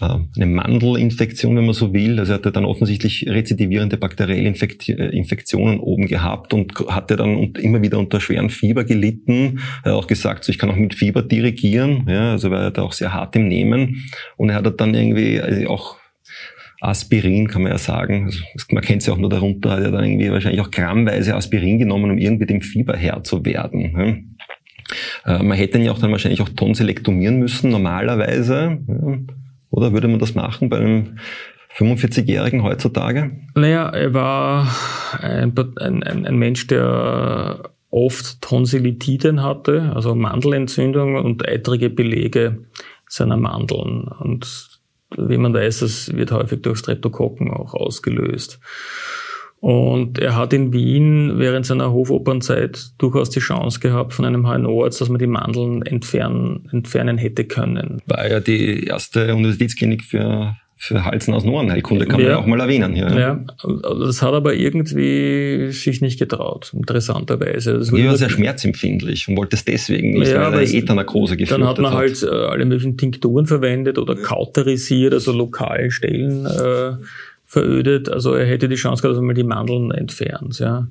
eine 0.00 0.46
Mandelinfektion, 0.46 1.56
wenn 1.56 1.66
man 1.66 1.74
so 1.74 1.92
will. 1.92 2.18
Also 2.18 2.32
er 2.32 2.38
hatte 2.38 2.52
dann 2.52 2.64
offensichtlich 2.64 3.26
rezidivierende 3.28 3.96
bakterielle 3.96 4.48
äh, 4.48 5.16
Infektionen 5.16 5.80
oben 5.80 6.06
gehabt 6.06 6.54
und 6.54 6.74
hatte 6.88 7.16
dann 7.16 7.52
immer 7.54 7.82
wieder 7.82 7.98
unter 7.98 8.20
schweren 8.20 8.50
Fieber 8.50 8.84
gelitten. 8.84 9.60
Er 9.84 9.92
hat 9.92 9.98
auch 9.98 10.06
gesagt, 10.06 10.44
so, 10.44 10.50
ich 10.50 10.58
kann 10.58 10.70
auch 10.70 10.76
mit 10.76 10.94
Fieber 10.94 11.22
dirigieren. 11.22 12.06
Ja, 12.08 12.32
also 12.32 12.50
war 12.50 12.62
er 12.62 12.70
da 12.70 12.82
auch 12.82 12.92
sehr 12.92 13.12
hart 13.12 13.34
im 13.36 13.48
Nehmen. 13.48 14.04
Und 14.36 14.50
er 14.50 14.56
hat 14.56 14.80
dann 14.80 14.94
irgendwie 14.94 15.40
also 15.40 15.68
auch 15.68 15.96
Aspirin, 16.80 17.48
kann 17.48 17.62
man 17.62 17.72
ja 17.72 17.78
sagen. 17.78 18.26
Also, 18.26 18.40
man 18.70 18.82
kennt 18.82 19.02
es 19.02 19.06
ja 19.06 19.14
auch 19.14 19.18
nur 19.18 19.30
darunter, 19.30 19.70
hat 19.70 19.82
er 19.82 19.90
dann 19.90 20.04
irgendwie 20.04 20.30
wahrscheinlich 20.30 20.60
auch 20.60 20.70
grammweise 20.70 21.34
Aspirin 21.34 21.78
genommen, 21.78 22.10
um 22.10 22.18
irgendwie 22.18 22.46
dem 22.46 22.60
Fieber 22.60 22.96
Herr 22.96 23.22
zu 23.24 23.44
werden. 23.44 24.24
Ja. 25.24 25.38
Äh, 25.38 25.42
man 25.42 25.58
hätte 25.58 25.78
ihn 25.78 25.84
ja 25.84 25.92
auch 25.92 25.98
dann 25.98 26.12
wahrscheinlich 26.12 26.40
auch 26.40 26.48
tonsilektomieren 26.48 27.38
müssen, 27.38 27.70
normalerweise. 27.70 28.78
Ja. 28.86 29.18
Oder 29.70 29.92
würde 29.92 30.08
man 30.08 30.18
das 30.18 30.34
machen 30.34 30.68
bei 30.68 30.78
einem 30.78 31.18
45-Jährigen 31.76 32.62
heutzutage? 32.62 33.30
Naja, 33.54 33.88
er 33.88 34.14
war 34.14 34.68
ein, 35.20 35.52
ein, 35.78 36.02
ein 36.26 36.36
Mensch, 36.36 36.66
der 36.66 37.70
oft 37.90 38.40
Tonsillitiden 38.42 39.42
hatte, 39.42 39.92
also 39.94 40.14
Mandelentzündung 40.14 41.16
und 41.16 41.46
eitrige 41.48 41.90
Belege 41.90 42.64
seiner 43.08 43.36
Mandeln. 43.36 44.08
Und 44.08 44.80
wie 45.16 45.38
man 45.38 45.54
weiß, 45.54 45.80
das 45.80 46.14
wird 46.14 46.32
häufig 46.32 46.62
durch 46.62 46.78
Streptokokken 46.78 47.50
auch 47.50 47.74
ausgelöst. 47.74 48.60
Und 49.60 50.18
er 50.18 50.36
hat 50.36 50.52
in 50.52 50.72
Wien 50.72 51.38
während 51.38 51.66
seiner 51.66 51.92
Hofopernzeit 51.92 52.90
durchaus 52.98 53.30
die 53.30 53.40
Chance 53.40 53.80
gehabt 53.80 54.14
von 54.14 54.24
einem 54.24 54.46
HNO-Arzt, 54.46 55.00
dass 55.00 55.08
man 55.08 55.18
die 55.18 55.26
Mandeln 55.26 55.82
entfernen, 55.82 56.68
entfernen 56.70 57.18
hätte 57.18 57.44
können. 57.44 58.00
War 58.06 58.30
ja 58.30 58.38
die 58.38 58.84
erste 58.84 59.34
Universitätsklinik 59.34 60.04
für 60.04 60.54
für 60.80 61.04
Hals- 61.04 61.28
aus 61.28 61.44
Ohrenheilkunde 61.44 62.06
kann 62.06 62.20
man 62.20 62.30
ja 62.30 62.38
auch 62.38 62.46
mal 62.46 62.60
erwähnen. 62.60 62.94
Ja. 62.94 63.18
ja, 63.18 63.44
das 63.64 64.22
hat 64.22 64.32
aber 64.32 64.54
irgendwie 64.54 65.72
sich 65.72 66.00
nicht 66.00 66.20
getraut, 66.20 66.72
interessanterweise. 66.72 67.78
Das 67.78 67.90
war 67.90 68.16
sehr 68.16 68.30
schmerzempfindlich 68.30 69.26
und 69.28 69.36
wollte 69.36 69.56
es 69.56 69.64
deswegen 69.64 70.12
nicht, 70.12 70.30
ja, 70.30 70.52
weil 70.52 70.60
er 70.60 70.72
Ethernarkose 70.72 71.36
geführt 71.36 71.60
Dann 71.60 71.66
hat 71.66 71.80
man 71.80 71.94
halt 71.94 72.22
äh, 72.22 72.28
alle 72.28 72.64
möglichen 72.64 72.96
Tinkturen 72.96 73.46
verwendet 73.46 73.98
oder 73.98 74.14
kauterisiert, 74.14 75.12
also 75.12 75.32
lokale 75.32 75.90
Stellen 75.90 76.46
äh, 76.46 76.92
verödet. 77.48 78.08
Also 78.08 78.34
er 78.34 78.46
hätte 78.46 78.68
die 78.68 78.76
Chance 78.76 79.02
gehabt, 79.02 79.16
dass 79.16 79.20
man 79.20 79.28
mal 79.28 79.34
die 79.34 79.42
Mandeln 79.42 79.90
entfernt. 79.90 80.60
Ja. 80.60 80.88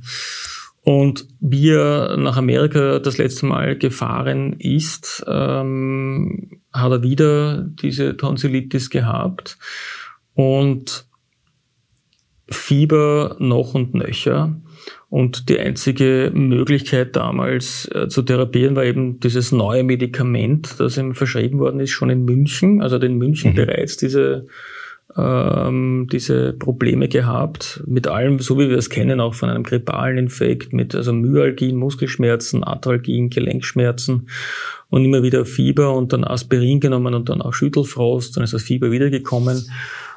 Und 0.81 1.27
wie 1.39 1.69
er 1.69 2.17
nach 2.17 2.35
Amerika 2.35 2.99
das 2.99 3.17
letzte 3.17 3.45
Mal 3.45 3.77
gefahren 3.77 4.53
ist, 4.53 5.23
ähm, 5.27 6.61
hat 6.73 6.91
er 6.91 7.03
wieder 7.03 7.61
diese 7.61 8.17
Tonsillitis 8.17 8.89
gehabt 8.89 9.57
und 10.33 11.05
Fieber 12.49 13.35
noch 13.39 13.73
und 13.73 13.93
nöcher. 13.93 14.59
Und 15.09 15.49
die 15.49 15.59
einzige 15.59 16.31
Möglichkeit 16.33 17.15
damals 17.15 17.89
äh, 17.93 18.07
zu 18.07 18.21
therapieren 18.21 18.75
war 18.75 18.85
eben 18.85 19.19
dieses 19.19 19.51
neue 19.51 19.83
Medikament, 19.83 20.79
das 20.79 20.97
ihm 20.97 21.13
verschrieben 21.13 21.59
worden 21.59 21.81
ist, 21.81 21.91
schon 21.91 22.09
in 22.09 22.23
München, 22.23 22.81
also 22.81 22.97
in 22.97 23.17
München 23.17 23.51
mhm. 23.51 23.55
bereits 23.55 23.97
diese 23.97 24.47
ähm, 25.15 26.07
diese 26.11 26.53
Probleme 26.53 27.07
gehabt, 27.07 27.83
mit 27.87 28.07
allem, 28.07 28.39
so 28.39 28.59
wie 28.59 28.69
wir 28.69 28.77
es 28.77 28.89
kennen, 28.89 29.19
auch 29.19 29.33
von 29.33 29.49
einem 29.49 29.63
grippalen 29.63 30.17
Infekt, 30.17 30.73
mit 30.73 30.93
also 30.95 31.13
Myalgien, 31.13 31.77
Muskelschmerzen, 31.77 32.63
Arthralgien, 32.63 33.29
Gelenkschmerzen 33.29 34.29
und 34.89 35.05
immer 35.05 35.23
wieder 35.23 35.45
Fieber 35.45 35.93
und 35.93 36.13
dann 36.13 36.23
Aspirin 36.23 36.79
genommen 36.79 37.13
und 37.13 37.29
dann 37.29 37.41
auch 37.41 37.53
Schüttelfrost, 37.53 38.35
dann 38.35 38.43
ist 38.43 38.53
das 38.53 38.63
Fieber 38.63 38.91
wiedergekommen. 38.91 39.65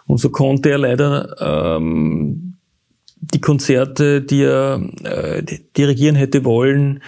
Und 0.07 0.19
so 0.19 0.31
konnte 0.31 0.71
er 0.71 0.79
leider 0.79 1.37
ähm, 1.79 2.57
die 3.21 3.41
Konzerte, 3.41 4.23
die 4.23 4.43
er 4.43 4.83
äh, 5.05 5.43
dirigieren 5.77 6.17
hätte 6.17 6.45
wollen, 6.45 7.03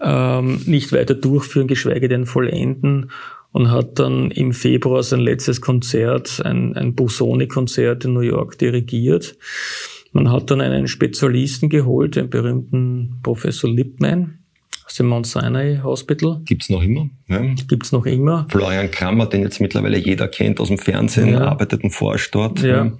ähm, 0.00 0.60
nicht 0.66 0.92
weiter 0.92 1.14
durchführen, 1.14 1.68
geschweige 1.68 2.08
denn 2.08 2.26
vollenden 2.26 3.10
und 3.52 3.70
hat 3.70 3.98
dann 3.98 4.30
im 4.30 4.52
Februar 4.52 5.02
sein 5.02 5.20
letztes 5.20 5.60
Konzert, 5.60 6.42
ein, 6.44 6.74
ein 6.74 6.94
Busoni-Konzert 6.94 8.04
in 8.04 8.14
New 8.14 8.20
York 8.20 8.58
dirigiert. 8.58 9.36
Man 10.12 10.30
hat 10.30 10.50
dann 10.50 10.60
einen 10.60 10.88
Spezialisten 10.88 11.68
geholt, 11.68 12.16
den 12.16 12.28
berühmten 12.28 13.20
Professor 13.22 13.70
Lipman 13.70 14.38
aus 14.84 14.94
dem 14.94 15.06
Mount 15.06 15.26
Sinai 15.26 15.80
Hospital. 15.82 16.40
Gibt's 16.44 16.68
noch 16.68 16.82
immer? 16.82 17.08
Ja. 17.28 17.40
Gibt's 17.68 17.92
noch 17.92 18.04
immer. 18.04 18.46
Florian 18.50 18.90
Krammer, 18.90 19.26
den 19.26 19.42
jetzt 19.42 19.60
mittlerweile 19.60 19.98
jeder 19.98 20.28
kennt 20.28 20.60
aus 20.60 20.68
dem 20.68 20.78
Fernsehen, 20.78 21.30
ja. 21.30 21.40
arbeitet 21.40 21.84
und 21.84 21.90
forscht 21.90 22.34
dort. 22.34 22.60
Ja. 22.60 22.84
ja. 22.84 22.92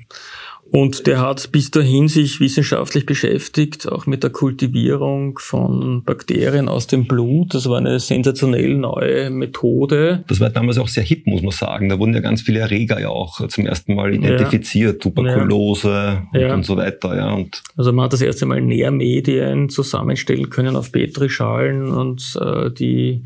Und 0.72 1.06
der 1.06 1.20
hat 1.20 1.52
bis 1.52 1.70
dahin 1.70 2.08
sich 2.08 2.40
wissenschaftlich 2.40 3.04
beschäftigt, 3.04 3.86
auch 3.92 4.06
mit 4.06 4.22
der 4.22 4.30
Kultivierung 4.30 5.38
von 5.38 6.02
Bakterien 6.02 6.66
aus 6.66 6.86
dem 6.86 7.06
Blut. 7.06 7.52
Das 7.52 7.68
war 7.68 7.76
eine 7.76 8.00
sensationell 8.00 8.74
neue 8.76 9.28
Methode. 9.28 10.24
Das 10.28 10.40
war 10.40 10.48
damals 10.48 10.78
auch 10.78 10.88
sehr 10.88 11.02
hip, 11.02 11.26
muss 11.26 11.42
man 11.42 11.50
sagen. 11.50 11.90
Da 11.90 11.98
wurden 11.98 12.14
ja 12.14 12.20
ganz 12.20 12.40
viele 12.40 12.60
Erreger 12.60 12.98
ja 12.98 13.10
auch 13.10 13.46
zum 13.48 13.66
ersten 13.66 13.94
Mal 13.94 14.14
identifiziert, 14.14 14.94
ja. 14.94 14.98
Tuberkulose 14.98 15.90
ja. 15.90 16.26
Und, 16.32 16.40
ja. 16.40 16.54
und, 16.54 16.64
so 16.64 16.78
weiter. 16.78 17.16
Ja. 17.18 17.34
Und 17.34 17.62
also 17.76 17.92
man 17.92 18.06
hat 18.06 18.14
das 18.14 18.22
erste 18.22 18.46
Mal 18.46 18.62
Nährmedien 18.62 19.68
zusammenstellen 19.68 20.48
können 20.48 20.74
auf 20.74 20.90
Petrischalen 20.90 21.92
und 21.92 22.34
äh, 22.40 22.70
die 22.70 23.24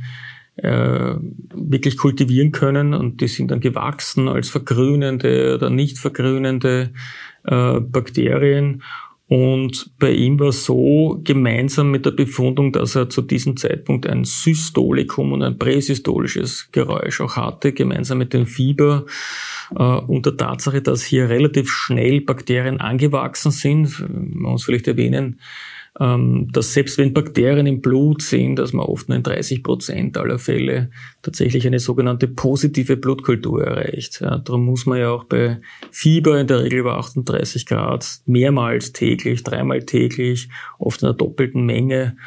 äh, 0.57 1.15
wirklich 1.55 1.97
kultivieren 1.97 2.51
können 2.51 2.95
und 2.95 3.21
die 3.21 3.29
sind 3.29 3.51
dann 3.51 3.61
gewachsen 3.61 4.29
als 4.29 4.49
vergrünende 4.49 5.55
oder 5.55 5.71
nicht 5.71 5.99
vergrünende 5.99 6.91
äh, 7.47 7.81
Bakterien. 7.81 8.83
Und 9.29 9.91
bei 9.99 10.13
ihm 10.13 10.39
war 10.39 10.53
so 10.53 11.21
gemeinsam 11.25 11.91
mit 11.91 12.07
der 12.07 12.13
Befundung, 12.13 12.71
dass 12.71 12.95
er 12.95 13.09
zu 13.11 13.23
diesem 13.23 13.57
Zeitpunkt 13.57 14.07
ein 14.07 14.23
Systolikum 14.23 15.33
und 15.33 15.43
ein 15.43 15.59
präsystolisches 15.59 16.69
Geräusch 16.71 17.21
auch 17.21 17.35
hatte, 17.35 17.73
gemeinsam 17.73 18.19
mit 18.19 18.33
dem 18.33 18.47
Fieber 18.47 19.05
äh, 19.75 19.83
und 19.83 20.27
der 20.27 20.37
Tatsache, 20.37 20.81
dass 20.81 21.03
hier 21.03 21.29
relativ 21.29 21.69
schnell 21.69 22.21
Bakterien 22.21 22.81
angewachsen 22.81 23.51
sind. 23.51 23.99
Man 24.09 24.53
muss 24.53 24.65
vielleicht 24.65 24.87
erwähnen, 24.87 25.41
dass 25.99 26.75
selbst 26.75 26.99
wenn 26.99 27.15
Bakterien 27.15 27.67
im 27.67 27.81
Blut 27.81 28.21
sind, 28.21 28.57
dass 28.57 28.75
man 28.75 28.85
oft 28.85 29.09
nur 29.09 29.17
in 29.17 29.23
30 29.23 29.63
Prozent 29.63 30.19
aller 30.19 30.39
Fälle 30.39 30.91
tatsächlich 31.23 31.67
eine 31.67 31.79
sogenannte 31.79 32.29
positive 32.29 32.99
Blutkultur 32.99 33.65
erreicht. 33.65 34.21
Ja, 34.21 34.37
darum 34.37 34.67
muss 34.67 34.85
man 34.85 34.99
ja 34.99 35.11
auch 35.11 35.25
bei 35.25 35.59
Fieber 35.91 36.39
in 36.39 36.49
der 36.49 36.65
Regel 36.65 36.81
über 36.81 36.99
38 36.99 37.65
Grad 37.65 38.21
mehrmals 38.27 38.93
täglich, 38.93 39.43
dreimal 39.43 39.85
täglich, 39.85 40.51
oft 40.79 41.01
in 41.01 41.09
einer 41.09 41.17
doppelten 41.17 41.65
Menge 41.65 42.19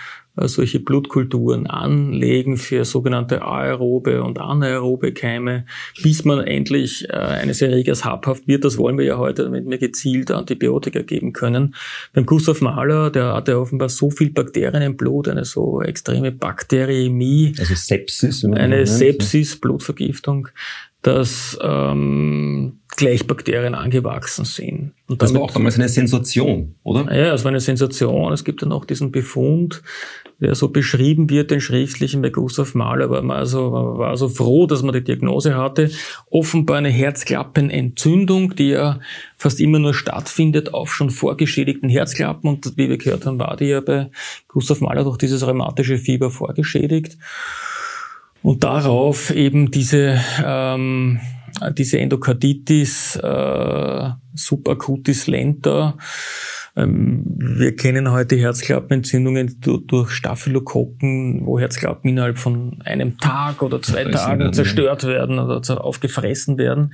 solche 0.48 0.80
Blutkulturen 0.80 1.68
anlegen 1.68 2.58
für 2.58 2.86
sogenannte 2.86 3.42
aerobe 3.42 4.24
und 4.24 4.40
anaerobe 4.40 5.14
Keime, 5.14 5.66
bis 6.02 6.26
man 6.26 6.40
endlich 6.40 7.08
äh, 7.10 7.14
eines 7.14 7.62
Erregers 7.62 8.06
habhaft 8.06 8.48
wird. 8.48 8.64
Das 8.64 8.78
wollen 8.78 8.98
wir 8.98 9.06
ja 9.06 9.18
heute, 9.18 9.44
damit 9.44 9.70
wir 9.70 9.78
gezielt 9.78 10.32
Antibiotika 10.32 11.02
geben 11.02 11.34
können. 11.34 11.76
Beim 12.14 12.26
Gustav 12.26 12.62
Mahler, 12.62 13.10
der 13.10 13.34
hatte 13.34 13.60
offenbar 13.60 13.90
so 13.90 14.10
viel 14.10 14.32
Bakterien 14.32 14.82
im 14.82 14.98
Blut, 14.98 15.28
eine 15.28 15.46
so 15.46 15.82
extreme 15.82 16.32
Bakteriämie. 16.32 17.54
Also 17.60 17.76
Sepsis. 17.76 18.46
Eine 18.46 18.86
Sepsis, 18.86 19.60
Blutvergiftung, 19.60 20.50
dass 21.02 21.58
ähm, 21.62 22.80
gleich 23.00 23.26
Bakterien 23.26 23.76
angewachsen 23.76 24.44
sind. 24.44 24.92
Und 25.08 25.22
das 25.22 25.34
war 25.34 25.42
auch 25.42 25.52
damals 25.52 25.76
eine 25.76 25.88
Sensation, 25.88 26.76
oder? 26.84 27.16
Ja, 27.16 27.34
es 27.34 27.46
war 27.46 27.50
eine 27.50 27.62
Sensation. 27.62 28.34
Es 28.34 28.44
gibt 28.44 28.62
dann 28.62 28.74
auch 28.74 28.84
diesen 28.84 29.12
Befund, 29.12 29.82
der 30.40 30.54
so 30.54 30.68
beschrieben 30.68 31.30
wird, 31.30 31.50
den 31.50 31.62
schriftlichen 31.62 32.22
bei 32.22 32.30
Gustav 32.30 32.76
Mahler, 32.76 33.06
aber 33.06 33.22
man, 33.22 33.38
also, 33.38 33.72
war 33.72 34.16
so 34.18 34.28
froh, 34.28 34.68
dass 34.68 34.84
man 34.84 34.94
die 34.94 35.04
Diagnose 35.04 35.56
hatte. 35.56 35.90
Offenbar 36.30 36.78
eine 36.78 36.90
Herzklappenentzündung, 36.90 38.56
die 38.56 38.70
ja 38.70 39.00
fast 39.38 39.62
immer 39.62 39.80
nur 39.80 39.94
stattfindet 39.94 40.74
auf 40.74 40.94
schon 40.94 41.10
vorgeschädigten 41.10 41.90
Herzklappen. 41.90 42.50
Und 42.50 42.74
wie 42.76 42.90
wir 42.90 42.98
gehört 42.98 43.26
haben, 43.26 43.40
war 43.40 43.56
die 43.56 43.66
ja 43.66 43.80
bei 43.80 44.12
Gustav 44.50 44.82
Mahler 44.82 45.06
durch 45.06 45.18
dieses 45.18 45.48
rheumatische 45.48 45.98
Fieber 45.98 46.30
vorgeschädigt. 46.30 47.18
Und 48.44 48.64
darauf 48.66 49.32
eben 49.32 49.72
diese, 49.72 50.20
ähm, 50.46 51.20
diese 51.72 52.00
Endokarditis, 52.00 53.16
äh, 53.18 54.10
Subacutis 54.36 55.28
lenta, 55.28 55.98
ähm, 56.80 57.24
wir 57.26 57.76
kennen 57.76 58.12
heute 58.12 58.38
Herzklappenentzündungen 58.38 59.60
durch 59.62 60.12
Staphylokokken, 60.12 61.46
wo 61.46 61.60
Herzklappen 61.60 62.10
innerhalb 62.10 62.38
von 62.38 62.82
einem 62.86 63.18
Tag 63.18 63.62
oder 63.62 63.82
zwei 63.82 64.06
Tagen 64.06 64.40
werden, 64.40 64.54
zerstört 64.54 65.06
werden 65.06 65.40
oder 65.40 65.84
aufgefressen 65.84 66.58
werden. 66.58 66.94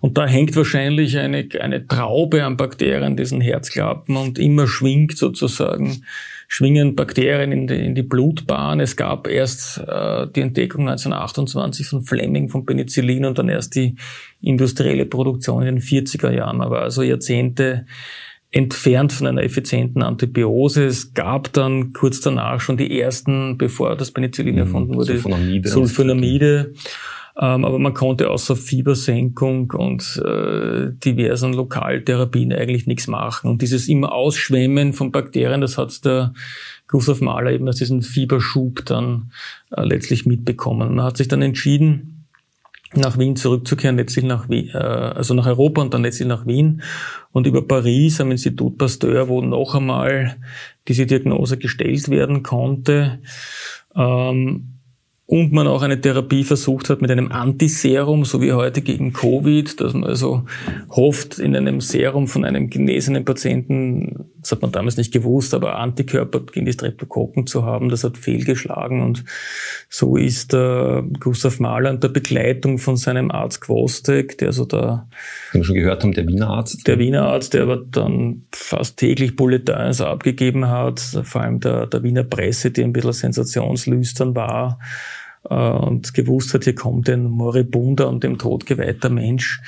Und 0.00 0.16
da 0.18 0.26
hängt 0.26 0.56
wahrscheinlich 0.56 1.18
eine, 1.18 1.48
eine 1.60 1.86
Traube 1.86 2.44
an 2.44 2.56
Bakterien, 2.56 3.16
diesen 3.16 3.40
Herzklappen 3.40 4.16
und 4.16 4.38
immer 4.38 4.66
schwingt 4.66 5.18
sozusagen 5.18 6.04
schwingen 6.48 6.96
Bakterien 6.96 7.52
in 7.52 7.66
die, 7.66 7.74
in 7.74 7.94
die 7.94 8.02
Blutbahn. 8.02 8.80
Es 8.80 8.96
gab 8.96 9.28
erst 9.28 9.78
äh, 9.86 10.26
die 10.34 10.40
Entdeckung 10.40 10.88
1928 10.88 11.86
von 11.86 12.02
Fleming 12.02 12.48
von 12.48 12.64
Penicillin 12.64 13.26
und 13.26 13.38
dann 13.38 13.50
erst 13.50 13.74
die 13.76 13.96
industrielle 14.40 15.04
Produktion 15.04 15.62
in 15.62 15.76
den 15.76 15.84
40er 15.84 16.30
Jahren. 16.30 16.62
Aber 16.62 16.80
also 16.80 17.02
Jahrzehnte 17.02 17.84
entfernt 18.50 19.12
von 19.12 19.26
einer 19.26 19.42
effizienten 19.42 20.02
Antibiose. 20.02 20.86
Es 20.86 21.12
gab 21.12 21.52
dann 21.52 21.92
kurz 21.92 22.22
danach 22.22 22.60
schon 22.60 22.78
die 22.78 22.98
ersten, 22.98 23.58
bevor 23.58 23.94
das 23.94 24.10
Penicillin 24.10 24.54
mhm, 24.54 24.60
erfunden 24.60 24.94
wurde, 24.94 25.12
Sulfonamide. 25.12 25.68
Sulfonamide. 25.68 26.74
Ähm, 27.40 27.64
aber 27.64 27.78
man 27.78 27.94
konnte 27.94 28.30
außer 28.30 28.56
Fiebersenkung 28.56 29.70
und 29.70 30.20
äh, 30.24 30.90
diversen 30.92 31.52
Lokaltherapien 31.52 32.52
eigentlich 32.52 32.86
nichts 32.88 33.06
machen. 33.06 33.48
Und 33.48 33.62
dieses 33.62 33.88
immer 33.88 34.12
Ausschwemmen 34.12 34.92
von 34.92 35.12
Bakterien, 35.12 35.60
das 35.60 35.78
hat 35.78 36.04
der 36.04 36.32
Gustav 36.88 37.20
Mahler 37.20 37.52
eben 37.52 37.68
als 37.68 37.76
diesen 37.76 38.02
Fieberschub 38.02 38.84
dann 38.86 39.30
äh, 39.70 39.84
letztlich 39.84 40.26
mitbekommen. 40.26 40.96
Man 40.96 41.04
hat 41.04 41.16
sich 41.16 41.28
dann 41.28 41.42
entschieden, 41.42 42.26
nach 42.94 43.18
Wien 43.18 43.36
zurückzukehren, 43.36 43.98
letztlich 43.98 44.24
nach 44.24 44.48
Wien, 44.48 44.70
äh, 44.72 44.78
also 44.78 45.34
nach 45.34 45.46
Europa 45.46 45.82
und 45.82 45.94
dann 45.94 46.02
letztlich 46.02 46.26
nach 46.26 46.46
Wien 46.46 46.82
und 47.30 47.46
über 47.46 47.66
Paris 47.66 48.20
am 48.20 48.32
Institut 48.32 48.78
Pasteur, 48.78 49.28
wo 49.28 49.42
noch 49.42 49.76
einmal 49.76 50.36
diese 50.88 51.06
Diagnose 51.06 51.58
gestellt 51.58 52.08
werden 52.08 52.42
konnte. 52.42 53.20
Ähm, 53.94 54.77
und 55.30 55.52
man 55.52 55.66
auch 55.66 55.82
eine 55.82 56.00
Therapie 56.00 56.42
versucht 56.42 56.88
hat 56.88 57.02
mit 57.02 57.10
einem 57.10 57.30
Antiserum, 57.30 58.24
so 58.24 58.40
wie 58.40 58.54
heute 58.54 58.80
gegen 58.80 59.12
Covid, 59.12 59.78
dass 59.78 59.92
man 59.92 60.04
also 60.04 60.46
hofft, 60.88 61.38
in 61.38 61.54
einem 61.54 61.82
Serum 61.82 62.28
von 62.28 62.46
einem 62.46 62.70
genesenen 62.70 63.26
Patienten, 63.26 64.30
das 64.40 64.52
hat 64.52 64.62
man 64.62 64.72
damals 64.72 64.96
nicht 64.96 65.12
gewusst, 65.12 65.52
aber 65.52 65.76
Antikörper 65.76 66.40
gegen 66.40 66.64
die 66.64 66.72
Streptokokken 66.72 67.46
zu 67.46 67.62
haben, 67.66 67.90
das 67.90 68.04
hat 68.04 68.16
fehlgeschlagen 68.16 69.02
und 69.02 69.26
so 69.90 70.16
ist 70.16 70.54
der 70.54 71.04
Gustav 71.20 71.60
Mahler 71.60 71.90
unter 71.90 72.08
Begleitung 72.08 72.78
von 72.78 72.96
seinem 72.96 73.30
Arzt 73.30 73.60
Quostek, 73.60 74.38
der 74.38 74.52
so 74.52 74.64
da 74.64 75.10
den 75.52 75.60
wir 75.60 75.64
schon 75.66 75.74
gehört 75.74 76.04
haben, 76.04 76.12
der 76.12 76.26
Wiener 76.26 76.48
Arzt. 76.48 76.86
Der 76.86 76.98
Wiener 76.98 77.26
Arzt, 77.26 77.52
der 77.52 77.64
aber 77.64 77.76
dann 77.76 78.46
fast 78.54 78.96
täglich 78.96 79.36
Bulletins 79.36 80.00
abgegeben 80.00 80.68
hat, 80.70 81.00
vor 81.00 81.42
allem 81.42 81.60
der, 81.60 81.86
der 81.86 82.02
Wiener 82.02 82.24
Presse, 82.24 82.70
die 82.70 82.82
ein 82.82 82.94
bisschen 82.94 83.12
sensationslüstern 83.12 84.34
war, 84.34 84.78
äh, 84.80 85.17
und 85.42 86.14
gewusst 86.14 86.54
hat, 86.54 86.64
hier 86.64 86.74
kommt 86.74 87.08
ein 87.08 87.24
moribunder 87.24 88.08
und 88.08 88.24
dem 88.24 88.38
Tod 88.38 88.66
geweihter 88.66 89.10
Mensch, 89.10 89.60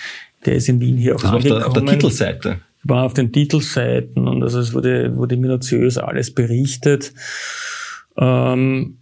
der 0.45 0.57
ist 0.57 0.69
in 0.69 0.81
Wien 0.81 0.97
hier 0.97 1.15
auch 1.17 1.21
das 1.21 1.33
angekommen. 1.33 1.61
War 1.61 1.67
auf 1.67 1.73
der, 1.73 1.83
auf 1.83 1.87
der 1.87 1.99
Titelseite. 1.99 2.59
War 2.83 3.05
auf 3.05 3.15
den 3.15 3.33
Titelseiten 3.33 4.27
und 4.27 4.43
also 4.43 4.59
es 4.59 4.75
wurde, 4.75 5.17
wurde 5.17 5.37
minutiös 5.37 5.99
alles 5.99 6.35
berichtet. 6.35 7.15
Ähm, 8.17 8.97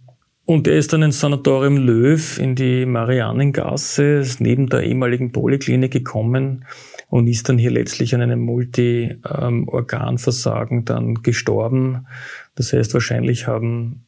und 0.45 0.67
er 0.67 0.77
ist 0.77 0.93
dann 0.93 1.01
ins 1.03 1.19
Sanatorium 1.19 1.77
Löw 1.77 2.39
in 2.39 2.55
die 2.55 2.87
Marianengasse, 2.87 4.23
neben 4.39 4.67
der 4.67 4.81
ehemaligen 4.81 5.31
Poliklinik 5.31 5.91
gekommen 5.91 6.65
und 7.09 7.27
ist 7.27 7.49
dann 7.49 7.59
hier 7.59 7.71
letztlich 7.71 8.15
an 8.15 8.21
einem 8.21 8.39
Multi-Organversagen 8.41 10.85
dann 10.85 11.21
gestorben. 11.21 12.07
Das 12.55 12.73
heißt, 12.73 12.95
wahrscheinlich 12.95 13.45
haben 13.45 14.05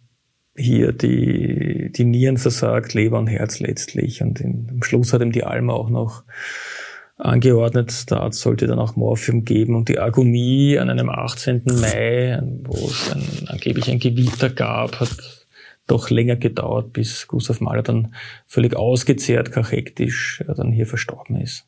hier 0.56 0.92
die, 0.92 1.92
die 1.92 2.04
Nieren 2.04 2.38
versagt, 2.38 2.94
Leber 2.94 3.20
und 3.20 3.28
Herz 3.28 3.60
letztlich. 3.60 4.22
Und 4.22 4.40
in, 4.42 4.68
am 4.70 4.84
Schluss 4.84 5.14
hat 5.14 5.22
ihm 5.22 5.32
die 5.32 5.44
Alma 5.44 5.74
auch 5.74 5.90
noch 5.90 6.24
angeordnet, 7.18 8.10
der 8.10 8.22
Arzt 8.22 8.42
sollte 8.42 8.68
dann 8.68 8.80
auch 8.80 8.96
Morphium 8.96 9.46
geben 9.46 9.76
und 9.76 9.90
die 9.90 10.00
Agonie 10.00 10.80
an 10.80 10.90
einem 10.90 11.10
18. 11.10 11.64
Mai, 11.66 12.42
wo 12.64 12.74
es 12.74 13.12
ein, 13.12 13.48
angeblich 13.48 13.90
ein 13.92 14.00
Gewitter 14.00 14.50
gab, 14.50 15.00
hat 15.00 15.46
doch 15.88 16.10
länger 16.10 16.36
gedauert, 16.36 16.94
bis 16.94 17.28
Gustav 17.28 17.62
Mahler 17.62 17.84
dann 17.84 18.16
völlig 18.48 18.76
ausgezehrt, 18.76 19.52
kachektisch 19.52 20.44
dann 20.48 20.72
hier 20.72 20.88
verstorben 20.88 21.36
ist. 21.36 21.68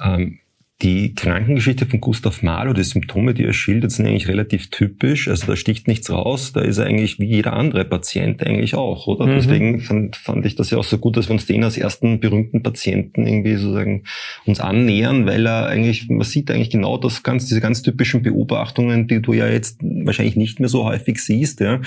Ähm, 0.00 0.38
die 0.82 1.12
Krankengeschichte 1.16 1.86
von 1.86 2.00
Gustav 2.00 2.40
Mahler, 2.44 2.72
die 2.72 2.84
Symptome, 2.84 3.34
die 3.34 3.42
er 3.42 3.52
schildert, 3.52 3.90
sind 3.90 4.06
eigentlich 4.06 4.28
relativ 4.28 4.70
typisch. 4.70 5.26
Also 5.26 5.48
da 5.48 5.56
sticht 5.56 5.88
nichts 5.88 6.08
raus. 6.08 6.52
Da 6.52 6.60
ist 6.60 6.78
er 6.78 6.86
eigentlich 6.86 7.18
wie 7.18 7.26
jeder 7.26 7.54
andere 7.54 7.84
Patient 7.84 8.46
eigentlich 8.46 8.76
auch, 8.76 9.08
oder? 9.08 9.26
Mhm. 9.26 9.34
Deswegen 9.34 9.80
fand, 9.80 10.14
fand 10.14 10.46
ich 10.46 10.54
das 10.54 10.70
ja 10.70 10.78
auch 10.78 10.84
so 10.84 10.98
gut, 10.98 11.16
dass 11.16 11.28
wir 11.28 11.32
uns 11.32 11.46
den 11.46 11.64
als 11.64 11.76
ersten 11.76 12.20
berühmten 12.20 12.62
Patienten 12.62 13.26
irgendwie 13.26 13.56
sozusagen 13.56 14.04
uns 14.46 14.60
annähern, 14.60 15.26
weil 15.26 15.46
er 15.46 15.66
eigentlich, 15.66 16.08
man 16.08 16.22
sieht 16.22 16.48
eigentlich 16.48 16.70
genau 16.70 16.96
das 16.96 17.24
ganz, 17.24 17.46
diese 17.46 17.60
ganz 17.60 17.82
typischen 17.82 18.22
Beobachtungen, 18.22 19.08
die 19.08 19.20
du 19.20 19.32
ja 19.32 19.48
jetzt 19.48 19.80
wahrscheinlich 19.82 20.36
nicht 20.36 20.60
mehr 20.60 20.68
so 20.68 20.84
häufig 20.84 21.18
siehst, 21.18 21.58
ja, 21.58 21.80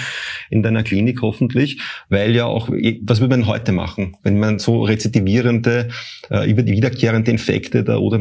in 0.49 0.63
deiner 0.63 0.83
Klinik 0.83 1.21
hoffentlich, 1.21 1.79
weil 2.09 2.35
ja 2.35 2.43
auch, 2.43 2.67
was 2.67 3.21
würde 3.21 3.37
man 3.37 3.47
heute 3.47 3.71
machen, 3.71 4.17
wenn 4.23 4.37
man 4.37 4.59
so 4.59 4.83
rezidivierende, 4.83 5.87
äh, 6.29 6.49
über 6.49 6.63
die 6.63 6.73
wiederkehrende 6.73 7.31
Infekte 7.31 7.85
der 7.85 8.01
oder 8.01 8.19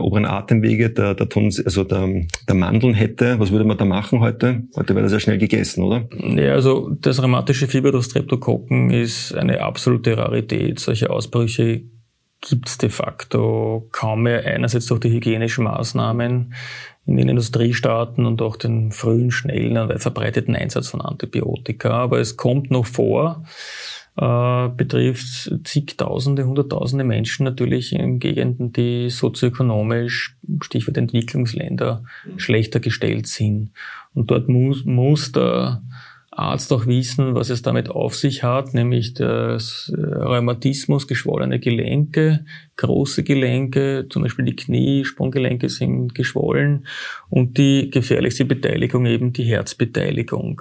äh, 0.00 0.02
oberen 0.02 0.24
Atemwege 0.24 0.90
der, 0.90 1.14
der, 1.14 1.28
Tons, 1.28 1.64
also 1.64 1.84
der, 1.84 2.26
der 2.48 2.54
Mandeln 2.54 2.94
hätte, 2.94 3.38
was 3.38 3.50
würde 3.50 3.64
man 3.64 3.78
da 3.78 3.84
machen 3.84 4.20
heute? 4.20 4.64
Heute 4.76 4.94
wäre 4.94 5.04
das 5.04 5.12
ja 5.12 5.20
schnell 5.20 5.38
gegessen, 5.38 5.84
oder? 5.84 6.08
Ja, 6.18 6.54
also 6.54 6.90
das 6.90 7.22
rheumatische 7.22 7.68
Fieber 7.68 7.92
durch 7.92 8.06
Streptokokken 8.06 8.90
ist 8.90 9.34
eine 9.34 9.60
absolute 9.60 10.16
Rarität. 10.16 10.80
Solche 10.80 11.10
Ausbrüche 11.10 11.82
gibt 12.48 12.68
es 12.68 12.78
de 12.78 12.88
facto 12.88 13.88
kaum 13.92 14.22
mehr. 14.22 14.44
Einerseits 14.44 14.86
durch 14.86 15.00
die 15.00 15.10
hygienischen 15.10 15.64
Maßnahmen 15.64 16.54
in 17.06 17.16
den 17.16 17.28
Industriestaaten 17.28 18.24
und 18.24 18.40
auch 18.42 18.56
den 18.56 18.92
frühen, 18.92 19.30
schnellen 19.30 19.76
und 19.76 19.88
weit 19.88 20.00
verbreiteten 20.00 20.54
Einsatz 20.54 20.88
von 20.88 21.00
Antibiotika. 21.00 21.90
Aber 21.90 22.18
es 22.20 22.36
kommt 22.36 22.70
noch 22.70 22.86
vor 22.86 23.44
äh, 24.20 24.68
betrifft 24.76 25.50
zigtausende, 25.64 26.44
hunderttausende 26.44 27.04
Menschen 27.04 27.44
natürlich 27.44 27.94
in 27.94 28.18
Gegenden, 28.18 28.70
die 28.70 29.08
sozioökonomisch, 29.08 30.36
Stichwort 30.60 30.98
Entwicklungsländer, 30.98 32.04
schlechter 32.36 32.80
gestellt 32.80 33.26
sind. 33.26 33.70
Und 34.12 34.30
dort 34.30 34.48
muss, 34.48 34.84
muss 34.84 35.32
der 35.32 35.82
Arzt 36.30 36.70
auch 36.70 36.86
wissen, 36.86 37.34
was 37.34 37.48
es 37.48 37.62
damit 37.62 37.88
auf 37.88 38.14
sich 38.14 38.42
hat, 38.42 38.74
nämlich 38.74 39.14
das 39.14 39.90
Rheumatismus, 39.96 41.08
geschwollene 41.08 41.58
Gelenke, 41.58 42.44
große 42.76 43.24
Gelenke, 43.24 44.06
zum 44.10 44.22
Beispiel 44.22 44.44
die 44.44 44.56
Knie, 44.56 45.04
Sprunggelenke 45.06 45.70
sind 45.70 46.14
geschwollen 46.14 46.86
und 47.30 47.56
die 47.56 47.90
gefährlichste 47.90 48.44
Beteiligung 48.44 49.06
eben 49.06 49.32
die 49.32 49.44
Herzbeteiligung. 49.44 50.60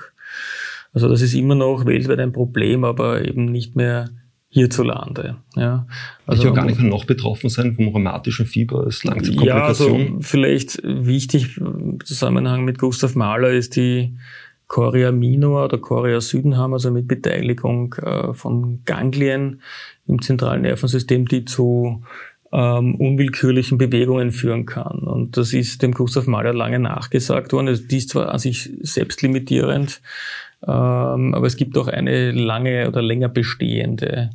Also 0.94 1.08
das 1.08 1.22
ist 1.22 1.34
immer 1.34 1.56
noch 1.56 1.86
weltweit 1.86 2.20
ein 2.20 2.34
Problem, 2.34 2.84
aber 2.84 3.26
eben 3.26 3.46
nicht 3.46 3.76
mehr 3.76 4.10
hierzulande. 4.50 5.38
Ja. 5.56 5.86
Also 6.26 6.48
ich 6.48 6.54
gar 6.54 6.66
nicht 6.66 6.82
noch 6.82 7.06
betroffen 7.06 7.50
sein 7.50 7.76
vom 7.76 7.90
rheumatischen 7.90 8.48
Fieber 8.48 8.84
als 8.84 9.04
Langzeitkomplikation. 9.04 10.00
Ja, 10.00 10.06
also 10.06 10.18
vielleicht 10.22 10.82
wichtig 10.84 11.58
im 11.58 12.00
Zusammenhang 12.04 12.66
mit 12.66 12.80
Gustav 12.80 13.16
Mahler 13.16 13.52
ist 13.52 13.76
die 13.76 14.18
Chorea 14.68 15.12
minor 15.12 15.66
oder 15.66 15.78
Chorea 15.78 16.22
Südenham, 16.22 16.74
also 16.74 16.92
mit 16.92 17.08
Beteiligung 17.08 17.94
äh, 17.96 18.34
von 18.34 18.82
Ganglien 18.86 19.62
im 20.08 20.22
zentralen 20.22 20.62
Nervensystem, 20.62 21.28
die 21.28 21.46
zu 21.46 22.04
ähm, 22.52 22.96
unwillkürlichen 22.96 23.78
Bewegungen 23.78 24.32
führen 24.32 24.66
kann. 24.66 25.00
Und 25.00 25.38
das 25.38 25.54
ist 25.54 25.82
dem 25.82 25.92
Gustav 25.92 26.28
Mahler 26.28 26.54
lange 26.54 26.80
nachgesagt 26.80 27.54
worden. 27.54 27.68
Also 27.68 27.84
die 27.84 27.98
ist 27.98 28.10
zwar 28.10 28.32
an 28.32 28.40
sich 28.40 28.72
selbstlimitierend, 28.82 30.02
aber 30.62 31.48
es 31.48 31.56
gibt 31.56 31.78
auch 31.78 31.88
eine 31.88 32.32
lange 32.32 32.88
oder 32.88 33.02
länger 33.02 33.30
bestehende 33.30 34.32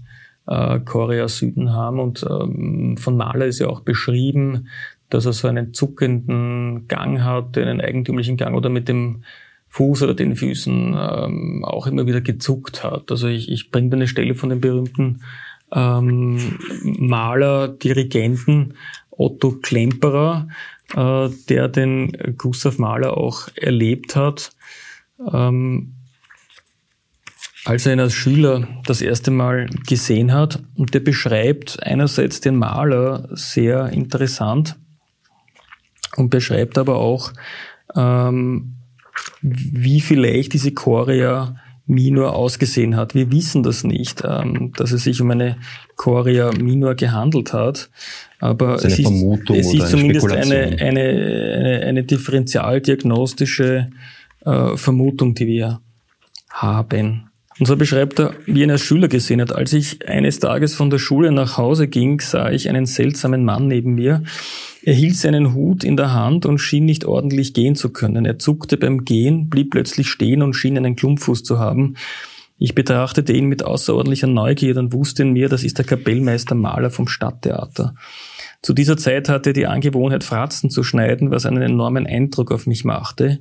äh, 0.47 0.81
Korea 0.81 1.29
Süden 1.29 1.73
haben. 1.73 2.01
Und 2.01 2.25
ähm, 2.29 2.97
von 2.97 3.17
Mahler 3.17 3.47
ist 3.47 3.59
ja 3.59 3.69
auch 3.69 3.81
beschrieben, 3.81 4.69
dass 5.11 5.27
er 5.27 5.33
so 5.33 5.49
einen 5.49 5.75
zuckenden 5.75 6.89
Gang 6.89 7.23
hat, 7.23 7.57
einen 7.59 7.81
eigentümlichen 7.81 8.37
Gang 8.37 8.57
oder 8.57 8.69
mit 8.69 8.89
dem 8.89 9.23
Fuß 9.69 10.03
oder 10.05 10.15
den 10.15 10.37
Füßen 10.37 10.97
ähm, 10.97 11.65
auch 11.65 11.87
immer 11.87 12.07
wieder 12.07 12.21
gezuckt 12.21 12.85
hat. 12.85 13.11
Also 13.11 13.27
ich, 13.29 13.51
ich 13.51 13.71
bringe 13.71 13.91
da 13.91 13.97
eine 13.97 14.07
Stelle 14.07 14.35
von 14.35 14.51
dem 14.51 14.61
berühmten 14.61 15.23
ähm, 15.73 16.59
Maler, 16.83 17.69
Dirigenten 17.69 18.75
Otto 19.11 19.53
Klemperer, 19.63 20.49
äh, 20.95 21.29
der 21.49 21.69
den 21.69 22.13
Gustav 22.39 22.79
Mahler 22.79 23.17
auch 23.17 23.49
erlebt 23.57 24.17
hat. 24.17 24.51
Ähm, 25.33 25.95
als 27.65 27.87
er 27.87 27.95
ihn 27.95 28.01
als 28.01 28.15
Schüler 28.15 28.69
das 28.87 29.01
erste 29.01 29.31
Mal 29.31 29.67
gesehen 29.87 30.33
hat. 30.33 30.63
Und 30.75 30.95
der 30.95 31.01
beschreibt 31.01 31.83
einerseits 31.83 32.41
den 32.41 32.57
Maler 32.57 33.29
sehr 33.33 33.89
interessant 33.89 34.77
und 36.17 36.31
beschreibt 36.31 36.79
aber 36.79 36.97
auch, 36.97 37.33
ähm, 37.97 38.77
wie 39.41 40.01
vielleicht 40.01 40.53
diese 40.53 40.73
Chorea 40.73 41.57
Minor 41.87 42.35
ausgesehen 42.35 42.97
hat. 42.97 43.15
Wir 43.15 43.31
wissen 43.31 43.63
das 43.63 43.85
nicht, 43.85 44.23
ähm, 44.27 44.73
dass 44.77 44.93
es 44.93 45.05
sich 45.05 45.21
um 45.21 45.31
eine 45.31 45.59
Chorea 45.97 46.51
Minor 46.53 46.95
gehandelt 46.95 47.53
hat. 47.53 47.91
Aber 48.41 48.77
es 48.77 48.99
ist, 48.99 49.11
es 49.51 49.75
ist 49.75 49.91
zumindest 49.91 50.31
eine, 50.31 50.77
eine, 50.81 50.81
eine, 50.81 51.83
eine 51.85 52.05
differentialdiagnostische 52.05 53.91
äh, 54.45 54.77
Vermutung, 54.77 55.35
die 55.35 55.47
wir 55.47 55.81
haben. 56.51 57.31
Und 57.61 57.67
so 57.67 57.77
beschreibt 57.77 58.19
er, 58.19 58.35
wie 58.47 58.61
er 58.61 58.65
ihn 58.65 58.71
als 58.71 58.83
Schüler 58.83 59.07
gesehen 59.07 59.41
hat. 59.41 59.53
Als 59.53 59.73
ich 59.73 60.09
eines 60.09 60.41
Tages 60.41 60.75
von 60.75 60.91
der 60.91 60.99
Schule 60.99 61.31
nach 61.31 61.57
Hause 61.57 61.87
ging, 61.87 62.21
sah 62.21 62.51
ich 62.51 62.69
einen 62.69 62.87
seltsamen 62.87 63.45
Mann 63.45 63.69
neben 63.69 63.95
mir. 63.95 64.25
Er 64.83 64.95
hielt 64.95 65.17
seinen 65.17 65.55
Hut 65.55 65.85
in 65.85 65.97
der 65.97 66.13
Hand 66.13 66.47
und 66.47 66.59
schien 66.59 66.85
nicht 66.85 67.05
ordentlich 67.05 67.55
gehen 67.55 67.77
zu 67.77 67.91
können. 67.91 68.25
Er 68.25 68.39
zuckte 68.39 68.77
beim 68.77 69.05
Gehen, 69.05 69.49
blieb 69.49 69.71
plötzlich 69.71 70.09
stehen 70.09 70.43
und 70.43 70.55
schien 70.55 70.77
einen 70.77 70.97
Klumpfuß 70.97 71.45
zu 71.45 71.59
haben. 71.59 71.95
Ich 72.59 72.75
betrachtete 72.75 73.33
ihn 73.33 73.47
mit 73.47 73.65
außerordentlicher 73.65 74.27
Neugier 74.27 74.77
und 74.77 74.93
wusste 74.93 75.23
in 75.23 75.33
mir, 75.33 75.49
das 75.49 75.65
ist 75.65 75.79
der 75.79 75.85
Kapellmeister 75.85 76.55
Maler 76.55 76.91
vom 76.91 77.09
Stadttheater. 77.09 77.95
Zu 78.63 78.73
dieser 78.73 78.97
Zeit 78.97 79.29
hatte 79.29 79.51
er 79.51 79.55
die 79.55 79.67
Angewohnheit, 79.67 80.25
Fratzen 80.25 80.71
zu 80.71 80.83
schneiden, 80.83 81.31
was 81.31 81.47
einen 81.47 81.63
enormen 81.63 82.07
Eindruck 82.07 82.53
auf 82.53 82.67
mich 82.67 82.85
machte. 82.85 83.41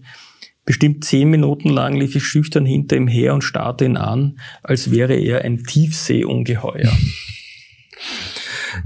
Bestimmt 0.66 1.04
zehn 1.04 1.30
Minuten 1.30 1.70
lang 1.70 1.96
lief 1.96 2.16
ich 2.16 2.24
schüchtern 2.24 2.66
hinter 2.66 2.96
ihm 2.96 3.08
her 3.08 3.34
und 3.34 3.44
starrte 3.44 3.86
ihn 3.86 3.98
an, 3.98 4.40
als 4.62 4.92
wäre 4.92 5.16
er 5.16 5.44
ein 5.44 5.64
Tiefseeungeheuer. 5.64 6.92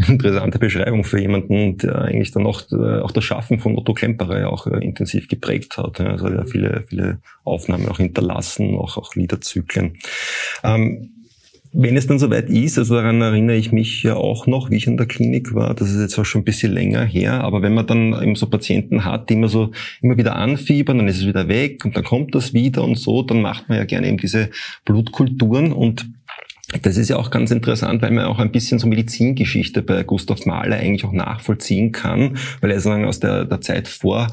Interessante 0.07 0.59
Beschreibung 0.59 1.03
für 1.03 1.19
jemanden, 1.19 1.77
der 1.77 2.01
eigentlich 2.01 2.31
dann 2.31 2.45
auch, 2.45 2.61
äh, 2.71 2.99
auch 2.99 3.11
das 3.11 3.23
Schaffen 3.23 3.59
von 3.59 3.77
Otto 3.77 3.93
Klemperer 3.93 4.39
ja 4.39 4.47
auch 4.47 4.67
äh, 4.67 4.83
intensiv 4.83 5.27
geprägt 5.27 5.77
hat. 5.77 5.99
Also 6.01 6.27
er 6.27 6.39
hat 6.39 6.49
viele, 6.49 6.83
viele 6.87 7.19
Aufnahmen 7.43 7.87
auch 7.87 7.97
hinterlassen, 7.97 8.75
auch, 8.75 8.97
auch 8.97 9.15
Liederzyklen. 9.15 9.97
Ähm, 10.63 11.16
wenn 11.73 11.97
es 11.97 12.07
dann 12.07 12.19
soweit 12.19 12.49
ist, 12.49 12.77
also 12.77 12.95
daran 12.95 13.21
erinnere 13.21 13.57
ich 13.57 13.71
mich 13.71 14.03
ja 14.03 14.15
auch 14.15 14.47
noch, 14.47 14.69
wie 14.69 14.77
ich 14.77 14.87
in 14.87 14.97
der 14.97 15.05
Klinik 15.05 15.53
war, 15.53 15.73
das 15.73 15.91
ist 15.91 15.99
jetzt 15.99 16.17
auch 16.17 16.25
schon 16.25 16.41
ein 16.41 16.45
bisschen 16.45 16.71
länger 16.71 17.03
her, 17.03 17.43
aber 17.43 17.61
wenn 17.61 17.73
man 17.73 17.87
dann 17.87 18.13
eben 18.21 18.35
so 18.35 18.47
Patienten 18.47 19.05
hat, 19.05 19.29
die 19.29 19.33
immer 19.33 19.49
so 19.49 19.71
immer 20.01 20.17
wieder 20.17 20.35
anfiebern, 20.35 20.97
dann 20.97 21.07
ist 21.07 21.17
es 21.17 21.27
wieder 21.27 21.47
weg 21.47 21.83
und 21.85 21.95
dann 21.95 22.03
kommt 22.03 22.35
das 22.35 22.53
wieder 22.53 22.83
und 22.83 22.97
so, 22.97 23.21
dann 23.23 23.41
macht 23.41 23.69
man 23.69 23.77
ja 23.77 23.85
gerne 23.85 24.07
eben 24.07 24.17
diese 24.17 24.49
Blutkulturen 24.85 25.71
und 25.71 26.09
das 26.81 26.97
ist 26.97 27.09
ja 27.09 27.15
auch 27.15 27.31
ganz 27.31 27.51
interessant, 27.51 28.01
weil 28.01 28.11
man 28.11 28.25
auch 28.25 28.39
ein 28.39 28.51
bisschen 28.51 28.77
so 28.77 28.87
Medizingeschichte 28.87 29.81
bei 29.81 30.03
Gustav 30.03 30.45
Mahler 30.45 30.77
eigentlich 30.77 31.05
auch 31.05 31.13
nachvollziehen 31.13 31.93
kann, 31.93 32.37
weil 32.59 32.71
er 32.71 32.79
sozusagen 32.79 33.05
aus 33.05 33.19
der, 33.19 33.45
der 33.45 33.61
Zeit 33.61 33.87
vor 33.87 34.27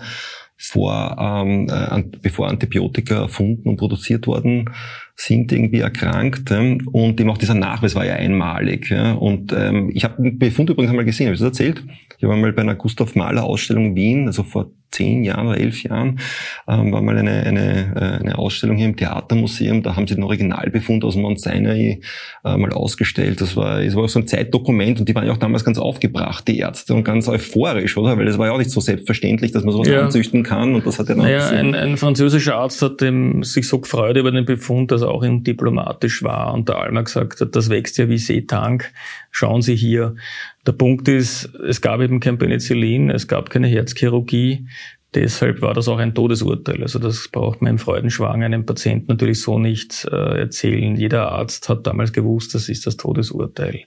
vor, 0.57 1.17
ähm, 1.19 1.69
äh, 1.69 2.03
bevor 2.23 2.49
Antibiotika 2.49 3.17
erfunden 3.23 3.69
und 3.69 3.77
produziert 3.77 4.27
worden 4.27 4.71
sind, 5.17 5.53
irgendwie 5.53 5.81
erkrankt. 5.81 6.51
Ähm, 6.51 6.89
und 6.93 7.21
eben 7.21 7.31
auch 7.31 7.39
dieser 7.39 7.55
Nachweis 7.55 7.95
war 7.95 8.05
ja 8.05 8.15
einmalig. 8.15 8.93
Und 8.93 9.53
ähm, 9.53 9.91
ich 9.93 10.05
habe 10.05 10.23
den 10.23 10.39
Befund 10.39 10.71
übrigens 10.71 10.91
einmal 10.91 11.05
gesehen, 11.05 11.27
habe 11.27 11.35
ich 11.35 11.41
das 11.41 11.49
erzählt? 11.49 11.83
Ich 12.19 12.29
war 12.29 12.37
mal 12.37 12.53
bei 12.53 12.63
einer 12.63 12.75
Gustav 12.75 13.15
Mahler 13.15 13.45
Ausstellung 13.45 13.87
in 13.87 13.97
Wien, 13.97 14.27
also 14.27 14.43
vor 14.43 14.71
zehn 14.95 15.25
Jahren 15.25 15.49
oder 15.49 15.59
elf 15.59 15.83
Jahren, 15.83 16.21
ähm, 16.69 16.93
war 16.93 17.03
mal 17.03 17.19
eine, 17.19 17.43
eine, 17.43 17.95
äh, 17.97 18.21
eine 18.21 18.39
Ausstellung 18.39 18.77
hier 18.77 18.87
im 18.87 18.97
Theatermuseum, 18.97 19.83
da 19.83 19.97
haben 19.97 20.07
sie 20.07 20.15
den 20.15 20.25
Originalbefund 20.25 21.05
aus 21.05 21.17
Mount 21.17 21.41
Sinai 21.41 22.01
äh, 22.45 22.57
mal 22.57 22.73
ausgestellt. 22.73 23.41
Das 23.41 23.57
war, 23.57 23.83
das 23.83 23.97
war 23.97 24.09
so 24.09 24.21
ein 24.21 24.27
Zeitdokument 24.27 25.01
und 25.01 25.09
die 25.09 25.15
waren 25.15 25.27
ja 25.27 25.33
auch 25.33 25.39
damals 25.39 25.65
ganz 25.65 25.79
aufgebracht, 25.79 26.47
die 26.47 26.59
Ärzte, 26.59 26.95
und 26.95 27.05
ganz 27.05 27.29
euphorisch, 27.29 27.97
oder? 27.97 28.17
Weil 28.17 28.27
das 28.27 28.39
war 28.39 28.47
ja 28.47 28.53
auch 28.53 28.59
nicht 28.59 28.71
so 28.71 28.81
selbstverständlich, 28.81 29.53
dass 29.53 29.65
man 29.65 29.73
sowas 29.73 29.89
ja. 29.89 30.03
anzüchten 30.03 30.43
kann 30.43 30.75
und 30.75 30.87
das 30.87 30.99
hat 30.99 31.09
ja 31.09 31.15
dann 31.15 31.25
naja, 31.25 31.49
ein, 31.49 31.75
ein 31.75 31.97
französischer 31.97 32.57
Arzt 32.57 32.81
hat 32.83 33.01
dem, 33.01 33.43
sich 33.43 33.67
so 33.67 33.81
gefreut 33.81 34.17
über 34.17 34.31
den 34.31 34.45
Befund, 34.45 34.93
dass 34.93 35.03
er 35.03 35.09
auch 35.09 35.25
diplomatisch 35.25 36.23
war 36.23 36.55
und 36.55 36.69
der 36.69 36.79
Alma 36.79 37.03
gesagt 37.03 37.41
hat, 37.41 37.57
das 37.57 37.71
wächst 37.71 37.99
ja 37.99 38.09
wie 38.09 38.19
Seetank, 38.19 38.93
schauen 39.31 39.63
Sie 39.63 39.75
hier. 39.75 40.15
Der 40.67 40.73
Punkt 40.73 41.09
ist, 41.09 41.51
es 41.69 41.81
gab 41.81 42.01
eben 42.01 42.21
kein 42.21 42.39
Penicillin, 42.39 43.11
es 43.11 43.29
gab 43.29 43.51
keine 43.51 43.67
Herzchirurgie. 43.67 44.67
Deshalb 45.15 45.63
war 45.63 45.75
das 45.75 45.87
auch 45.87 45.99
ein 45.99 46.15
Todesurteil. 46.15 46.83
Also 46.83 46.99
das 46.99 47.29
braucht 47.29 47.63
man 47.63 47.73
im 47.73 47.79
Freudenschwang 47.79 48.43
einem 48.43 48.67
Patienten 48.67 49.07
natürlich 49.09 49.41
so 49.41 49.59
nicht 49.61 50.09
äh, 50.11 50.41
erzählen. 50.41 50.97
Jeder 50.97 51.31
Arzt 51.31 51.69
hat 51.69 51.87
damals 51.87 52.13
gewusst, 52.13 52.55
das 52.55 52.69
ist 52.69 52.87
das 52.87 52.97
Todesurteil. 52.97 53.85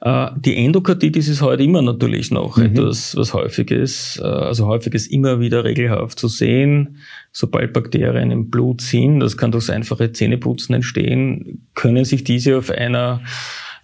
Äh, 0.00 0.26
die 0.36 0.56
Endokarditis 0.64 1.26
ist 1.28 1.42
heute 1.42 1.64
immer 1.64 1.82
natürlich 1.82 2.30
noch 2.30 2.56
mhm. 2.56 2.66
etwas, 2.66 3.16
was 3.16 3.34
häufig 3.34 3.72
ist. 3.72 4.20
Äh, 4.22 4.26
also 4.26 4.66
häufig 4.66 4.94
ist 4.94 5.08
immer 5.08 5.40
wieder 5.40 5.64
regelhaft 5.64 6.20
zu 6.20 6.28
sehen. 6.28 6.98
Sobald 7.32 7.72
Bakterien 7.72 8.30
im 8.30 8.48
Blut 8.48 8.80
sind, 8.80 9.20
das 9.20 9.36
kann 9.36 9.50
durch 9.50 9.72
einfache 9.72 10.12
Zähneputzen 10.12 10.76
entstehen, 10.76 11.66
können 11.74 12.04
sich 12.04 12.22
diese 12.22 12.58
auf 12.58 12.70
einer 12.70 13.22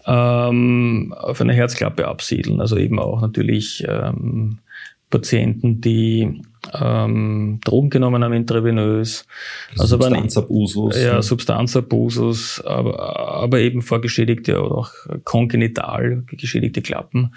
ähm, 0.07 1.15
auf 1.19 1.41
einer 1.41 1.53
Herzklappe 1.53 2.07
absiedeln. 2.07 2.61
Also 2.61 2.77
eben 2.77 2.99
auch 2.99 3.21
natürlich 3.21 3.85
ähm, 3.89 4.59
Patienten, 5.11 5.81
die 5.81 6.43
ähm, 6.79 7.61
Drogen 7.65 7.91
genommen 7.91 8.23
haben 8.23 8.33
intravenös. 8.33 9.27
Also 9.73 9.99
Substanzabusus. 9.99 11.03
Ja, 11.03 11.23
Substanzabusus, 11.23 12.63
aber, 12.65 13.19
aber 13.19 13.61
eben 13.61 13.83
vorgeschädigte 13.83 14.61
oder 14.63 14.77
auch 14.77 14.93
kongenital 15.25 16.23
geschädigte 16.27 16.83
Klappen 16.83 17.35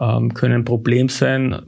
ähm, 0.00 0.34
können 0.34 0.54
ein 0.54 0.64
Problem 0.64 1.08
sein, 1.08 1.62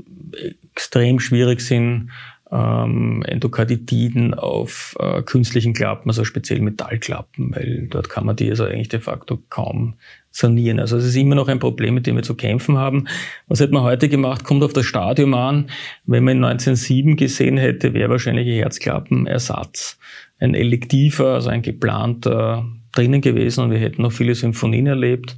extrem 0.73 1.21
schwierig 1.21 1.61
sind 1.61 2.11
ähm, 2.51 3.23
Endokarditiden 3.27 4.35
auf 4.35 4.97
äh, 5.01 5.23
künstlichen 5.23 5.73
Klappen, 5.73 6.11
also 6.11 6.25
speziell 6.25 6.61
Metallklappen, 6.61 7.55
weil 7.55 7.89
dort 7.91 8.09
kann 8.09 8.27
man 8.27 8.37
die 8.37 8.51
also 8.51 8.65
eigentlich 8.65 8.89
de 8.89 9.01
facto 9.01 9.39
kaum 9.49 9.95
sanieren. 10.31 10.79
Also 10.79 10.97
es 10.97 11.05
ist 11.05 11.17
immer 11.17 11.35
noch 11.35 11.49
ein 11.49 11.59
Problem, 11.59 11.95
mit 11.95 12.07
dem 12.07 12.17
wir 12.17 12.23
zu 12.23 12.35
kämpfen 12.35 12.77
haben. 12.77 13.09
Was 13.49 13.61
hätte 13.61 13.73
man 13.73 13.83
heute 13.83 14.09
gemacht? 14.09 14.45
Kommt 14.45 14.63
auf 14.63 14.73
das 14.73 14.87
Stadium 14.87 15.35
an. 15.35 15.71
Wenn 16.05 16.25
man 16.25 16.37
in 16.37 16.45
1907 16.45 17.17
gesehen 17.17 17.57
hätte, 17.57 17.95
wäre 17.95 18.11
wahrscheinlich 18.11 18.47
ein 18.47 18.55
Herzklappenersatz 18.55 19.99
ein 20.39 20.55
elektiver, 20.55 21.35
also 21.35 21.49
ein 21.49 21.63
geplanter 21.63 22.67
drinnen 22.93 23.21
gewesen 23.21 23.65
und 23.65 23.71
wir 23.71 23.79
hätten 23.79 24.03
noch 24.03 24.13
viele 24.13 24.35
Symphonien 24.35 24.87
erlebt. 24.87 25.37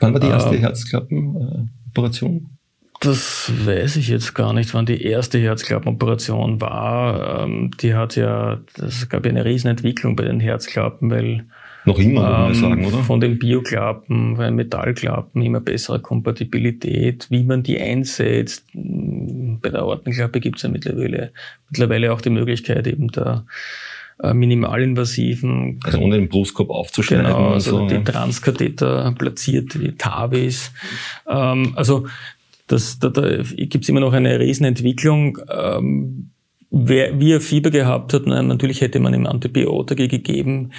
Wann 0.00 0.12
war 0.12 0.20
die 0.20 0.28
erste 0.28 0.54
äh, 0.54 0.58
Herzklappenoperation? 0.58 2.57
Das 3.00 3.52
weiß 3.64 3.96
ich 3.96 4.08
jetzt 4.08 4.34
gar 4.34 4.52
nicht, 4.52 4.74
wann 4.74 4.86
die 4.86 5.02
erste 5.02 5.38
Herzklappenoperation 5.38 6.60
war. 6.60 7.44
Ähm, 7.44 7.70
die 7.80 7.94
hat 7.94 8.16
ja, 8.16 8.60
es 8.76 9.08
gab 9.08 9.24
ja 9.24 9.30
eine 9.30 9.44
Riesenentwicklung 9.44 10.16
bei 10.16 10.24
den 10.24 10.40
Herzklappen, 10.40 11.10
weil 11.10 11.44
noch 11.84 11.98
immer, 11.98 12.20
würde 12.22 12.32
man 12.32 12.48
ähm, 12.48 12.54
sagen, 12.54 12.86
oder? 12.86 12.98
Von 13.04 13.20
den 13.20 13.38
Bioklappen, 13.38 14.36
von 14.36 14.44
den 14.44 14.56
Metallklappen 14.56 15.42
immer 15.42 15.60
bessere 15.60 16.00
Kompatibilität, 16.00 17.26
wie 17.30 17.44
man 17.44 17.62
die 17.62 17.80
einsetzt. 17.80 18.66
Bei 18.74 19.70
der 19.70 19.84
Ortenklappe 19.84 20.40
gibt 20.40 20.56
es 20.56 20.62
ja 20.62 20.68
mittlerweile, 20.68 21.32
mittlerweile 21.70 22.12
auch 22.12 22.20
die 22.20 22.30
Möglichkeit 22.30 22.86
eben 22.88 23.08
der 23.08 23.44
äh, 24.22 24.34
minimalinvasiven. 24.34 25.78
Also 25.84 25.98
ohne 25.98 26.16
den 26.16 26.28
Brustkorb 26.28 26.70
aufzuschneiden. 26.70 27.26
Genau, 27.26 27.50
also 27.50 27.78
so, 27.78 27.86
die 27.86 28.02
Transkatheter 28.02 29.14
platziert, 29.16 29.74
die 29.74 29.92
TAVIs. 29.92 30.72
Ähm, 31.28 31.72
also 31.76 32.06
das, 32.68 32.98
da, 32.98 33.08
da 33.08 33.42
gibt 33.42 33.88
immer 33.88 34.00
noch 34.00 34.12
eine 34.12 34.38
Riesenentwicklung. 34.38 35.38
Ähm, 35.50 36.30
wer, 36.70 37.18
wie 37.18 37.32
er 37.32 37.40
Fieber 37.40 37.70
gehabt 37.70 38.12
hat, 38.12 38.22
na, 38.26 38.42
natürlich 38.42 38.80
hätte 38.80 39.00
man 39.00 39.14
ihm 39.14 39.26
Antibiotika 39.26 40.06
gegeben, 40.06 40.72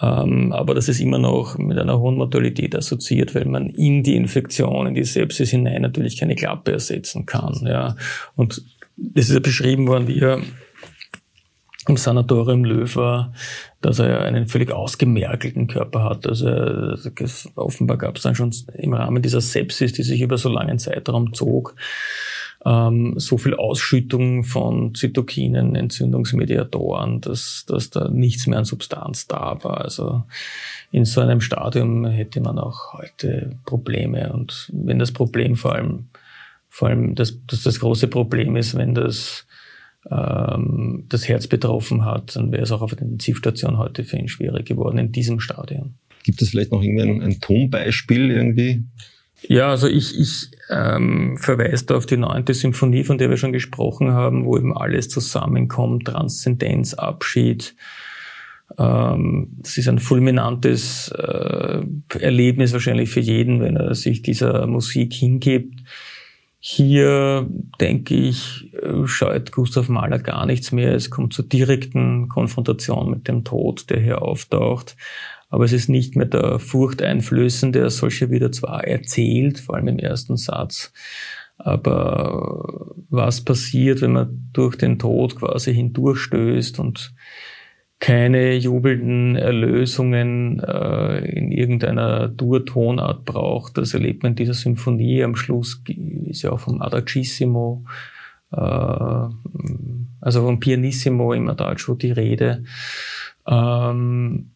ähm, 0.00 0.52
aber 0.52 0.74
das 0.74 0.88
ist 0.88 1.00
immer 1.00 1.18
noch 1.18 1.58
mit 1.58 1.78
einer 1.78 1.98
hohen 1.98 2.16
Mortalität 2.16 2.74
assoziiert, 2.74 3.34
weil 3.34 3.46
man 3.46 3.68
in 3.70 4.02
die 4.02 4.16
Infektion, 4.16 4.86
in 4.86 4.94
die 4.94 5.04
Sepsis 5.04 5.50
hinein 5.50 5.82
natürlich 5.82 6.18
keine 6.18 6.34
Klappe 6.34 6.72
ersetzen 6.72 7.26
kann. 7.26 7.60
Ja. 7.66 7.96
Und 8.34 8.62
es 9.14 9.28
ist 9.28 9.34
ja 9.34 9.40
beschrieben 9.40 9.86
worden, 9.86 10.08
wie 10.08 10.20
er 10.20 10.40
im 11.88 11.96
Sanatorium 11.96 12.64
Löw 12.64 12.94
war, 12.96 13.32
dass 13.80 13.98
er 13.98 14.22
einen 14.22 14.46
völlig 14.46 14.70
ausgemerkelten 14.70 15.66
Körper 15.66 16.04
hat. 16.04 16.26
Also 16.26 16.46
offenbar 17.56 17.98
gab 17.98 18.16
es 18.16 18.22
dann 18.22 18.34
schon 18.34 18.54
im 18.74 18.94
Rahmen 18.94 19.22
dieser 19.22 19.40
Sepsis, 19.40 19.92
die 19.92 20.04
sich 20.04 20.20
über 20.20 20.38
so 20.38 20.48
langen 20.48 20.78
Zeitraum 20.78 21.34
zog, 21.34 21.74
ähm, 22.64 23.14
so 23.16 23.36
viel 23.36 23.54
Ausschüttung 23.54 24.44
von 24.44 24.94
Zytokinen, 24.94 25.74
Entzündungsmediatoren, 25.74 27.20
dass, 27.20 27.64
dass 27.66 27.90
da 27.90 28.08
nichts 28.08 28.46
mehr 28.46 28.58
an 28.58 28.64
Substanz 28.64 29.26
da 29.26 29.58
war. 29.64 29.80
Also 29.80 30.22
in 30.92 31.04
so 31.04 31.20
einem 31.20 31.40
Stadium 31.40 32.06
hätte 32.06 32.40
man 32.40 32.60
auch 32.60 32.92
heute 32.92 33.58
Probleme. 33.66 34.32
Und 34.32 34.70
wenn 34.72 35.00
das 35.00 35.10
Problem 35.10 35.56
vor 35.56 35.74
allem, 35.74 36.10
vor 36.68 36.88
allem 36.88 37.16
das, 37.16 37.38
das, 37.48 37.64
das 37.64 37.80
große 37.80 38.06
Problem 38.06 38.54
ist, 38.54 38.76
wenn 38.76 38.94
das 38.94 39.46
ähm, 40.10 41.04
das 41.08 41.28
Herz 41.28 41.46
betroffen 41.46 42.04
hat, 42.04 42.36
dann 42.36 42.52
wäre 42.52 42.62
es 42.62 42.72
auch 42.72 42.82
auf 42.82 42.94
der 42.94 43.02
Intensivstation 43.02 43.78
heute 43.78 44.04
für 44.04 44.16
ihn 44.16 44.28
schwierig 44.28 44.66
geworden 44.66 44.98
in 44.98 45.12
diesem 45.12 45.40
Stadium. 45.40 45.94
Gibt 46.24 46.40
es 46.42 46.50
vielleicht 46.50 46.72
noch 46.72 46.82
irgendwie 46.82 47.02
ein, 47.02 47.22
ein 47.22 47.40
Tonbeispiel 47.40 48.30
irgendwie? 48.30 48.84
Ja, 49.48 49.70
also 49.70 49.88
ich, 49.88 50.18
ich 50.18 50.50
ähm, 50.70 51.36
verweise 51.36 51.86
da 51.86 51.96
auf 51.96 52.06
die 52.06 52.16
neunte 52.16 52.54
Symphonie, 52.54 53.02
von 53.02 53.18
der 53.18 53.28
wir 53.28 53.36
schon 53.36 53.52
gesprochen 53.52 54.12
haben, 54.12 54.44
wo 54.44 54.56
eben 54.56 54.76
alles 54.76 55.08
zusammenkommt, 55.08 56.06
Transzendenz, 56.06 56.94
Abschied. 56.94 57.74
Ähm, 58.78 59.48
das 59.58 59.78
ist 59.78 59.88
ein 59.88 59.98
fulminantes 59.98 61.08
äh, 61.08 61.82
Erlebnis 62.18 62.72
wahrscheinlich 62.72 63.10
für 63.10 63.20
jeden, 63.20 63.60
wenn 63.60 63.76
er 63.76 63.94
sich 63.94 64.22
dieser 64.22 64.66
Musik 64.66 65.12
hingibt. 65.12 65.80
Hier, 66.64 67.44
denke 67.80 68.14
ich, 68.14 68.70
scheut 69.06 69.50
Gustav 69.50 69.88
Mahler 69.88 70.20
gar 70.20 70.46
nichts 70.46 70.70
mehr. 70.70 70.94
Es 70.94 71.10
kommt 71.10 71.32
zur 71.32 71.44
direkten 71.44 72.28
Konfrontation 72.28 73.10
mit 73.10 73.26
dem 73.26 73.42
Tod, 73.42 73.90
der 73.90 73.98
hier 73.98 74.22
auftaucht. 74.22 74.96
Aber 75.48 75.64
es 75.64 75.72
ist 75.72 75.88
nicht 75.88 76.14
mehr 76.14 76.26
der 76.26 76.60
furchteinflößende, 76.60 77.80
der 77.80 77.90
solche 77.90 78.30
wieder 78.30 78.52
zwar 78.52 78.84
erzählt, 78.84 79.58
vor 79.58 79.74
allem 79.74 79.88
im 79.88 79.98
ersten 79.98 80.36
Satz. 80.36 80.92
Aber 81.58 82.94
was 83.10 83.40
passiert, 83.40 84.00
wenn 84.00 84.12
man 84.12 84.48
durch 84.52 84.76
den 84.76 85.00
Tod 85.00 85.34
quasi 85.34 85.74
hindurchstößt 85.74 86.78
und 86.78 87.12
keine 88.02 88.56
jubelnden 88.56 89.36
Erlösungen 89.36 90.58
äh, 90.58 91.18
in 91.38 91.52
irgendeiner 91.52 92.26
Dur-Tonart 92.26 93.24
braucht. 93.24 93.78
Das 93.78 93.94
erlebt 93.94 94.24
man 94.24 94.32
in 94.32 94.36
dieser 94.36 94.54
Symphonie. 94.54 95.22
Am 95.22 95.36
Schluss 95.36 95.80
ist 96.26 96.42
ja 96.42 96.50
auch 96.50 96.58
vom 96.58 96.82
Adagissimo, 96.82 97.84
äh, 98.50 98.56
also 98.56 99.32
vom 100.20 100.58
Pianissimo 100.58 101.32
im 101.32 101.48
Adagio 101.48 101.94
die 101.94 102.10
Rede. 102.10 102.64
Ähm, 103.46 104.50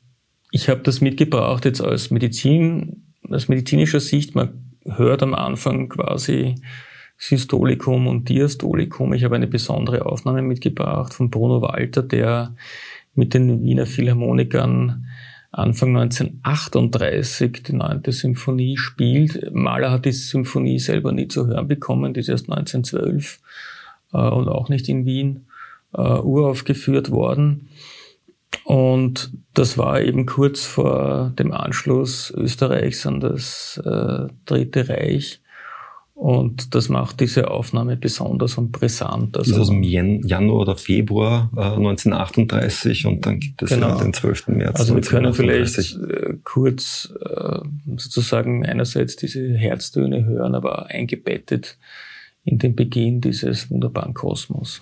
ich 0.50 0.68
habe 0.68 0.80
das 0.80 1.00
mitgebracht 1.00 1.66
jetzt 1.66 1.80
als 1.80 2.10
Medizin, 2.10 3.12
aus 3.30 3.46
medizinischer 3.46 4.00
Sicht. 4.00 4.34
Man 4.34 4.74
hört 4.86 5.22
am 5.22 5.34
Anfang 5.34 5.88
quasi 5.88 6.56
Systolikum 7.16 8.08
und 8.08 8.28
Diastolikum. 8.28 9.12
Ich 9.12 9.22
habe 9.22 9.36
eine 9.36 9.46
besondere 9.46 10.04
Aufnahme 10.04 10.42
mitgebracht 10.42 11.14
von 11.14 11.30
Bruno 11.30 11.62
Walter, 11.62 12.02
der 12.02 12.56
mit 13.16 13.34
den 13.34 13.62
Wiener 13.62 13.86
Philharmonikern 13.86 15.06
Anfang 15.56 15.96
1938 15.96 17.62
die 17.62 17.72
neunte 17.72 18.12
Symphonie 18.12 18.76
spielt. 18.76 19.54
Mahler 19.54 19.90
hat 19.90 20.04
die 20.04 20.12
Symphonie 20.12 20.78
selber 20.78 21.12
nie 21.12 21.28
zu 21.28 21.46
hören 21.46 21.66
bekommen, 21.66 22.12
die 22.12 22.20
ist 22.20 22.28
erst 22.28 22.50
1912 22.50 23.40
äh, 24.12 24.18
und 24.18 24.48
auch 24.48 24.68
nicht 24.68 24.88
in 24.88 25.06
Wien 25.06 25.46
äh, 25.94 26.00
uraufgeführt 26.00 27.10
worden. 27.10 27.68
Und 28.64 29.32
das 29.54 29.78
war 29.78 30.00
eben 30.00 30.26
kurz 30.26 30.64
vor 30.64 31.32
dem 31.38 31.52
Anschluss 31.52 32.30
Österreichs 32.36 33.06
an 33.06 33.20
das 33.20 33.80
äh, 33.84 34.28
Dritte 34.44 34.88
Reich. 34.88 35.40
Und 36.16 36.74
das 36.74 36.88
macht 36.88 37.20
diese 37.20 37.50
Aufnahme 37.50 37.98
besonders 37.98 38.56
und 38.56 38.72
brisant. 38.72 39.36
Also 39.36 39.50
das 39.50 39.58
ist 39.58 39.62
aus 39.64 39.68
dem 39.68 39.82
Januar 39.82 40.60
oder 40.60 40.76
Februar 40.76 41.50
äh, 41.54 41.60
1938 41.60 43.04
und 43.04 43.26
dann 43.26 43.38
gibt 43.38 43.62
es 43.62 43.68
genau. 43.68 43.90
ja 43.90 44.02
den 44.02 44.14
12. 44.14 44.48
März. 44.48 44.80
Also 44.80 44.94
wir 44.94 45.02
können 45.02 45.34
vielleicht 45.34 45.76
äh, 45.76 46.38
kurz 46.42 47.12
äh, 47.22 47.58
sozusagen 47.98 48.64
einerseits 48.64 49.16
diese 49.16 49.58
Herztöne 49.58 50.24
hören, 50.24 50.54
aber 50.54 50.86
eingebettet 50.86 51.76
in 52.44 52.56
den 52.56 52.74
Beginn 52.74 53.20
dieses 53.20 53.70
wunderbaren 53.70 54.14
Kosmos. 54.14 54.80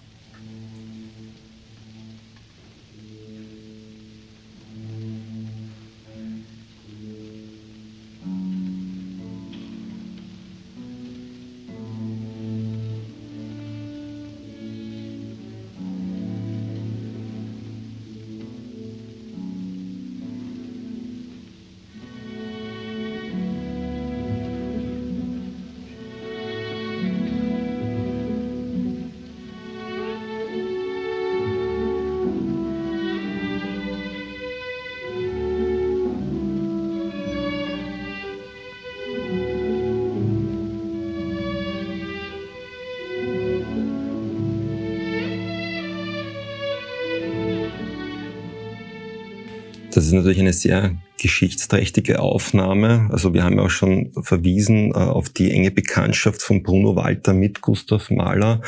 Natürlich 50.15 50.41
eine 50.41 50.53
sehr 50.53 50.97
geschichtsträchtige 51.21 52.21
Aufnahme. 52.21 53.09
Also 53.13 53.35
wir 53.35 53.45
haben 53.45 53.57
ja 53.57 53.65
auch 53.65 53.71
schon 53.71 54.13
verwiesen 54.23 54.91
äh, 54.91 54.95
auf 54.95 55.31
die 55.31 55.51
enge 55.51 55.71
Bekanntschaft 55.71 56.43
von 56.43 56.63
Bruno 56.63 56.97
Walter 56.97 57.33
mit 57.33 57.61
Gustav 57.61 58.11
Mahler. 58.11 58.61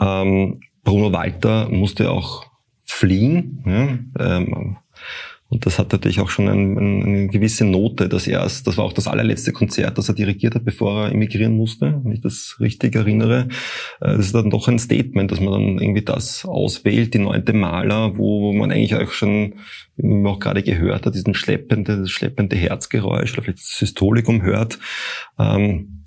Ähm, 0.00 0.60
Bruno 0.84 1.12
Walter 1.12 1.68
musste 1.68 2.10
auch 2.10 2.46
fliehen. 2.84 3.62
Ja? 3.66 4.36
Ähm, 4.38 4.76
und 5.50 5.66
das 5.66 5.80
hat 5.80 5.90
natürlich 5.90 6.20
auch 6.20 6.30
schon 6.30 6.48
ein, 6.48 6.78
ein, 6.78 7.02
eine 7.02 7.26
gewisse 7.26 7.64
Note, 7.64 8.08
dass 8.08 8.28
er, 8.28 8.40
das 8.42 8.76
war 8.76 8.84
auch 8.84 8.92
das 8.92 9.08
allerletzte 9.08 9.52
Konzert, 9.52 9.98
das 9.98 10.08
er 10.08 10.14
dirigiert 10.14 10.54
hat, 10.54 10.64
bevor 10.64 11.06
er 11.06 11.12
emigrieren 11.12 11.56
musste, 11.56 12.00
wenn 12.04 12.12
ich 12.12 12.20
das 12.20 12.56
richtig 12.60 12.94
erinnere. 12.94 13.48
Äh, 14.00 14.16
das 14.16 14.26
ist 14.26 14.34
dann 14.34 14.50
doch 14.50 14.68
ein 14.68 14.78
Statement, 14.78 15.32
dass 15.32 15.40
man 15.40 15.52
dann 15.52 15.78
irgendwie 15.80 16.04
das 16.04 16.44
auswählt, 16.44 17.14
die 17.14 17.18
neunte 17.18 17.52
Maler, 17.52 18.16
wo 18.16 18.52
man 18.52 18.70
eigentlich 18.70 18.94
auch 18.94 19.10
schon, 19.10 19.54
wie 19.96 20.06
man 20.06 20.32
auch 20.32 20.38
gerade 20.38 20.62
gehört 20.62 21.04
hat, 21.04 21.16
diesen 21.16 21.34
schleppende, 21.34 21.98
das 21.98 22.10
schleppende 22.10 22.54
Herzgeräusch 22.54 23.32
oder 23.32 23.42
vielleicht 23.42 23.58
das 23.58 23.76
Systolikum 23.76 24.42
hört. 24.42 24.78
Ähm, 25.36 26.04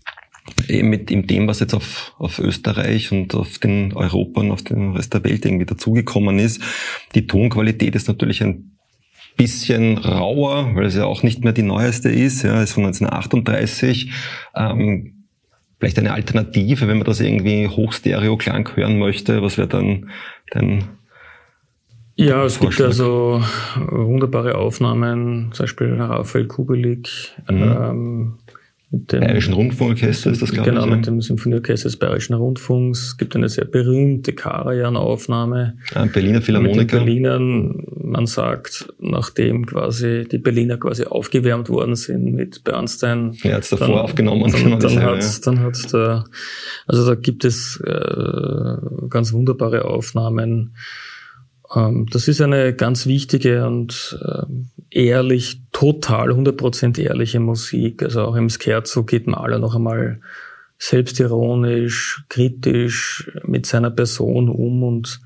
eben 0.70 0.90
mit 0.90 1.10
dem, 1.10 1.48
was 1.48 1.60
jetzt 1.60 1.74
auf, 1.74 2.14
auf 2.18 2.40
Österreich 2.40 3.12
und 3.12 3.36
auf 3.36 3.60
den 3.60 3.94
Europa 3.94 4.40
und 4.40 4.52
auf 4.52 4.64
den 4.64 4.94
Rest 4.94 5.14
der 5.14 5.24
Welt 5.26 5.46
irgendwie 5.46 5.66
dazugekommen 5.66 6.40
ist. 6.40 6.62
Die 7.16 7.28
Tonqualität 7.28 7.96
ist 7.96 8.08
natürlich 8.08 8.42
ein 8.42 8.73
bisschen 9.38 9.98
rauer, 9.98 10.76
weil 10.76 10.86
es 10.86 10.96
ja 10.96 11.06
auch 11.06 11.24
nicht 11.24 11.44
mehr 11.44 11.54
die 11.54 11.64
neueste 11.64 12.10
ist, 12.10 12.44
ja, 12.44 12.62
ist 12.62 12.74
von 12.74 12.86
1938. 12.86 14.12
Ähm, 14.56 15.26
vielleicht 15.80 16.00
eine 16.00 16.14
Alternative, 16.14 16.88
wenn 16.88 16.98
man 16.98 17.06
das 17.06 17.20
irgendwie 17.20 17.68
Hochstereo-Klang 17.68 18.70
hören 18.76 19.00
möchte, 19.00 19.42
was 19.42 19.58
wäre 19.58 19.68
dann 19.68 20.10
dein 20.52 20.86
ja, 22.16 22.44
es 22.46 22.60
gibt 22.60 22.80
also 22.80 23.44
wunderbare 23.76 24.56
Aufnahmen, 24.56 25.50
zum 25.52 25.64
Beispiel 25.64 25.96
Raphael 26.00 26.46
Kubelik, 26.46 27.10
mhm. 27.50 27.64
ähm, 27.64 28.34
mit 28.94 29.12
dem 29.12 29.22
Bayerischen 29.22 29.56
Rundfunkorchester 29.56 30.30
ist 30.30 30.44
das, 30.44 30.52
glaube 30.52 30.70
genau, 30.70 30.82
ich. 30.82 30.86
Genau, 30.86 30.98
mit 30.98 31.08
dem 31.08 31.20
Symphonieorchester 31.20 31.90
des 31.90 31.98
Bayerischen 31.98 32.36
Rundfunks. 32.36 33.08
Es 33.08 33.18
gibt 33.18 33.36
eine 33.36 33.50
sehr 33.50 33.66
berühmte 33.66 34.34
Karajan-Aufnahme. 34.34 35.78
Ah, 35.96 36.06
Berliner 36.06 36.44
Philharmoniker. 36.44 36.82
Mit 36.82 36.92
den 36.92 37.00
Berlinern, 37.00 37.84
man 38.04 38.28
sagt, 38.28 38.94
nachdem 39.00 39.66
quasi 39.66 40.28
die 40.32 40.38
Berliner 40.38 40.78
quasi 40.78 41.06
aufgewärmt 41.06 41.70
worden 41.70 41.96
sind 41.96 42.36
mit 42.36 42.64
Bernstein. 42.64 43.36
Ja, 43.42 43.56
hat 43.56 43.64
es 43.64 43.70
davor 43.72 43.88
dann, 43.88 43.98
aufgenommen. 43.98 44.52
Dann, 44.52 44.70
dann, 44.70 44.80
dann, 44.80 45.02
hat, 45.02 45.24
ja. 45.24 45.30
dann 45.44 45.60
hat 45.62 45.92
der, 45.92 46.26
also 46.86 47.08
da 47.08 47.16
gibt 47.16 47.46
es 47.46 47.82
äh, 47.84 48.76
ganz 49.10 49.34
wunderbare 49.34 49.86
Aufnahmen. 49.86 50.76
Ähm, 51.76 52.06
das 52.12 52.28
ist 52.28 52.42
eine 52.42 52.76
ganz 52.76 53.08
wichtige 53.08 53.66
und 53.66 54.20
äh, 54.24 54.44
ehrlich, 54.96 55.62
total 55.72 56.32
100% 56.32 57.00
ehrliche 57.00 57.40
Musik. 57.40 58.04
Also 58.04 58.22
auch 58.22 58.36
im 58.36 58.50
Scherzo 58.50 59.04
geht 59.04 59.28
Mahler 59.28 59.60
noch 59.60 59.76
einmal 59.76 60.22
selbstironisch, 60.78 62.24
kritisch 62.30 63.32
mit 63.46 63.66
seiner 63.66 63.92
Person 63.92 64.50
um 64.50 64.84
und 64.84 65.22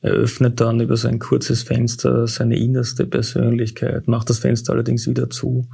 eröffnet 0.00 0.60
dann 0.60 0.80
über 0.80 0.96
so 0.96 1.08
ein 1.08 1.18
kurzes 1.18 1.62
Fenster 1.62 2.26
seine 2.26 2.58
innerste 2.58 3.06
Persönlichkeit, 3.06 4.08
macht 4.08 4.30
das 4.30 4.40
Fenster 4.40 4.72
allerdings 4.72 5.08
wieder 5.08 5.30
zu 5.30 5.66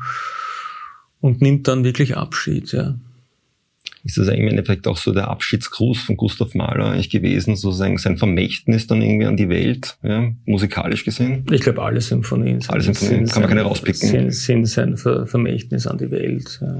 und 1.20 1.40
nimmt 1.40 1.68
dann 1.68 1.84
wirklich 1.84 2.16
Abschied, 2.16 2.72
ja 2.72 2.94
ist 4.04 4.18
das 4.18 4.28
im 4.28 4.48
Endeffekt 4.48 4.88
auch 4.88 4.96
so 4.96 5.12
der 5.12 5.28
Abschiedsgruß 5.28 6.02
von 6.02 6.16
Gustav 6.16 6.54
Mahler 6.54 6.86
eigentlich 6.86 7.10
gewesen, 7.10 7.54
sozusagen 7.54 7.98
sein 7.98 8.16
Vermächtnis 8.16 8.86
dann 8.88 9.00
irgendwie 9.00 9.26
an 9.26 9.36
die 9.36 9.48
Welt, 9.48 9.96
ja, 10.02 10.32
musikalisch 10.44 11.04
gesehen? 11.04 11.46
Ich 11.52 11.60
glaube, 11.60 11.82
alle 11.82 12.00
Symphonien, 12.00 12.60
sind, 12.60 12.70
alle 12.70 12.82
Symphonien 12.82 13.26
kann 13.26 13.42
man 13.42 13.48
keine 13.48 13.62
rauspicken. 13.62 14.08
Sind, 14.08 14.30
sind 14.32 14.66
sein 14.66 14.96
Vermächtnis 14.96 15.86
an 15.86 15.98
die 15.98 16.10
Welt. 16.10 16.58
Ja. 16.60 16.76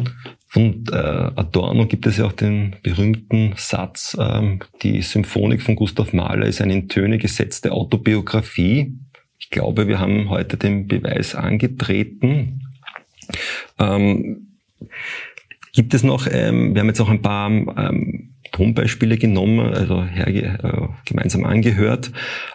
Von 0.48 0.84
äh, 0.90 0.96
Adorno 0.96 1.86
gibt 1.86 2.06
es 2.06 2.16
ja 2.16 2.26
auch 2.26 2.32
den 2.32 2.76
berühmten 2.82 3.54
Satz, 3.56 4.16
ähm, 4.18 4.60
die 4.82 5.02
Symphonik 5.02 5.62
von 5.62 5.76
Gustav 5.76 6.12
Mahler 6.12 6.46
ist 6.46 6.60
eine 6.60 6.74
in 6.74 6.88
Töne 6.88 7.18
gesetzte 7.18 7.72
Autobiografie. 7.72 8.98
Ich 9.38 9.50
glaube, 9.50 9.86
wir 9.86 10.00
haben 10.00 10.28
heute 10.28 10.56
den 10.56 10.88
Beweis 10.88 11.34
angetreten. 11.34 12.62
Ähm, 13.78 14.48
Gibt 15.74 15.94
es 15.94 16.02
noch, 16.02 16.26
ähm, 16.30 16.74
wir 16.74 16.80
haben 16.80 16.88
jetzt 16.88 17.00
auch 17.00 17.08
ein 17.08 17.22
paar 17.22 17.50
ähm, 17.50 18.34
Tonbeispiele 18.52 19.16
genommen, 19.16 19.60
also 19.72 20.04
herge, 20.04 20.58
äh, 20.62 20.88
gemeinsam 21.06 21.44
angehört. 21.44 22.12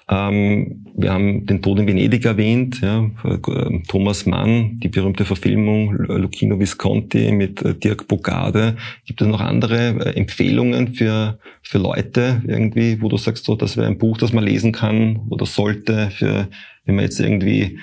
Ähm, 0.08 0.86
wir 0.96 1.12
haben 1.12 1.48
den 1.48 1.64
Tod 1.64 1.80
in 1.80 1.88
Venedig 1.88 2.26
erwähnt, 2.26 2.80
ja, 2.82 3.10
äh, 3.24 3.80
Thomas 3.88 4.28
Mann, 4.28 4.80
die 4.80 4.90
berühmte 4.90 5.26
Verfilmung 5.26 5.96
Lucchino 5.96 6.60
Visconti 6.60 7.32
mit 7.32 7.64
äh, 7.64 7.74
Dirk 7.74 8.08
Bogade. 8.08 8.76
Gibt 9.06 9.22
es 9.22 9.28
noch 9.28 9.42
andere 9.42 9.96
äh, 10.06 10.16
Empfehlungen 10.16 10.94
für, 10.94 11.40
für 11.64 11.80
Leute 11.80 12.44
irgendwie, 12.46 13.02
wo 13.02 13.10
du 13.10 13.18
sagst, 13.18 13.46
so, 13.46 13.56
das 13.56 13.78
wäre 13.78 13.88
ein 13.88 13.98
Buch, 13.98 14.20
das 14.20 14.32
man 14.32 14.44
lesen 14.44 14.72
kann 14.72 15.22
oder 15.30 15.48
sollte, 15.48 16.12
für, 16.12 16.50
wenn 16.86 16.96
man 16.96 17.06
jetzt 17.06 17.20
irgendwie 17.20 17.80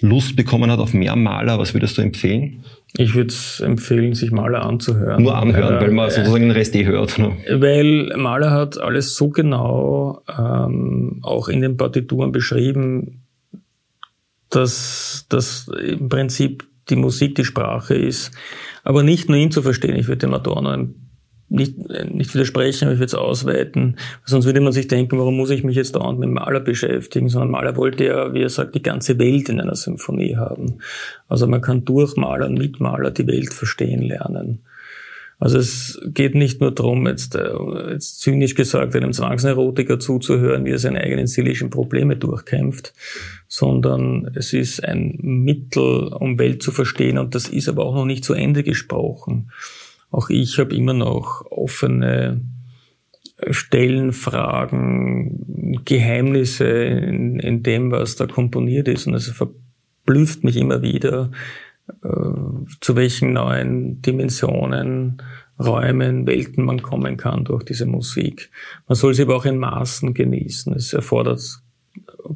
Lust 0.00 0.36
bekommen 0.36 0.70
hat 0.70 0.80
auf 0.80 0.92
mehr 0.92 1.14
Maler, 1.16 1.58
was 1.58 1.72
würdest 1.72 1.98
du 1.98 2.02
empfehlen? 2.02 2.64
Ich 2.96 3.14
würde 3.14 3.34
empfehlen, 3.60 4.14
sich 4.14 4.30
Maler 4.30 4.64
anzuhören. 4.64 5.22
Nur 5.22 5.36
anhören, 5.36 5.76
äh, 5.76 5.80
weil 5.80 5.90
man 5.90 6.10
sozusagen 6.10 6.42
den 6.42 6.50
Rest 6.50 6.74
eh 6.74 6.84
hört. 6.84 7.18
Ne? 7.18 7.36
Weil 7.50 8.12
Maler 8.16 8.50
hat 8.50 8.78
alles 8.78 9.16
so 9.16 9.28
genau 9.28 10.22
ähm, 10.38 11.20
auch 11.22 11.48
in 11.48 11.60
den 11.60 11.76
Partituren 11.76 12.32
beschrieben, 12.32 13.22
dass 14.50 15.26
das 15.28 15.68
im 15.68 16.08
Prinzip 16.08 16.64
die 16.88 16.96
Musik 16.96 17.34
die 17.34 17.44
Sprache 17.44 17.94
ist. 17.94 18.32
Aber 18.84 19.02
nicht 19.02 19.28
nur 19.28 19.38
ihn 19.38 19.50
zu 19.50 19.62
verstehen. 19.62 19.96
Ich 19.96 20.06
würde 20.06 20.26
dem 20.26 20.34
Adorno 20.34 20.70
ein 20.70 21.03
nicht, 21.54 21.78
nicht 22.12 22.34
widersprechen, 22.34 22.84
aber 22.84 22.94
ich 22.94 22.98
würde 22.98 23.06
es 23.06 23.14
ausweiten. 23.14 23.96
Sonst 24.24 24.44
würde 24.44 24.60
man 24.60 24.72
sich 24.72 24.88
denken, 24.88 25.18
warum 25.18 25.36
muss 25.36 25.50
ich 25.50 25.64
mich 25.64 25.76
jetzt 25.76 25.94
dauernd 25.96 26.18
mit 26.18 26.30
Maler 26.30 26.60
beschäftigen? 26.60 27.28
Sondern 27.28 27.50
Maler 27.50 27.76
wollte 27.76 28.04
ja, 28.04 28.34
wie 28.34 28.42
er 28.42 28.48
sagt, 28.48 28.74
die 28.74 28.82
ganze 28.82 29.18
Welt 29.18 29.48
in 29.48 29.60
einer 29.60 29.76
Symphonie 29.76 30.36
haben. 30.36 30.78
Also 31.28 31.46
man 31.46 31.60
kann 31.60 31.84
durch 31.84 32.16
Maler 32.16 32.46
und 32.46 32.58
mit 32.58 32.80
Maler 32.80 33.10
die 33.10 33.26
Welt 33.26 33.54
verstehen 33.54 34.02
lernen. 34.02 34.60
Also 35.38 35.58
es 35.58 36.00
geht 36.06 36.34
nicht 36.34 36.60
nur 36.60 36.70
darum, 36.70 37.06
jetzt, 37.06 37.34
äh, 37.34 37.50
jetzt 37.90 38.20
zynisch 38.20 38.54
gesagt, 38.54 38.94
einem 38.94 39.12
Zwangsneurotiker 39.12 39.98
zuzuhören, 39.98 40.64
wie 40.64 40.70
er 40.70 40.78
seine 40.78 41.00
eigenen 41.00 41.26
seelischen 41.26 41.70
Probleme 41.70 42.16
durchkämpft, 42.16 42.94
sondern 43.48 44.30
es 44.34 44.52
ist 44.52 44.84
ein 44.84 45.18
Mittel, 45.20 46.08
um 46.08 46.38
Welt 46.38 46.62
zu 46.62 46.70
verstehen 46.70 47.18
und 47.18 47.34
das 47.34 47.48
ist 47.48 47.68
aber 47.68 47.84
auch 47.84 47.94
noch 47.94 48.06
nicht 48.06 48.24
zu 48.24 48.34
Ende 48.34 48.62
gesprochen. 48.62 49.50
Auch 50.14 50.30
ich 50.30 50.60
habe 50.60 50.76
immer 50.76 50.94
noch 50.94 51.44
offene 51.50 52.40
Stellen, 53.50 54.12
Fragen, 54.12 55.80
Geheimnisse 55.84 56.66
in, 56.66 57.40
in 57.40 57.64
dem, 57.64 57.90
was 57.90 58.14
da 58.14 58.28
komponiert 58.28 58.86
ist 58.86 59.08
und 59.08 59.14
es 59.14 59.26
verblüfft 59.26 60.44
mich 60.44 60.56
immer 60.56 60.82
wieder, 60.82 61.32
äh, 62.04 62.08
zu 62.80 62.94
welchen 62.94 63.32
neuen 63.32 64.02
Dimensionen, 64.02 65.20
Räumen, 65.58 66.28
Welten 66.28 66.64
man 66.64 66.80
kommen 66.80 67.16
kann 67.16 67.44
durch 67.44 67.64
diese 67.64 67.86
Musik. 67.86 68.52
Man 68.86 68.94
soll 68.94 69.14
sie 69.14 69.22
aber 69.22 69.34
auch 69.34 69.46
in 69.46 69.58
Maßen 69.58 70.14
genießen. 70.14 70.72
Es 70.74 70.92
erfordert 70.92 71.42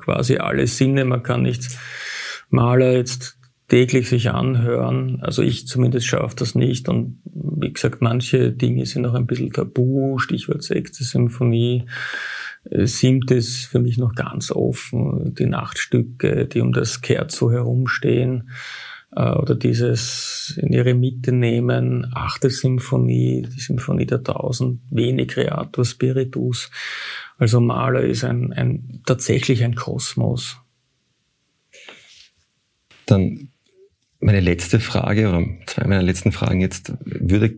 quasi 0.00 0.38
alle 0.38 0.66
Sinne. 0.66 1.04
Man 1.04 1.22
kann 1.22 1.42
nicht 1.42 1.78
Maler 2.50 2.90
jetzt 2.92 3.37
täglich 3.68 4.08
sich 4.08 4.30
anhören. 4.30 5.20
Also 5.20 5.42
ich 5.42 5.66
zumindest 5.66 6.06
schaffe 6.06 6.36
das 6.36 6.54
nicht. 6.54 6.88
Und 6.88 7.20
wie 7.24 7.72
gesagt, 7.72 8.00
manche 8.00 8.50
Dinge 8.52 8.86
sind 8.86 9.02
noch 9.02 9.14
ein 9.14 9.26
bisschen 9.26 9.52
tabu. 9.52 10.18
Stichwort 10.18 10.62
sechste 10.62 11.04
Symphonie. 11.04 11.84
Äh, 12.70 12.86
siebte 12.86 13.34
ist 13.34 13.66
für 13.66 13.78
mich 13.78 13.98
noch 13.98 14.14
ganz 14.14 14.50
offen. 14.50 15.34
Die 15.34 15.46
Nachtstücke, 15.46 16.46
die 16.46 16.60
um 16.60 16.72
das 16.72 17.02
Kerzo 17.02 17.50
herumstehen 17.50 18.50
äh, 19.14 19.32
oder 19.32 19.54
dieses 19.54 20.58
in 20.60 20.72
ihre 20.72 20.94
Mitte 20.94 21.32
nehmen, 21.32 22.10
achte 22.14 22.48
Symphonie, 22.48 23.46
die 23.54 23.60
Symphonie 23.60 24.06
der 24.06 24.22
Tausend, 24.22 24.80
wenig 24.90 25.28
Creator 25.28 25.84
Spiritus. 25.84 26.70
Also 27.36 27.60
Maler 27.60 28.02
ist 28.02 28.24
ein, 28.24 28.52
ein, 28.54 29.02
tatsächlich 29.04 29.62
ein 29.62 29.74
Kosmos. 29.74 30.56
Dann 33.04 33.50
meine 34.20 34.40
letzte 34.40 34.80
Frage 34.80 35.28
oder 35.28 35.44
zwei 35.66 35.86
meiner 35.86 36.02
letzten 36.02 36.32
Fragen 36.32 36.60
jetzt. 36.60 36.92
Würde 37.04 37.54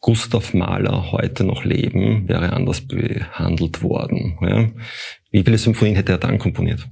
Gustav 0.00 0.52
Mahler 0.52 1.12
heute 1.12 1.44
noch 1.44 1.64
leben, 1.64 2.28
wäre 2.28 2.52
anders 2.52 2.80
behandelt 2.80 3.82
worden. 3.82 4.36
Ja? 4.40 4.68
Wie 5.30 5.44
viele 5.44 5.58
Symphonien 5.58 5.94
hätte 5.94 6.12
er 6.12 6.18
dann 6.18 6.38
komponiert? 6.38 6.88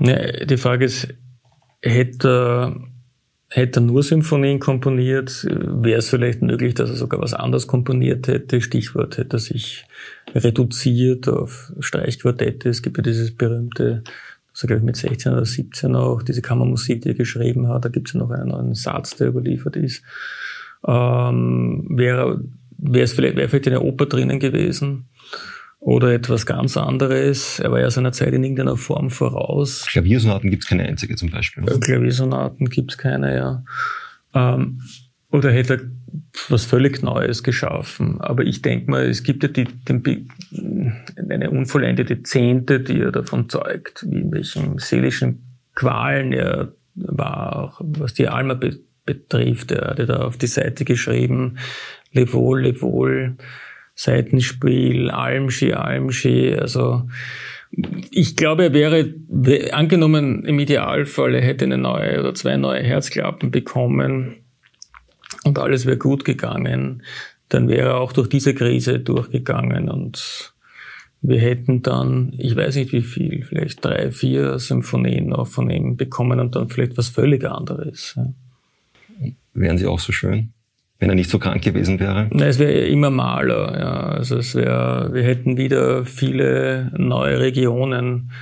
Ja, 0.00 0.44
die 0.44 0.56
Frage 0.56 0.86
ist, 0.86 1.14
hätte, 1.82 2.74
hätte 3.48 3.78
er 3.78 3.82
nur 3.82 4.02
Symphonien 4.02 4.58
komponiert, 4.58 5.46
wäre 5.48 6.00
es 6.00 6.08
vielleicht 6.08 6.42
möglich, 6.42 6.74
dass 6.74 6.90
er 6.90 6.96
sogar 6.96 7.20
was 7.20 7.32
anderes 7.32 7.68
komponiert 7.68 8.26
hätte. 8.26 8.60
Stichwort 8.60 9.16
hätte 9.16 9.36
er 9.36 9.40
sich 9.40 9.86
reduziert 10.34 11.28
auf 11.28 11.72
Streichquartette. 11.78 12.70
Es 12.70 12.82
gibt 12.82 12.96
ja 12.96 13.04
dieses 13.04 13.36
berühmte, 13.36 14.02
also 14.54 14.68
glaube 14.68 14.78
ich 14.78 14.84
mit 14.84 14.96
16 14.96 15.32
oder 15.32 15.44
17 15.44 15.96
auch, 15.96 16.22
diese 16.22 16.40
Kammermusik, 16.40 17.02
die 17.02 17.08
er 17.08 17.14
geschrieben 17.14 17.68
hat. 17.68 17.84
Da 17.84 17.88
gibt 17.88 18.08
es 18.08 18.14
ja 18.14 18.20
noch 18.20 18.30
einen 18.30 18.48
neuen 18.48 18.74
Satz, 18.74 19.16
der 19.16 19.28
überliefert 19.28 19.76
ist. 19.76 20.04
Ähm, 20.86 21.86
wäre, 21.90 22.40
wäre 22.78 23.04
es 23.04 23.12
vielleicht, 23.12 23.36
wäre 23.36 23.48
vielleicht 23.48 23.66
eine 23.66 23.80
Oper 23.80 24.06
drinnen 24.06 24.38
gewesen 24.38 25.06
oder 25.80 26.12
etwas 26.12 26.46
ganz 26.46 26.76
anderes. 26.76 27.58
Er 27.58 27.72
war 27.72 27.80
ja 27.80 27.90
seiner 27.90 28.12
Zeit 28.12 28.32
in 28.32 28.44
irgendeiner 28.44 28.76
Form 28.76 29.10
voraus. 29.10 29.86
Klaviersonaten 29.88 30.50
gibt 30.50 30.62
es 30.62 30.68
keine 30.68 30.84
einzige 30.84 31.16
zum 31.16 31.30
Beispiel. 31.30 31.64
Klaviersonaten 31.64 32.68
gibt 32.70 32.92
es 32.92 32.98
keine, 32.98 33.34
ja. 33.34 33.64
Ähm, 34.34 34.80
oder 35.34 35.50
hätte 35.50 35.74
er 35.74 35.80
was 36.48 36.64
völlig 36.64 37.02
Neues 37.02 37.42
geschaffen. 37.42 38.20
Aber 38.20 38.44
ich 38.44 38.62
denke 38.62 38.88
mal, 38.88 39.06
es 39.06 39.24
gibt 39.24 39.42
ja 39.42 39.48
die, 39.48 39.64
den, 39.64 40.30
eine 41.28 41.50
unvollendete 41.50 42.22
Zehnte, 42.22 42.78
die 42.78 43.00
er 43.00 43.10
davon 43.10 43.48
zeugt, 43.48 44.06
wie 44.08 44.20
in 44.20 44.32
welchen 44.32 44.78
seelischen 44.78 45.58
Qualen 45.74 46.32
er 46.32 46.72
war, 46.94 47.56
auch 47.56 47.80
was 47.80 48.14
die 48.14 48.28
Alma 48.28 48.54
be 48.54 48.78
betrifft. 49.06 49.72
Er 49.72 49.90
hatte 49.90 50.06
da 50.06 50.20
auf 50.20 50.38
die 50.38 50.46
Seite 50.46 50.84
geschrieben, 50.86 51.58
leb 52.12 52.32
wohl, 52.32 52.62
leb 52.62 52.80
wohl, 52.80 53.36
Seitenspiel, 53.94 55.10
Almschi, 55.10 55.74
Almschi, 55.74 56.54
also 56.54 57.06
ich 58.10 58.34
glaube, 58.36 58.64
er 58.64 58.72
wäre, 58.72 59.14
angenommen 59.72 60.44
im 60.44 60.58
Idealfall, 60.58 61.34
er 61.34 61.42
hätte 61.42 61.66
eine 61.66 61.76
neue 61.76 62.20
oder 62.20 62.34
zwei 62.34 62.56
neue 62.56 62.82
Herzklappen 62.82 63.50
bekommen 63.50 64.43
und 65.44 65.58
alles 65.58 65.86
wäre 65.86 65.98
gut 65.98 66.24
gegangen, 66.24 67.02
dann 67.48 67.68
wäre 67.68 67.90
er 67.90 68.00
auch 68.00 68.12
durch 68.12 68.28
diese 68.28 68.54
Krise 68.54 68.98
durchgegangen 68.98 69.88
und 69.88 70.54
wir 71.20 71.40
hätten 71.40 71.82
dann, 71.82 72.34
ich 72.36 72.54
weiß 72.54 72.76
nicht 72.76 72.92
wie 72.92 73.02
viel, 73.02 73.44
vielleicht 73.44 73.84
drei, 73.84 74.10
vier 74.10 74.58
Symphonien 74.58 75.28
noch 75.28 75.46
von 75.46 75.70
ihm 75.70 75.96
bekommen 75.96 76.38
und 76.38 76.54
dann 76.54 76.68
vielleicht 76.68 76.98
was 76.98 77.08
völlig 77.08 77.44
anderes. 77.44 78.18
Wären 79.54 79.78
sie 79.78 79.86
auch 79.86 80.00
so 80.00 80.12
schön? 80.12 80.52
wenn 81.04 81.10
er 81.10 81.16
nicht 81.16 81.28
so 81.28 81.38
krank 81.38 81.62
gewesen 81.62 82.00
wäre? 82.00 82.28
Na, 82.30 82.46
es 82.46 82.58
wäre 82.58 82.72
immer 82.86 83.10
Maler, 83.10 83.78
ja. 83.78 84.00
Also 84.08 84.38
es 84.38 84.54
wäre, 84.54 85.10
wir 85.12 85.22
hätten 85.22 85.58
wieder 85.58 86.06
viele 86.06 86.90
neue 86.96 87.40
Regionen 87.40 88.32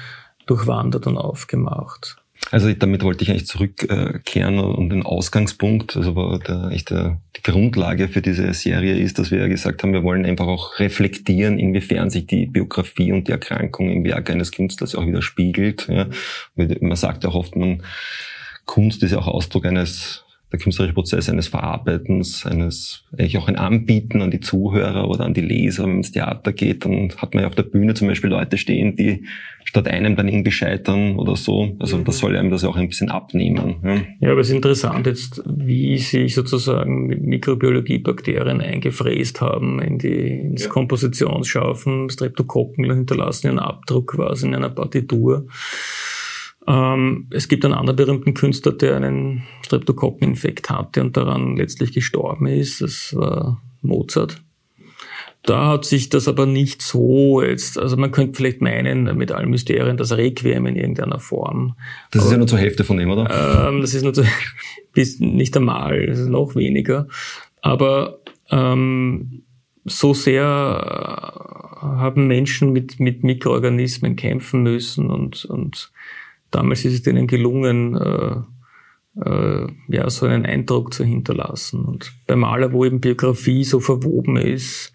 durchwandert 0.47 1.09
und 1.09 1.17
aufgemacht. 1.17 2.22
Also 2.53 2.71
damit 2.75 3.03
wollte 3.03 3.25
ich 3.25 3.31
eigentlich 3.31 3.47
zurückkehren 3.47 4.59
und 4.59 4.91
den 4.91 5.03
Ausgangspunkt, 5.05 5.97
also 5.97 6.15
war 6.15 6.39
der, 6.39 6.69
echt 6.71 6.91
der, 6.91 7.19
die 7.35 7.43
Grundlage 7.43 8.09
für 8.09 8.21
diese 8.21 8.53
Serie 8.53 8.99
ist, 8.99 9.19
dass 9.19 9.31
wir 9.31 9.39
ja 9.39 9.49
gesagt 9.49 9.83
haben, 9.83 9.95
wir 9.95 10.03
wollen 10.03 10.27
einfach 10.27 10.47
auch 10.47 10.79
reflektieren, 10.79 11.59
inwiefern 11.59 12.11
sich 12.11 12.27
die 12.27 12.45
Biografie 12.45 13.11
und 13.11 13.27
die 13.27 13.33
Erkrankung 13.33 13.91
im 13.91 14.05
Werk 14.05 14.29
eines 14.29 14.53
Künstlers 14.53 14.95
auch 14.95 15.07
widerspiegelt. 15.07 15.89
Ja. 15.89 16.09
Man 16.55 16.97
sagt 16.97 17.25
auch 17.25 17.35
oft, 17.35 17.57
man 17.57 17.83
Kunst 18.67 19.03
ist 19.03 19.13
ja 19.13 19.19
auch 19.19 19.29
Ausdruck 19.29 19.65
eines 19.65 20.22
der 20.53 20.59
künstlerische 20.59 20.95
Prozess 20.95 21.31
eines 21.31 21.49
Verarbeitens, 21.49 22.45
eines 22.45 23.05
eigentlich 23.13 23.39
auch 23.39 23.49
ein 23.49 23.57
Anbieten 23.57 24.21
an 24.21 24.31
die 24.31 24.41
Zuhörer 24.41 25.09
oder 25.09 25.25
an 25.25 25.33
die 25.33 25.41
Leser, 25.41 25.85
wenn 25.85 25.91
man 25.91 25.99
ins 25.99 26.13
Theater 26.13 26.53
geht, 26.53 26.85
dann 26.85 27.11
hat 27.17 27.35
man 27.35 27.43
ja 27.43 27.49
auf 27.49 27.55
der 27.55 27.63
Bühne 27.63 27.95
zum 27.95 28.09
Beispiel 28.09 28.31
Leute 28.31 28.59
stehen, 28.59 28.95
die 28.95 29.25
statt 29.65 29.89
einem 29.89 30.15
dann 30.15 30.29
irgendwie 30.29 30.51
scheitern 30.51 31.17
oder 31.17 31.37
so. 31.37 31.75
Also 31.79 31.99
das 31.99 32.19
soll 32.19 32.37
einem 32.37 32.51
das 32.51 32.65
auch 32.65 32.77
ein 32.77 32.89
bisschen 32.89 33.11
abnehmen. 33.11 33.77
Ja, 33.83 33.97
ja 34.21 34.33
aber 34.33 34.43
es 34.43 34.49
ist 34.49 34.55
interessant 34.55 35.07
jetzt, 35.07 35.43
wie 35.47 35.97
sich 35.97 36.35
sozusagen 36.35 37.07
Mikrobiologie 37.07 37.99
Bakterien 37.99 38.61
eingefräst 38.61 39.41
haben 39.41 39.81
in 39.81 39.99
die, 39.99 40.41
ins 40.41 40.65
ja. 40.65 40.69
Kompositionsschaufen, 40.69 42.11
Streptokokken 42.11 42.85
hinterlassen 42.85 43.47
ihren 43.47 43.59
Abdruck 43.59 44.13
quasi 44.13 44.47
in 44.47 44.55
einer 44.55 44.69
Partitur. 44.69 45.47
Ähm, 46.67 47.27
es 47.31 47.49
gibt 47.49 47.65
einen 47.65 47.75
anderen 47.75 47.97
berühmten 47.97 48.35
Künstler, 48.35 48.73
der 48.73 48.97
einen 48.97 49.43
Streptokokkeninfekt 49.63 50.71
hatte 50.71 51.01
und 51.01 51.17
daran 51.17 51.57
letztlich 51.57 51.93
gestorben 51.93 52.47
ist. 52.47 52.81
Das 52.81 53.15
war 53.17 53.61
Mozart. 53.81 54.43
Da 55.45 55.67
hat 55.67 55.85
sich 55.85 56.09
das 56.09 56.29
aber 56.29 56.47
nicht 56.47 56.83
so 56.83 57.43
jetzt, 57.43 57.77
also 57.77 57.97
man 57.97 58.13
könnte 58.13 58.37
vielleicht 58.37 58.61
meinen, 58.61 59.17
mit 59.17 59.33
allen 59.33 59.51
Mysterien, 59.51 59.97
das 59.97 60.17
Requiem 60.17 60.67
in 60.67 60.77
irgendeiner 60.77 61.19
Form. 61.19 61.75
Das 62.13 62.21
aber, 62.23 62.27
ist 62.27 62.33
ja 62.33 62.39
nur 62.39 62.47
zur 62.47 62.59
Hälfte 62.61 62.85
von 62.85 62.97
dem, 62.97 63.11
oder? 63.11 63.69
Ähm, 63.69 63.81
das 63.81 63.93
ist 63.93 64.05
nur 64.05 64.15
zu, 64.15 64.25
bis 64.93 65.19
nicht 65.19 65.57
einmal, 65.57 66.07
das 66.07 66.21
ist 66.21 66.29
noch 66.29 66.55
weniger. 66.55 67.09
Aber 67.61 68.21
ähm, 68.51 69.43
so 69.85 70.15
sehr 70.15 70.39
haben 71.81 72.29
Menschen 72.29 72.73
mit, 72.73 73.01
mit 73.01 73.25
Mikroorganismen 73.25 74.15
kämpfen 74.15 74.63
müssen 74.63 75.11
und, 75.11 75.45
und 75.45 75.91
damals 76.53 76.85
ist 76.85 76.95
es 76.95 77.03
denen 77.03 77.27
gelungen, 77.27 77.97
äh, 77.97 78.37
äh, 79.25 79.67
ja, 79.89 80.09
so 80.09 80.27
einen 80.27 80.47
Eindruck 80.47 80.95
zu 80.95 81.05
hinterlassen. 81.05 81.85
Und 81.85 82.13
bei 82.27 82.37
Maler, 82.37 82.73
wo 82.73 82.85
eben 82.85 83.01
Biografie 83.01 83.65
so 83.65 83.81
verwoben 83.81 84.37
ist 84.37 84.93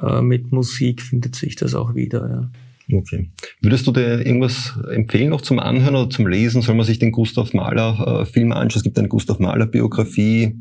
äh, 0.00 0.20
mit 0.20 0.52
Musik, 0.52 1.02
findet 1.02 1.34
sich 1.34 1.56
das 1.56 1.74
auch 1.74 1.94
wieder. 1.94 2.28
Ja. 2.28 2.98
Okay. 2.98 3.30
Würdest 3.60 3.86
du 3.86 3.92
dir 3.92 4.24
irgendwas 4.24 4.78
empfehlen 4.90 5.30
noch 5.30 5.40
zum 5.40 5.58
Anhören 5.58 5.96
oder 5.96 6.10
zum 6.10 6.28
Lesen? 6.28 6.62
Soll 6.62 6.76
man 6.76 6.86
sich 6.86 7.00
den 7.00 7.10
Gustav 7.10 7.52
Mahler 7.52 8.24
äh, 8.24 8.42
anschauen? 8.42 8.68
Es 8.68 8.84
gibt 8.84 8.98
eine 8.98 9.08
Gustav 9.08 9.40
Mahler 9.40 9.66
Biografie. 9.66 10.54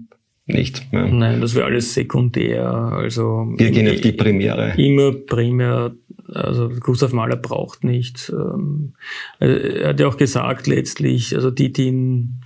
Nicht. 0.47 0.85
Ja. 0.91 1.07
Nein, 1.07 1.41
das 1.41 1.55
wäre 1.55 1.65
alles 1.65 1.93
sekundär. 1.95 2.69
Also 2.71 3.51
wir 3.57 3.71
gehen 3.71 3.89
auf 3.89 4.01
die 4.01 4.11
Premiere. 4.11 4.73
Immer 4.77 5.11
primär 5.11 5.95
also 6.33 6.69
Gustav 6.69 7.13
Mahler 7.13 7.35
braucht 7.35 7.83
nicht. 7.83 8.31
Ähm, 8.35 8.93
er 9.39 9.89
hat 9.89 9.99
ja 9.99 10.07
auch 10.07 10.17
gesagt 10.17 10.67
letztlich, 10.67 11.35
also 11.35 11.51
die, 11.51 11.71
die 11.71 11.87
ihn, 11.87 12.41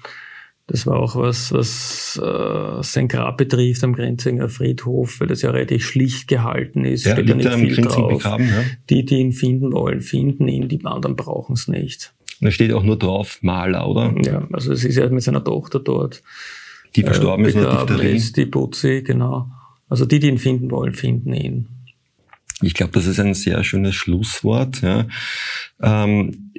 das 0.68 0.86
war 0.86 0.98
auch 0.98 1.16
was, 1.16 1.52
was 1.52 2.20
äh, 2.24 2.84
sein 2.84 3.08
Grab 3.08 3.38
betrifft 3.38 3.84
am 3.84 3.94
Grenzinger 3.94 4.50
Friedhof, 4.50 5.20
weil 5.20 5.28
das 5.28 5.42
ja 5.42 5.52
relativ 5.52 5.86
schlicht 5.86 6.28
gehalten 6.28 6.86
ist. 6.86 7.06
Ja, 7.06 7.14
steht 7.14 7.30
ja 7.30 7.36
nicht 7.36 7.54
viel 7.54 7.86
drauf. 7.86 8.18
Begraben, 8.18 8.48
ja. 8.48 8.64
Die, 8.90 9.06
die 9.06 9.20
ihn 9.20 9.32
finden 9.32 9.72
wollen, 9.72 10.02
finden 10.02 10.48
ihn, 10.48 10.68
die 10.68 10.84
anderen 10.86 11.16
brauchen 11.16 11.54
es 11.54 11.68
nicht. 11.68 12.14
Und 12.42 12.46
da 12.46 12.52
steht 12.52 12.72
auch 12.74 12.84
nur 12.84 12.98
drauf 12.98 13.40
Maler, 13.42 13.88
oder? 13.88 14.14
Ja, 14.24 14.48
also 14.54 14.72
es 14.72 14.86
ist 14.86 14.98
ja 14.98 15.10
mit 15.10 15.24
seiner 15.24 15.44
Tochter 15.44 15.80
dort. 15.80 16.22
Die 16.96 17.04
verstorben 17.04 17.46
äh, 17.46 17.50
ist, 17.50 17.56
die 17.58 17.62
Diphtherie. 17.62 18.16
ist, 18.16 18.38
die 18.38 18.46
Putzi, 18.46 19.04
genau. 19.06 19.48
Also 19.90 20.06
die, 20.06 20.20
die 20.20 20.28
ihn 20.28 20.38
finden 20.38 20.72
wollen, 20.72 20.94
finden 20.94 21.34
ihn. 21.34 21.68
Ich 22.62 22.74
glaube, 22.74 22.92
das 22.92 23.06
ist 23.06 23.20
ein 23.20 23.34
sehr 23.34 23.64
schönes 23.64 23.96
Schlusswort. 23.96 24.82
Ja. 24.82 25.08
Ähm, 25.82 26.50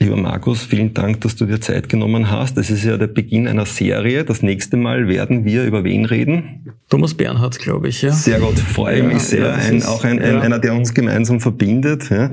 Lieber 0.00 0.16
Markus, 0.16 0.64
vielen 0.64 0.92
Dank, 0.92 1.20
dass 1.20 1.36
du 1.36 1.46
dir 1.46 1.60
Zeit 1.60 1.88
genommen 1.88 2.30
hast. 2.30 2.56
Das 2.56 2.68
ist 2.68 2.84
ja 2.84 2.96
der 2.96 3.06
Beginn 3.06 3.46
einer 3.46 3.64
Serie. 3.64 4.24
Das 4.24 4.42
nächste 4.42 4.76
Mal 4.76 5.06
werden 5.08 5.44
wir 5.44 5.64
über 5.64 5.84
wen 5.84 6.04
reden? 6.04 6.74
Thomas 6.90 7.14
Bernhard, 7.14 7.58
glaube 7.60 7.88
ich. 7.88 8.02
Ja. 8.02 8.12
Sehr 8.12 8.40
gut, 8.40 8.58
freue 8.58 8.98
ja, 8.98 9.04
mich 9.04 9.22
sehr. 9.22 9.46
Ja, 9.46 9.54
ein, 9.54 9.84
auch 9.84 10.02
ein, 10.02 10.20
ein, 10.20 10.40
einer, 10.40 10.58
der 10.58 10.74
uns 10.74 10.94
gemeinsam 10.94 11.40
verbindet. 11.40 12.10
Ja. 12.10 12.32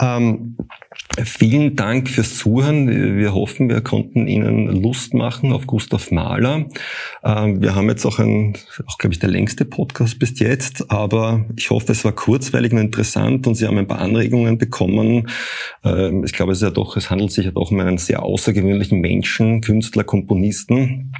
Ähm, 0.00 0.56
Vielen 1.22 1.76
Dank 1.76 2.08
fürs 2.08 2.36
Zuhören. 2.36 3.16
Wir 3.18 3.34
hoffen, 3.34 3.68
wir 3.68 3.80
konnten 3.82 4.26
Ihnen 4.26 4.82
Lust 4.82 5.14
machen 5.14 5.52
auf 5.52 5.66
Gustav 5.66 6.10
Mahler. 6.10 6.66
Ähm, 7.22 7.62
wir 7.62 7.76
haben 7.76 7.88
jetzt 7.88 8.04
auch 8.04 8.18
ein, 8.18 8.54
auch 8.86 8.98
glaube 8.98 9.14
ich, 9.14 9.20
der 9.20 9.30
längste 9.30 9.64
Podcast 9.64 10.18
bis 10.18 10.38
jetzt, 10.40 10.90
aber 10.90 11.44
ich 11.56 11.70
hoffe, 11.70 11.92
es 11.92 12.04
war 12.04 12.12
kurzweilig 12.12 12.72
und 12.72 12.78
interessant 12.78 13.46
und 13.46 13.54
Sie 13.54 13.66
haben 13.66 13.78
ein 13.78 13.86
paar 13.86 14.00
Anregungen 14.00 14.58
bekommen. 14.58 15.28
Ähm, 15.84 16.24
ich 16.24 16.32
glaube, 16.32 16.52
es 16.52 16.58
ist 16.58 16.64
ja 16.64 16.70
doch, 16.70 16.96
es 16.96 17.10
handelt 17.10 17.30
sich 17.30 17.44
ja 17.44 17.52
doch 17.52 17.70
um 17.70 17.78
einen 17.78 17.98
sehr 17.98 18.22
außergewöhnlichen 18.22 19.00
Menschen, 19.00 19.60
Künstler, 19.60 20.02
Komponisten. 20.02 21.12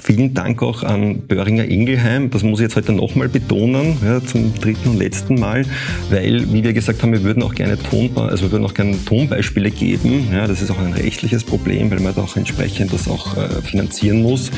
Vielen 0.00 0.32
Dank 0.32 0.62
auch 0.62 0.84
an 0.84 1.20
Böhringer 1.26 1.66
Ingelheim. 1.66 2.30
Das 2.30 2.42
muss 2.42 2.60
ich 2.60 2.64
jetzt 2.64 2.76
heute 2.76 2.92
nochmal 2.92 3.28
betonen, 3.28 3.98
ja, 4.02 4.24
zum 4.24 4.54
dritten 4.54 4.88
und 4.88 4.98
letzten 4.98 5.34
Mal, 5.38 5.66
weil, 6.08 6.50
wie 6.50 6.64
wir 6.64 6.72
gesagt 6.72 7.02
haben, 7.02 7.12
wir 7.12 7.22
würden 7.22 7.42
auch 7.42 7.54
gerne 7.54 7.78
Ton, 7.78 8.10
also 8.16 8.44
wir 8.44 8.52
würden 8.52 8.64
auch 8.64 8.72
gerne 8.72 8.96
Tonbeispiele 9.04 9.70
geben. 9.70 10.28
Ja, 10.32 10.46
das 10.46 10.62
ist 10.62 10.70
auch 10.70 10.78
ein 10.78 10.94
rechtliches 10.94 11.44
Problem, 11.44 11.90
weil 11.90 12.00
man 12.00 12.14
da 12.14 12.22
auch 12.22 12.36
entsprechend 12.36 12.92
das 12.94 13.06
auch 13.06 13.36
äh, 13.36 13.60
finanzieren 13.60 14.22
muss. 14.22 14.50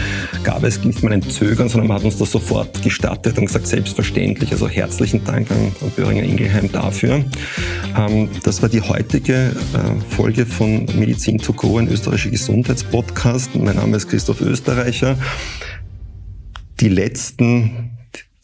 Gab 0.45 0.63
es 0.63 0.85
nicht 0.85 1.03
mal 1.03 1.13
ein 1.13 1.23
Zögern, 1.23 1.69
sondern 1.69 1.89
man 1.89 1.97
hat 1.97 2.05
uns 2.05 2.19
das 2.19 2.31
sofort 2.31 2.81
gestattet 2.83 3.37
und 3.37 3.47
gesagt, 3.47 3.67
selbstverständlich. 3.67 4.53
Also 4.53 4.69
herzlichen 4.69 5.25
Dank 5.25 5.51
an, 5.51 5.73
an 5.81 5.91
Böhringer 5.97 6.23
Ingelheim 6.23 6.71
dafür. 6.71 7.25
Ähm, 7.99 8.29
das 8.45 8.63
war 8.63 8.69
die 8.69 8.83
heutige 8.83 9.35
äh, 9.35 10.15
Folge 10.15 10.47
von 10.47 10.87
Medizin 10.97 11.39
to 11.39 11.53
go, 11.53 11.79
ein 11.79 11.89
österreichischer 11.89 12.31
Gesundheitspodcast. 12.31 13.57
Mein 13.57 13.75
Name 13.77 13.97
ist 13.97 14.09
Christoph 14.09 14.41
Österreicher. 14.41 15.17
Die 16.81 16.89
letzten, 16.89 17.91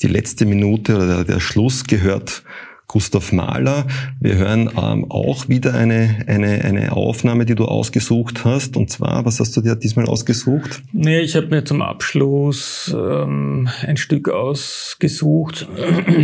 die 0.03 0.09
letzte 0.09 0.47
Minute 0.47 0.97
oder 0.97 1.07
der, 1.07 1.25
der 1.25 1.41
Schluss 1.41 1.85
gehört 1.85 2.43
Gustav 2.91 3.31
Mahler. 3.31 3.87
Wir 4.19 4.35
hören 4.35 4.69
ähm, 4.77 5.09
auch 5.13 5.49
wieder 5.49 5.75
eine, 5.75 6.25
eine, 6.27 6.65
eine 6.65 6.91
Aufnahme, 6.91 7.47
die 7.47 7.55
du 7.55 7.67
ausgesucht 7.67 8.45
hast. 8.45 8.77
Und 8.77 8.91
zwar, 8.91 9.25
was 9.25 9.39
hast 9.39 9.57
du 9.57 9.61
dir 9.61 9.77
diesmal 9.77 10.07
ausgesucht? 10.07 10.83
Nee, 10.93 11.21
ich 11.21 11.37
habe 11.37 11.47
mir 11.47 11.63
zum 11.63 11.83
Abschluss 11.83 12.93
ähm, 12.93 13.69
ein 13.87 13.97
Stück 13.97 14.29
ausgesucht, 14.29 15.69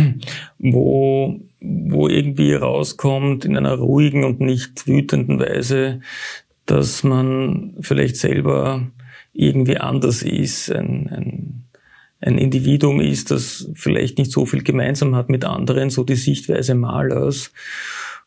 wo, 0.59 1.39
wo 1.61 2.09
irgendwie 2.09 2.53
rauskommt 2.53 3.45
in 3.45 3.55
einer 3.55 3.75
ruhigen 3.75 4.25
und 4.25 4.41
nicht 4.41 4.87
wütenden 4.87 5.39
Weise, 5.39 6.01
dass 6.65 7.01
man 7.01 7.75
vielleicht 7.79 8.17
selber 8.17 8.81
irgendwie 9.37 9.77
anders 9.77 10.23
ist, 10.23 10.71
ein, 10.71 11.07
ein, 11.09 11.63
ein 12.19 12.37
Individuum 12.39 12.99
ist, 12.99 13.29
das 13.29 13.69
vielleicht 13.75 14.17
nicht 14.17 14.31
so 14.31 14.45
viel 14.45 14.63
gemeinsam 14.63 15.15
hat 15.15 15.29
mit 15.29 15.45
anderen, 15.45 15.91
so 15.91 16.03
die 16.03 16.15
Sichtweise 16.15 16.73
Malers. 16.73 17.53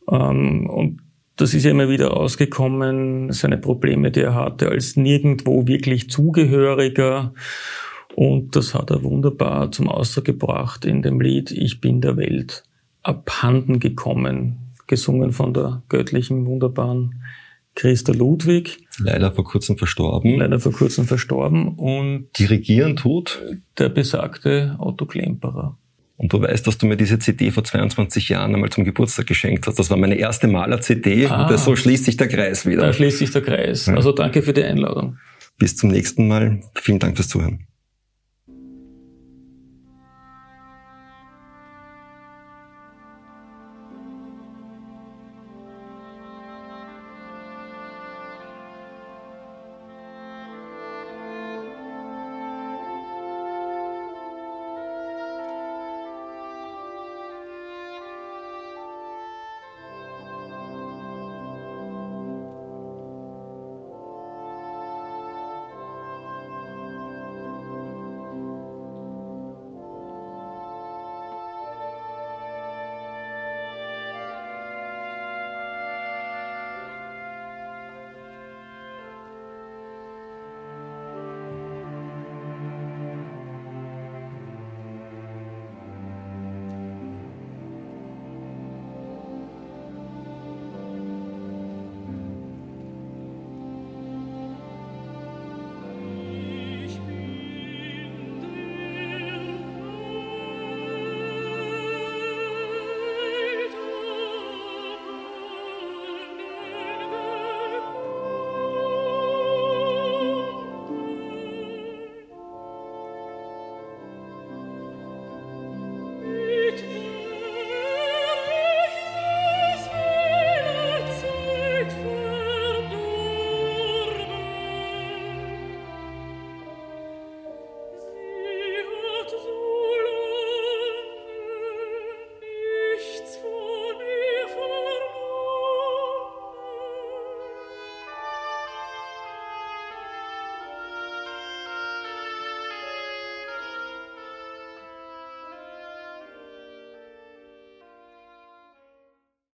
Ähm, 0.09 0.71
und 0.71 1.01
das 1.35 1.53
ist 1.53 1.65
ja 1.65 1.73
immer 1.73 1.89
wieder 1.89 2.09
rausgekommen, 2.09 3.33
seine 3.33 3.59
Probleme, 3.59 4.13
die 4.13 4.21
er 4.21 4.35
hatte, 4.35 4.69
als 4.69 4.97
nirgendwo 4.97 5.67
wirklich 5.67 6.11
Zugehöriger. 6.11 7.35
Und 8.15 8.55
das 8.55 8.75
hat 8.75 8.91
er 8.91 9.03
wunderbar 9.03 9.73
zum 9.73 9.89
Ausdruck 9.89 10.27
gebracht 10.27 10.85
in 10.85 11.03
dem 11.03 11.21
Lied 11.21 11.51
Ich 11.51 11.81
bin 11.81 12.01
der 12.01 12.17
Welt 12.17 12.63
abhanden 13.03 13.81
gekommen, 13.81 14.75
gesungen 14.87 15.33
von 15.33 15.55
der 15.55 15.83
göttlichen, 15.89 16.47
wunderbaren 16.47 17.23
Christa 17.75 18.13
Ludwig. 18.13 18.79
Leider 18.99 19.33
vor 19.33 19.45
kurzem 19.45 19.79
verstorben. 19.79 20.39
Leider 20.39 20.61
vor 20.61 20.73
kurzem 20.73 21.07
verstorben. 21.07 21.77
Und 21.77 22.29
Dirigieren 22.39 22.97
tut? 22.97 23.41
Der 23.79 23.89
besagte 23.89 24.77
Otto 24.79 25.07
Klemperer. 25.07 25.79
Und 26.17 26.35
du 26.35 26.43
weißt, 26.43 26.67
dass 26.67 26.77
du 26.77 26.87
mir 26.87 26.99
diese 26.99 27.19
CD 27.19 27.51
vor 27.51 27.65
22 27.65 28.29
Jahren 28.29 28.55
einmal 28.55 28.69
zum 28.69 28.85
Geburtstag 28.85 29.27
geschenkt 29.27 29.67
hast. 29.67 29.79
Das 29.79 29.89
war 29.89 29.97
meine 29.97 30.17
erste 30.17 30.49
Maler-CD 30.49 31.27
ah, 31.27 31.49
und 31.49 31.59
so 31.59 31.75
schließt 31.75 32.05
sich 32.05 32.19
der 32.19 32.29
Kreis 32.29 32.67
wieder. 32.67 32.83
Da 32.83 32.93
schließt 32.93 33.19
sich 33.19 33.31
der 33.31 33.41
Kreis. 33.41 33.89
Also 33.89 34.13
danke 34.13 34.43
für 34.43 34.53
die 34.53 34.63
Einladung. 34.63 35.17
Bis 35.57 35.77
zum 35.77 35.91
nächsten 35.91 36.29
Mal. 36.29 36.61
Vielen 36.75 36.99
Dank 36.99 37.17
fürs 37.17 37.29
Zuhören. 37.29 37.67